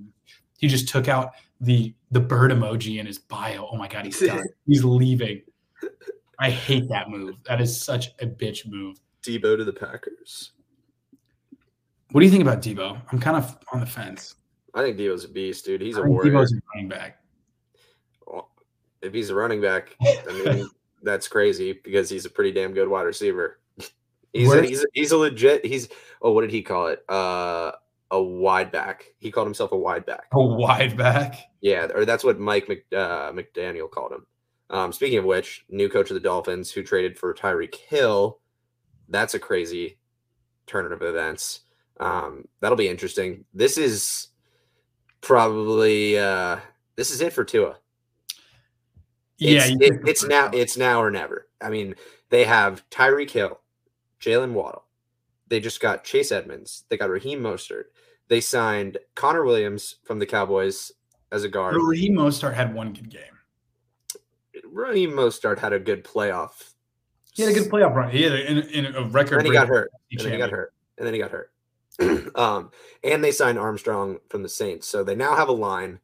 he 0.58 0.68
just 0.68 0.88
took 0.88 1.08
out 1.08 1.32
the 1.60 1.94
the 2.10 2.20
bird 2.20 2.50
emoji 2.52 2.98
in 3.00 3.06
his 3.06 3.18
bio. 3.18 3.68
Oh 3.70 3.76
my 3.76 3.88
god, 3.88 4.04
he's 4.04 4.20
done. 4.26 4.44
he's 4.66 4.84
leaving. 4.84 5.42
I 6.44 6.50
hate 6.50 6.90
that 6.90 7.08
move. 7.08 7.36
That 7.46 7.62
is 7.62 7.82
such 7.82 8.08
a 8.20 8.26
bitch 8.26 8.66
move. 8.66 9.00
Deebo 9.22 9.56
to 9.56 9.64
the 9.64 9.72
Packers. 9.72 10.50
What 12.10 12.20
do 12.20 12.26
you 12.26 12.30
think 12.30 12.42
about 12.42 12.60
Deebo? 12.60 13.00
I'm 13.10 13.18
kind 13.18 13.38
of 13.38 13.56
on 13.72 13.80
the 13.80 13.86
fence. 13.86 14.34
I 14.74 14.82
think 14.82 14.98
Deebo's 14.98 15.24
a 15.24 15.28
beast, 15.28 15.64
dude. 15.64 15.80
He's 15.80 15.96
I 15.96 16.02
a 16.02 16.04
warrior. 16.04 16.32
Deebo's 16.32 16.52
a 16.52 16.56
running 16.74 16.90
back. 16.90 17.20
Well, 18.26 18.50
if 19.00 19.14
he's 19.14 19.30
a 19.30 19.34
running 19.34 19.62
back, 19.62 19.96
I 20.02 20.44
mean, 20.44 20.68
that's 21.02 21.28
crazy 21.28 21.80
because 21.82 22.10
he's 22.10 22.26
a 22.26 22.30
pretty 22.30 22.52
damn 22.52 22.74
good 22.74 22.88
wide 22.88 23.04
receiver. 23.04 23.58
He's 24.34 24.52
a, 24.52 24.62
he's 24.66 24.82
a, 24.82 24.86
he's 24.92 25.12
a 25.12 25.16
legit. 25.16 25.64
He's 25.64 25.88
oh, 26.20 26.32
what 26.32 26.42
did 26.42 26.50
he 26.50 26.60
call 26.60 26.88
it? 26.88 27.02
Uh, 27.08 27.72
a 28.10 28.22
wide 28.22 28.70
back. 28.70 29.06
He 29.18 29.30
called 29.30 29.46
himself 29.46 29.72
a 29.72 29.78
wide 29.78 30.04
back. 30.04 30.26
A 30.34 30.42
wide 30.42 30.94
back. 30.94 31.36
Yeah, 31.62 31.86
or 31.94 32.04
that's 32.04 32.22
what 32.22 32.38
Mike 32.38 32.68
Mc, 32.68 32.84
uh, 32.92 33.32
McDaniel 33.32 33.90
called 33.90 34.12
him. 34.12 34.26
Um, 34.70 34.92
speaking 34.92 35.18
of 35.18 35.24
which, 35.24 35.64
new 35.68 35.88
coach 35.88 36.10
of 36.10 36.14
the 36.14 36.20
Dolphins 36.20 36.70
who 36.70 36.82
traded 36.82 37.18
for 37.18 37.34
Tyreek 37.34 37.74
Hill. 37.74 38.40
That's 39.08 39.34
a 39.34 39.38
crazy 39.38 39.98
turn 40.66 40.90
of 40.92 41.02
events. 41.02 41.60
Um, 42.00 42.48
that'll 42.60 42.76
be 42.76 42.88
interesting. 42.88 43.44
This 43.52 43.76
is 43.78 44.28
probably 45.20 46.18
uh, 46.18 46.58
this 46.96 47.10
is 47.10 47.20
it 47.20 47.32
for 47.32 47.44
Tua. 47.44 47.76
Yeah, 49.38 49.64
It's, 49.64 49.70
you 49.70 49.78
it- 49.80 50.08
it's 50.08 50.24
now 50.24 50.50
it's 50.52 50.76
now 50.76 51.02
or 51.02 51.10
never. 51.10 51.48
I 51.60 51.70
mean, 51.70 51.94
they 52.30 52.44
have 52.44 52.88
Tyreek 52.90 53.30
Hill, 53.30 53.60
Jalen 54.20 54.52
Waddle. 54.52 54.84
They 55.48 55.60
just 55.60 55.80
got 55.80 56.04
Chase 56.04 56.32
Edmonds. 56.32 56.84
They 56.88 56.96
got 56.96 57.10
Raheem 57.10 57.40
Mostert. 57.40 57.84
They 58.28 58.40
signed 58.40 58.96
Connor 59.14 59.44
Williams 59.44 59.96
from 60.04 60.18
the 60.18 60.26
Cowboys 60.26 60.90
as 61.30 61.44
a 61.44 61.48
guard. 61.48 61.76
Raheem 61.76 62.14
Mostert 62.14 62.54
had 62.54 62.74
one 62.74 62.92
good 62.94 63.10
game. 63.10 63.33
Raheem 64.74 65.12
Mostert 65.12 65.58
had 65.58 65.72
a 65.72 65.78
good 65.78 66.04
playoff. 66.04 66.72
He 67.32 67.42
had 67.42 67.52
a 67.52 67.54
good 67.54 67.70
playoff 67.70 67.94
run. 67.94 68.10
He 68.10 68.22
had 68.22 68.32
a, 68.32 68.50
in, 68.50 68.58
in 68.58 68.96
a 68.96 69.04
record. 69.04 69.38
And 69.38 69.46
then 69.46 69.52
he 69.52 69.52
got 69.52 69.68
hurt. 69.68 69.90
And 70.10 70.20
then 70.20 70.32
he 70.32 70.38
got 70.38 70.50
hurt. 70.50 70.72
And 70.98 71.06
then 71.06 71.14
he 71.14 71.20
got 71.20 71.30
hurt. 72.00 72.36
um, 72.36 72.70
and 73.04 73.22
they 73.22 73.30
signed 73.30 73.58
Armstrong 73.58 74.18
from 74.28 74.42
the 74.42 74.48
Saints. 74.48 74.88
So 74.88 75.04
they 75.04 75.14
now 75.14 75.36
have 75.36 75.48
a 75.48 75.52
line. 75.52 76.00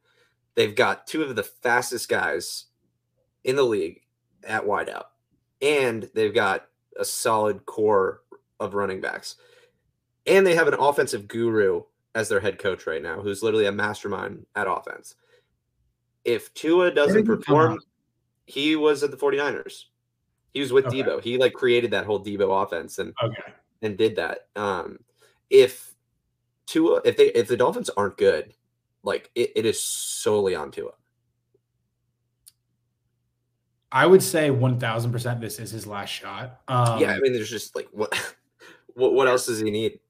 They've 0.54 0.74
got 0.74 1.06
two 1.06 1.22
of 1.22 1.34
the 1.34 1.42
fastest 1.42 2.08
guys 2.08 2.66
in 3.42 3.56
the 3.56 3.64
league 3.64 4.02
at 4.44 4.64
wideout. 4.64 5.06
And 5.60 6.08
they've 6.14 6.34
got 6.34 6.66
a 6.98 7.04
solid 7.04 7.66
core 7.66 8.22
of 8.60 8.74
running 8.74 9.00
backs. 9.00 9.36
And 10.26 10.46
they 10.46 10.54
have 10.54 10.68
an 10.68 10.74
offensive 10.74 11.26
guru 11.26 11.82
as 12.14 12.28
their 12.28 12.40
head 12.40 12.58
coach 12.58 12.86
right 12.86 13.02
now, 13.02 13.20
who's 13.20 13.42
literally 13.42 13.66
a 13.66 13.72
mastermind 13.72 14.46
at 14.54 14.68
offense. 14.68 15.16
If 16.24 16.52
Tua 16.54 16.92
doesn't 16.92 17.16
did 17.16 17.22
he 17.22 17.26
come 17.26 17.36
perform? 17.38 17.80
He 18.50 18.76
was 18.76 19.02
at 19.02 19.10
the 19.10 19.16
49ers. 19.16 19.84
He 20.52 20.60
was 20.60 20.72
with 20.72 20.86
Okay. 20.86 21.02
Deebo. 21.02 21.22
He 21.22 21.38
like 21.38 21.52
created 21.52 21.92
that 21.92 22.04
whole 22.06 22.22
Deebo 22.22 22.62
offense 22.64 22.98
and 22.98 23.14
Okay. 23.22 23.52
and 23.82 23.96
did 23.96 24.16
that. 24.16 24.48
Um, 24.56 24.98
if 25.48 25.94
Tua, 26.66 27.00
if 27.04 27.16
they 27.16 27.26
if 27.28 27.46
the 27.48 27.56
Dolphins 27.56 27.90
aren't 27.90 28.16
good, 28.16 28.52
like 29.02 29.30
it, 29.34 29.52
it 29.54 29.66
is 29.66 29.82
solely 29.82 30.54
on 30.56 30.70
Tua. 30.70 30.90
I 33.92 34.06
would 34.06 34.22
say 34.22 34.50
1000% 34.50 35.40
this 35.40 35.58
is 35.58 35.70
his 35.70 35.86
last 35.86 36.10
shot. 36.10 36.60
Um, 36.68 37.00
yeah, 37.00 37.12
I 37.12 37.18
mean, 37.20 37.32
there's 37.32 37.50
just 37.50 37.74
like 37.74 37.88
what 37.92 38.12
what 38.94 39.14
what 39.14 39.28
else 39.28 39.46
does 39.46 39.60
he 39.60 39.70
need? 39.70 40.00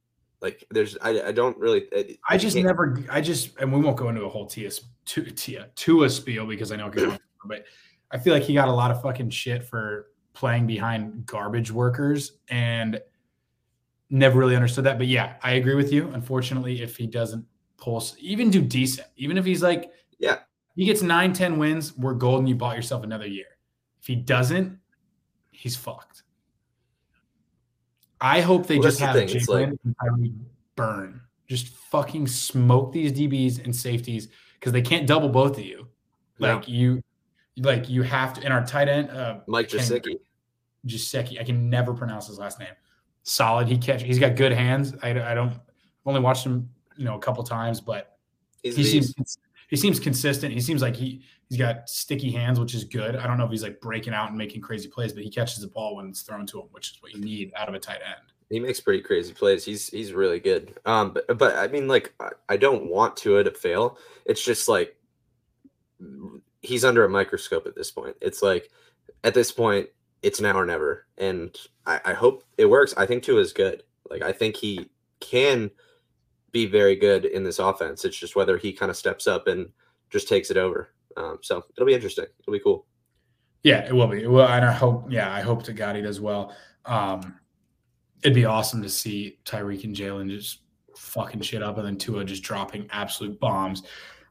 Like, 0.43 0.65
there's 0.71 0.97
I, 1.03 1.21
I 1.29 1.33
don't 1.33 1.57
really. 1.59 1.81
it- 1.93 2.19
I 2.29 2.39
just 2.39 2.57
can't- 2.57 2.67
never, 2.67 2.99
I 3.11 3.21
just, 3.21 3.59
and 3.59 3.71
we 3.73 3.81
won't 3.81 3.99
go 3.99 4.09
into 4.09 4.25
a 4.25 4.29
whole 4.29 4.47
Tia, 4.47 4.71
Tia, 5.05 5.69
Tua 5.77 6.09
spiel 6.09 6.47
because 6.47 6.73
I 6.73 6.77
know, 6.77 6.91
but 7.45 7.65
I 8.11 8.19
feel 8.19 8.33
like 8.33 8.43
he 8.43 8.55
got 8.55 8.69
a 8.69 8.73
lot 8.73 8.91
of 8.91 9.01
fucking 9.03 9.31
shit 9.31 9.65
for 9.65 10.07
playing 10.33 10.67
behind 10.67 11.27
garbage 11.27 11.71
workers 11.71 12.33
and 12.49 13.01
never 14.11 14.39
really 14.39 14.57
understood 14.57 14.85
that. 14.85 14.99
But 14.99 15.07
yeah, 15.07 15.35
I 15.43 15.53
agree 15.53 15.75
with 15.75 15.93
you. 15.93 16.09
Unfortunately, 16.13 16.83
if 16.83 16.97
he 16.97 17.07
doesn't 17.07 17.45
pulse, 17.77 18.17
even 18.19 18.51
do 18.51 18.61
decent, 18.61 19.07
even 19.17 19.39
if 19.39 19.45
he's 19.45 19.63
like, 19.63 19.93
Yeah. 20.19 20.39
he 20.77 20.85
gets 20.85 21.03
nine, 21.03 21.33
10 21.33 21.59
wins, 21.59 21.97
we're 21.97 22.15
golden. 22.15 22.47
You 22.47 22.55
bought 22.57 22.77
yourself 22.77 23.05
another 23.05 23.27
year. 23.27 23.47
If 24.01 24.07
he 24.07 24.17
doesn't, 24.17 24.79
he's 25.53 25.77
fucked. 25.77 26.23
I 28.21 28.41
hope 28.41 28.67
they 28.67 28.79
Well, 28.79 28.89
just 28.89 29.01
have 29.01 29.15
the 29.15 29.23
Jalen 29.23 29.79
and 29.85 29.97
Tyreek 29.97 30.35
burn. 30.77 31.21
Just 31.49 31.69
fucking 31.69 32.27
smoke 32.27 32.93
these 32.93 33.13
DBs 33.13 33.65
and 33.65 33.75
safeties 33.75 34.29
because 34.55 34.73
they 34.73 34.83
can't 34.83 35.07
double 35.07 35.29
both 35.29 35.59
of 35.59 35.65
you. 35.65 35.89
Like 36.39 36.69
you, 36.69 37.03
like 37.57 37.89
you 37.89 38.03
have 38.03 38.35
to. 38.35 38.47
In 38.47 38.53
our 38.53 38.65
tight 38.65 38.89
end, 38.89 39.11
uh, 39.11 39.41
Mike 39.47 39.69
Kenny- 39.69 40.19
Gesicki. 40.87 41.41
I 41.41 41.45
can 41.45 41.69
never 41.69 41.93
pronounce 41.93 42.27
his 42.27 42.39
last 42.39 42.59
name. 42.59 42.73
Solid. 43.23 43.69
He 43.69 43.77
catch. 43.77 44.03
He's 44.03 44.19
got 44.19 44.37
good 44.37 44.53
hands. 44.53 44.95
I, 45.03 45.11
I 45.11 45.35
don't. 45.35 45.51
I've 45.51 45.59
only 46.07 46.21
watched 46.21 46.47
him, 46.47 46.71
you 46.97 47.05
know, 47.05 47.17
a 47.17 47.21
couple 47.21 47.43
times, 47.45 47.81
but 47.81 48.17
He's 48.63 48.77
he 48.77 48.85
seems 48.85 49.39
he 49.69 49.77
seems 49.77 50.01
consistent. 50.01 50.53
He 50.53 50.61
seems 50.61 50.83
like 50.83 50.97
he 50.97 51.23
he's 51.49 51.59
got 51.59 51.89
sticky 51.89 52.31
hands, 52.31 52.61
which 52.61 52.75
is 52.75 52.85
good. 52.85 53.17
I 53.17 53.27
don't 53.27 53.39
know 53.39 53.45
if 53.45 53.51
he's 53.51 53.63
like 53.63 53.81
breaking 53.81 54.13
out 54.13 54.29
and 54.29 54.39
making 54.39 54.61
crazy 54.61 54.89
plays, 54.89 55.13
but 55.13 55.23
he 55.23 55.31
catches 55.31 55.61
the 55.61 55.69
ball 55.69 55.97
when 55.97 56.09
it's 56.09 56.23
thrown 56.23 56.47
to 56.47 56.61
him, 56.61 56.67
which 56.73 56.91
is 56.91 57.03
what 57.03 57.15
you 57.15 57.21
need 57.21 57.53
out 57.57 57.69
of 57.69 57.75
a 57.75 57.79
tight 57.79 58.01
end. 58.05 58.21
He 58.51 58.59
makes 58.59 58.81
pretty 58.81 59.03
crazy 59.03 59.33
plays. 59.33 59.65
He's 59.65 59.89
he's 59.89 60.13
really 60.13 60.41
good. 60.41 60.79
Um, 60.85 61.13
but 61.13 61.39
but 61.39 61.57
I 61.57 61.69
mean, 61.69 61.89
like 61.89 62.13
I, 62.21 62.31
I 62.49 62.57
don't 62.57 62.87
want 62.87 63.17
Tua 63.17 63.45
to 63.45 63.51
fail. 63.51 63.99
It's 64.27 64.45
just 64.45 64.69
like 64.69 64.97
he's 66.63 66.85
under 66.85 67.05
a 67.05 67.09
microscope 67.09 67.67
at 67.67 67.75
this 67.75 67.91
point. 67.91 68.17
It's 68.21 68.43
like 68.43 68.71
at 69.25 69.35
this 69.35 69.53
point, 69.53 69.89
it's 70.23 70.41
now 70.41 70.59
or 70.59 70.67
never. 70.67 71.07
And 71.19 71.57
I, 71.87 72.01
I 72.05 72.13
hope 72.13 72.45
it 72.59 72.67
works. 72.67 72.95
I 72.97 73.07
think 73.07 73.23
Tua 73.23 73.41
is 73.41 73.53
good. 73.53 73.83
Like 74.09 74.23
I 74.23 74.33
think 74.33 74.57
he 74.57 74.91
can 75.21 75.71
be 76.53 76.67
very 76.67 76.97
good 76.97 77.25
in 77.25 77.45
this 77.45 77.59
offense. 77.59 78.05
It's 78.05 78.17
just 78.17 78.37
whether 78.37 78.59
he 78.59 78.73
kind 78.73 78.91
of 78.91 78.97
steps 78.97 79.27
up 79.27 79.47
and 79.47 79.69
just 80.11 80.29
takes 80.29 80.51
it 80.51 80.57
over. 80.57 80.93
Um, 81.17 81.39
so 81.43 81.65
it'll 81.77 81.87
be 81.87 81.95
interesting. 81.95 82.27
It'll 82.41 82.53
be 82.53 82.61
cool. 82.61 82.87
Yeah, 83.63 83.87
it 83.87 83.93
will 83.93 84.07
be. 84.07 84.27
Well, 84.27 84.49
and 84.49 84.65
I 84.65 84.73
hope. 84.73 85.11
Yeah, 85.11 85.33
I 85.33 85.41
hope 85.41 85.63
to 85.65 85.73
God 85.73 85.97
he 85.97 86.03
does 86.03 86.21
well. 86.21 86.55
Um, 86.87 87.39
it'd 88.23 88.35
be 88.35 88.47
awesome 88.47 88.83
to 88.83 88.89
see 88.89 89.39
Tyreek 89.45 89.85
and 89.85 89.95
Jalen 89.95 90.31
just 90.31 90.61
fucking 90.97 91.43
shit 91.43 91.63
up, 91.63 91.77
and 91.79 91.87
then 91.87 91.97
Tua 91.97 92.25
just 92.25 92.43
dropping 92.43 92.89
absolute 92.91 93.39
bombs, 93.39 93.83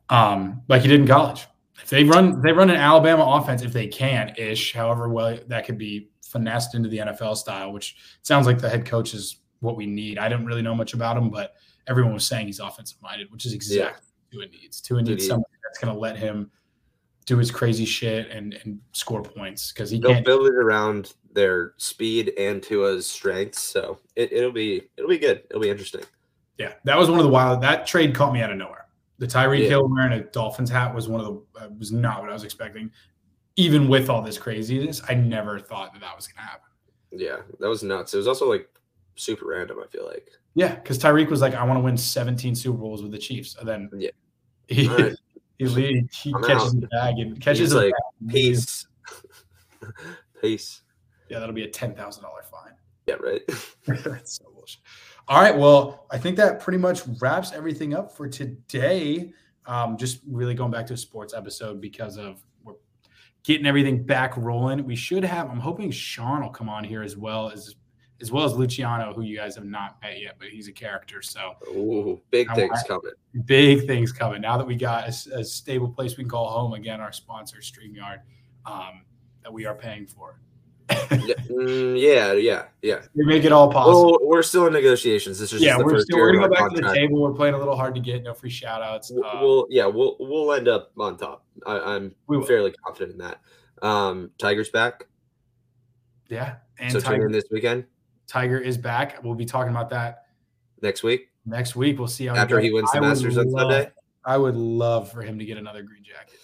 um, 0.09 0.61
like 0.67 0.81
he 0.81 0.87
did 0.87 0.99
in 0.99 1.07
college. 1.07 1.47
If 1.83 1.89
they 1.89 2.03
run, 2.03 2.41
they 2.41 2.51
run 2.51 2.69
an 2.69 2.75
Alabama 2.75 3.23
offense 3.23 3.61
if 3.61 3.73
they 3.73 3.87
can 3.87 4.33
ish. 4.37 4.73
However, 4.73 5.09
well 5.09 5.37
that 5.47 5.65
could 5.65 5.77
be 5.77 6.09
finessed 6.23 6.75
into 6.75 6.89
the 6.89 6.99
NFL 6.99 7.35
style, 7.37 7.71
which 7.71 7.95
sounds 8.21 8.45
like 8.45 8.59
the 8.59 8.69
head 8.69 8.85
coach 8.85 9.13
is 9.13 9.37
what 9.61 9.75
we 9.75 9.85
need. 9.85 10.17
I 10.17 10.29
don't 10.29 10.45
really 10.45 10.61
know 10.61 10.75
much 10.75 10.93
about 10.93 11.17
him, 11.17 11.29
but 11.29 11.55
everyone 11.87 12.13
was 12.13 12.25
saying 12.25 12.45
he's 12.47 12.59
offensive 12.59 13.01
minded, 13.01 13.31
which 13.31 13.45
is 13.45 13.53
exactly 13.53 14.05
what 14.31 14.31
Tua 14.31 14.47
needs. 14.61 14.81
Tua 14.81 15.01
needs 15.01 15.25
somebody 15.27 15.53
that's 15.63 15.79
going 15.79 15.93
to 15.93 15.99
let 15.99 16.17
him 16.17 16.51
do 17.25 17.37
his 17.37 17.51
crazy 17.51 17.85
shit 17.85 18.29
and 18.31 18.55
and 18.63 18.79
score 18.91 19.21
points 19.21 19.71
because 19.71 19.89
he 19.89 19.99
They'll 19.99 20.13
can't. 20.13 20.25
build 20.25 20.47
it 20.47 20.55
around 20.55 21.13
their 21.33 21.73
speed 21.77 22.33
and 22.39 22.61
Tua's 22.61 23.05
strengths. 23.05 23.61
So 23.61 23.99
it, 24.15 24.31
it'll 24.33 24.51
be 24.51 24.83
it'll 24.97 25.09
be 25.09 25.19
good. 25.19 25.43
It'll 25.49 25.61
be 25.61 25.69
interesting. 25.69 26.01
Yeah, 26.57 26.73
that 26.85 26.97
was 26.97 27.09
one 27.09 27.19
of 27.19 27.25
the 27.25 27.31
wild. 27.31 27.61
That 27.61 27.85
trade 27.87 28.13
caught 28.15 28.33
me 28.33 28.41
out 28.41 28.51
of 28.51 28.57
nowhere. 28.57 28.78
The 29.19 29.27
Tyreek 29.27 29.59
Yeah. 29.63 29.67
Hill 29.69 29.87
wearing 29.89 30.13
a 30.13 30.23
Dolphins 30.23 30.69
hat 30.69 30.93
was 30.95 31.07
one 31.07 31.19
of 31.21 31.27
the 31.53 31.61
uh, 31.61 31.69
was 31.77 31.91
not 31.91 32.21
what 32.21 32.29
I 32.29 32.33
was 32.33 32.43
expecting. 32.43 32.89
Even 33.55 33.87
with 33.89 34.09
all 34.09 34.21
this 34.21 34.37
craziness, 34.37 35.01
I 35.09 35.13
never 35.13 35.59
thought 35.59 35.93
that 35.93 35.99
that 35.99 36.15
was 36.15 36.27
going 36.27 36.37
to 36.37 36.41
happen. 36.41 36.65
Yeah, 37.11 37.37
that 37.59 37.67
was 37.67 37.83
nuts. 37.83 38.13
It 38.13 38.17
was 38.17 38.27
also 38.27 38.49
like 38.49 38.69
super 39.15 39.45
random. 39.47 39.77
I 39.83 39.87
feel 39.87 40.05
like. 40.05 40.29
Yeah, 40.55 40.73
because 40.75 40.97
Tyreek 40.97 41.29
was 41.29 41.41
like, 41.41 41.53
"I 41.53 41.63
want 41.63 41.77
to 41.77 41.83
win 41.83 41.97
17 41.97 42.55
Super 42.55 42.77
Bowls 42.77 43.01
with 43.03 43.11
the 43.11 43.17
Chiefs," 43.17 43.55
and 43.59 43.67
then 43.67 43.89
Yeah. 43.97 44.09
he 44.69 44.87
right. 44.87 45.15
he, 45.57 45.65
he 46.13 46.33
catches 46.43 46.73
out. 46.73 46.79
the 46.81 46.87
bag 46.87 47.15
and 47.19 47.39
catches 47.41 47.59
He's 47.59 47.69
the 47.71 47.81
like, 47.81 47.93
bag. 48.21 48.33
Peace. 48.33 48.87
Peace. 50.41 50.81
Yeah, 51.29 51.39
that'll 51.39 51.53
be 51.55 51.63
a 51.63 51.69
ten 51.69 51.93
thousand 51.95 52.23
dollar 52.23 52.43
fine. 52.43 52.73
Yeah, 53.07 53.15
right. 53.15 53.41
That's 53.87 54.37
so 54.37 54.45
bullshit. 54.53 54.81
All 55.29 55.39
right. 55.39 55.55
Well, 55.55 56.07
I 56.09 56.17
think 56.17 56.37
that 56.37 56.59
pretty 56.59 56.79
much 56.79 57.03
wraps 57.21 57.51
everything 57.53 57.93
up 57.93 58.11
for 58.11 58.27
today. 58.27 59.31
Um, 59.67 59.95
just 59.95 60.21
really 60.27 60.55
going 60.55 60.71
back 60.71 60.87
to 60.87 60.93
a 60.93 60.97
sports 60.97 61.35
episode 61.35 61.79
because 61.79 62.17
of 62.17 62.41
we're 62.63 62.73
getting 63.43 63.67
everything 63.67 64.03
back 64.03 64.35
rolling. 64.37 64.83
We 64.85 64.95
should 64.95 65.23
have. 65.23 65.49
I'm 65.51 65.59
hoping 65.59 65.91
Sean 65.91 66.41
will 66.41 66.49
come 66.49 66.67
on 66.67 66.83
here 66.83 67.03
as 67.03 67.15
well 67.15 67.49
as 67.51 67.75
as 68.21 68.31
well 68.31 68.43
as 68.43 68.53
Luciano, 68.53 69.13
who 69.13 69.21
you 69.21 69.37
guys 69.37 69.55
have 69.55 69.63
not 69.65 69.97
met 70.01 70.19
yet, 70.19 70.35
but 70.39 70.49
he's 70.49 70.67
a 70.67 70.73
character. 70.73 71.21
So 71.21 71.53
Ooh, 71.69 72.19
big 72.31 72.49
I 72.49 72.55
things 72.55 72.71
want- 72.71 72.87
coming. 72.87 73.45
big 73.45 73.85
things 73.87 74.11
coming 74.11 74.41
now 74.41 74.57
that 74.57 74.65
we 74.67 74.75
got 74.75 75.07
a 75.07 75.43
stable 75.45 75.87
place 75.89 76.17
we 76.17 76.23
can 76.23 76.29
call 76.31 76.49
home 76.49 76.73
again. 76.73 76.99
Our 76.99 77.13
sponsor, 77.13 77.59
Streamyard, 77.59 78.21
um, 78.65 79.03
that 79.43 79.53
we 79.53 79.65
are 79.65 79.75
paying 79.75 80.05
for. 80.07 80.41
Yeah, 80.89 81.35
mm, 81.49 81.99
yeah, 81.99 82.33
yeah, 82.33 82.65
yeah. 82.81 83.01
we 83.15 83.25
make 83.25 83.43
it 83.43 83.51
all 83.51 83.71
possible. 83.71 84.11
Well, 84.19 84.19
we're 84.29 84.43
still 84.43 84.67
in 84.67 84.73
negotiations. 84.73 85.39
This 85.39 85.53
is 85.53 85.61
yeah, 85.61 85.71
just 85.71 85.79
the 85.79 85.85
we're 85.85 85.91
first 85.91 86.05
still 86.07 86.17
we're 86.19 86.33
gonna 86.33 86.47
go 86.49 86.53
back 86.55 86.73
to 86.73 86.81
the 86.81 86.93
table. 86.93 87.21
We're 87.21 87.33
playing 87.33 87.53
a 87.55 87.57
little 87.57 87.75
hard 87.75 87.93
to 87.95 88.01
get. 88.01 88.23
No 88.23 88.33
free 88.33 88.49
shout 88.49 88.81
outs. 88.81 89.11
We'll, 89.11 89.25
Uh, 89.25 89.41
we'll- 89.41 89.67
yeah, 89.69 89.85
we'll 89.85 90.15
we'll 90.19 90.51
end 90.53 90.67
up 90.67 90.91
on 90.97 91.17
top. 91.17 91.45
I, 91.65 92.09
will. 92.27 92.43
fairly 92.43 92.73
confident 92.85 93.13
in 93.13 93.17
that. 93.19 93.39
Um, 93.81 94.31
Tiger's 94.37 94.69
back, 94.69 95.05
Yeah, 96.29 96.55
and 96.79 96.91
so 96.91 96.99
Tiger, 96.99 97.29
this 97.29 97.45
weekend. 97.51 97.85
Tiger 98.27 98.57
is 98.59 98.77
back. 98.77 99.23
We'll 99.23 99.35
be 99.35 99.45
talking 99.45 99.71
about 99.71 99.89
that 99.89 100.25
Next 100.81 101.03
week 101.03 101.29
next 101.45 101.75
week. 101.75 101.97
We'll 101.99 102.07
see 102.07 102.27
how 102.27 102.35
after 102.35 102.59
he 102.59 102.71
wins 102.71 102.91
the 102.91 102.97
I 102.99 103.01
Masters 103.01 103.37
on 103.37 103.49
love- 103.51 103.71
Sunday. 103.71 103.91
I 104.25 104.37
would 104.37 104.55
love 104.55 105.11
for 105.11 105.21
him 105.21 105.39
to 105.39 105.45
get 105.45 105.57
another 105.57 105.81
green 105.81 106.03
jacket. 106.03 106.35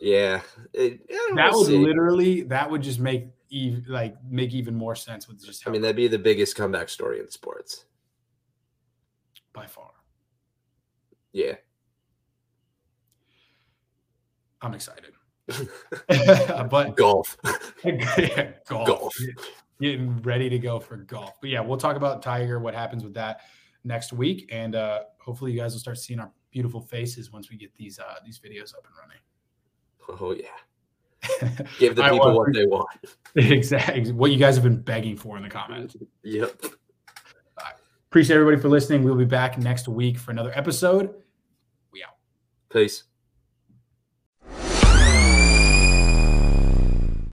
Yeah, 0.00 0.40
it, 0.72 1.06
That 1.34 1.50
we'll 1.52 1.60
would 1.60 1.66
see. 1.68 1.78
literally 1.78 2.42
that 2.42 2.68
would 2.70 2.82
just 2.82 2.98
make 2.98 3.26
even 3.50 3.84
like 3.88 4.16
make 4.28 4.52
even 4.52 4.74
more 4.74 4.96
sense 4.96 5.28
with 5.28 5.44
just 5.44 5.66
I 5.66 5.70
mean, 5.70 5.82
that'd 5.82 5.96
be 5.96 6.08
the 6.08 6.18
biggest 6.18 6.56
comeback 6.56 6.88
story 6.88 7.20
in 7.20 7.30
sports. 7.30 7.84
by 9.52 9.66
far. 9.66 9.90
Yeah. 11.32 11.54
I'm 14.62 14.74
excited. 14.74 15.12
but 16.70 16.96
Golf. 16.96 17.36
yeah, 17.84 18.52
golf. 18.66 18.86
Golf. 18.86 19.14
Getting 19.80 20.22
ready 20.22 20.48
to 20.48 20.58
go 20.58 20.80
for 20.80 20.96
golf. 20.96 21.34
But 21.40 21.50
yeah, 21.50 21.60
we'll 21.60 21.78
talk 21.78 21.96
about 21.96 22.22
Tiger, 22.22 22.58
what 22.60 22.74
happens 22.74 23.04
with 23.04 23.14
that 23.14 23.40
next 23.84 24.12
week. 24.12 24.48
And 24.50 24.74
uh 24.74 25.02
hopefully 25.18 25.52
you 25.52 25.58
guys 25.58 25.72
will 25.72 25.80
start 25.80 25.98
seeing 25.98 26.20
our 26.20 26.30
beautiful 26.50 26.80
faces 26.80 27.32
once 27.32 27.50
we 27.50 27.56
get 27.56 27.74
these 27.74 27.98
uh 27.98 28.16
these 28.24 28.38
videos 28.38 28.74
up 28.74 28.86
and 28.86 28.94
running. 28.98 30.20
Oh 30.20 30.32
yeah. 30.32 30.48
Give 31.78 31.94
the 31.96 32.02
people 32.02 32.18
want- 32.18 32.36
what 32.36 32.52
they 32.52 32.66
want. 32.66 32.88
exactly 33.36 34.12
what 34.12 34.30
you 34.30 34.38
guys 34.38 34.54
have 34.54 34.64
been 34.64 34.80
begging 34.80 35.16
for 35.16 35.36
in 35.36 35.42
the 35.42 35.48
comments. 35.48 35.96
Yep. 36.22 36.64
Appreciate 38.10 38.36
everybody 38.36 38.60
for 38.62 38.68
listening. 38.68 39.02
We'll 39.02 39.16
be 39.16 39.24
back 39.24 39.58
next 39.58 39.88
week 39.88 40.18
for 40.18 40.30
another 40.30 40.52
episode. 40.54 41.14
We 41.92 42.04
out. 42.04 42.14
Peace. 42.70 43.04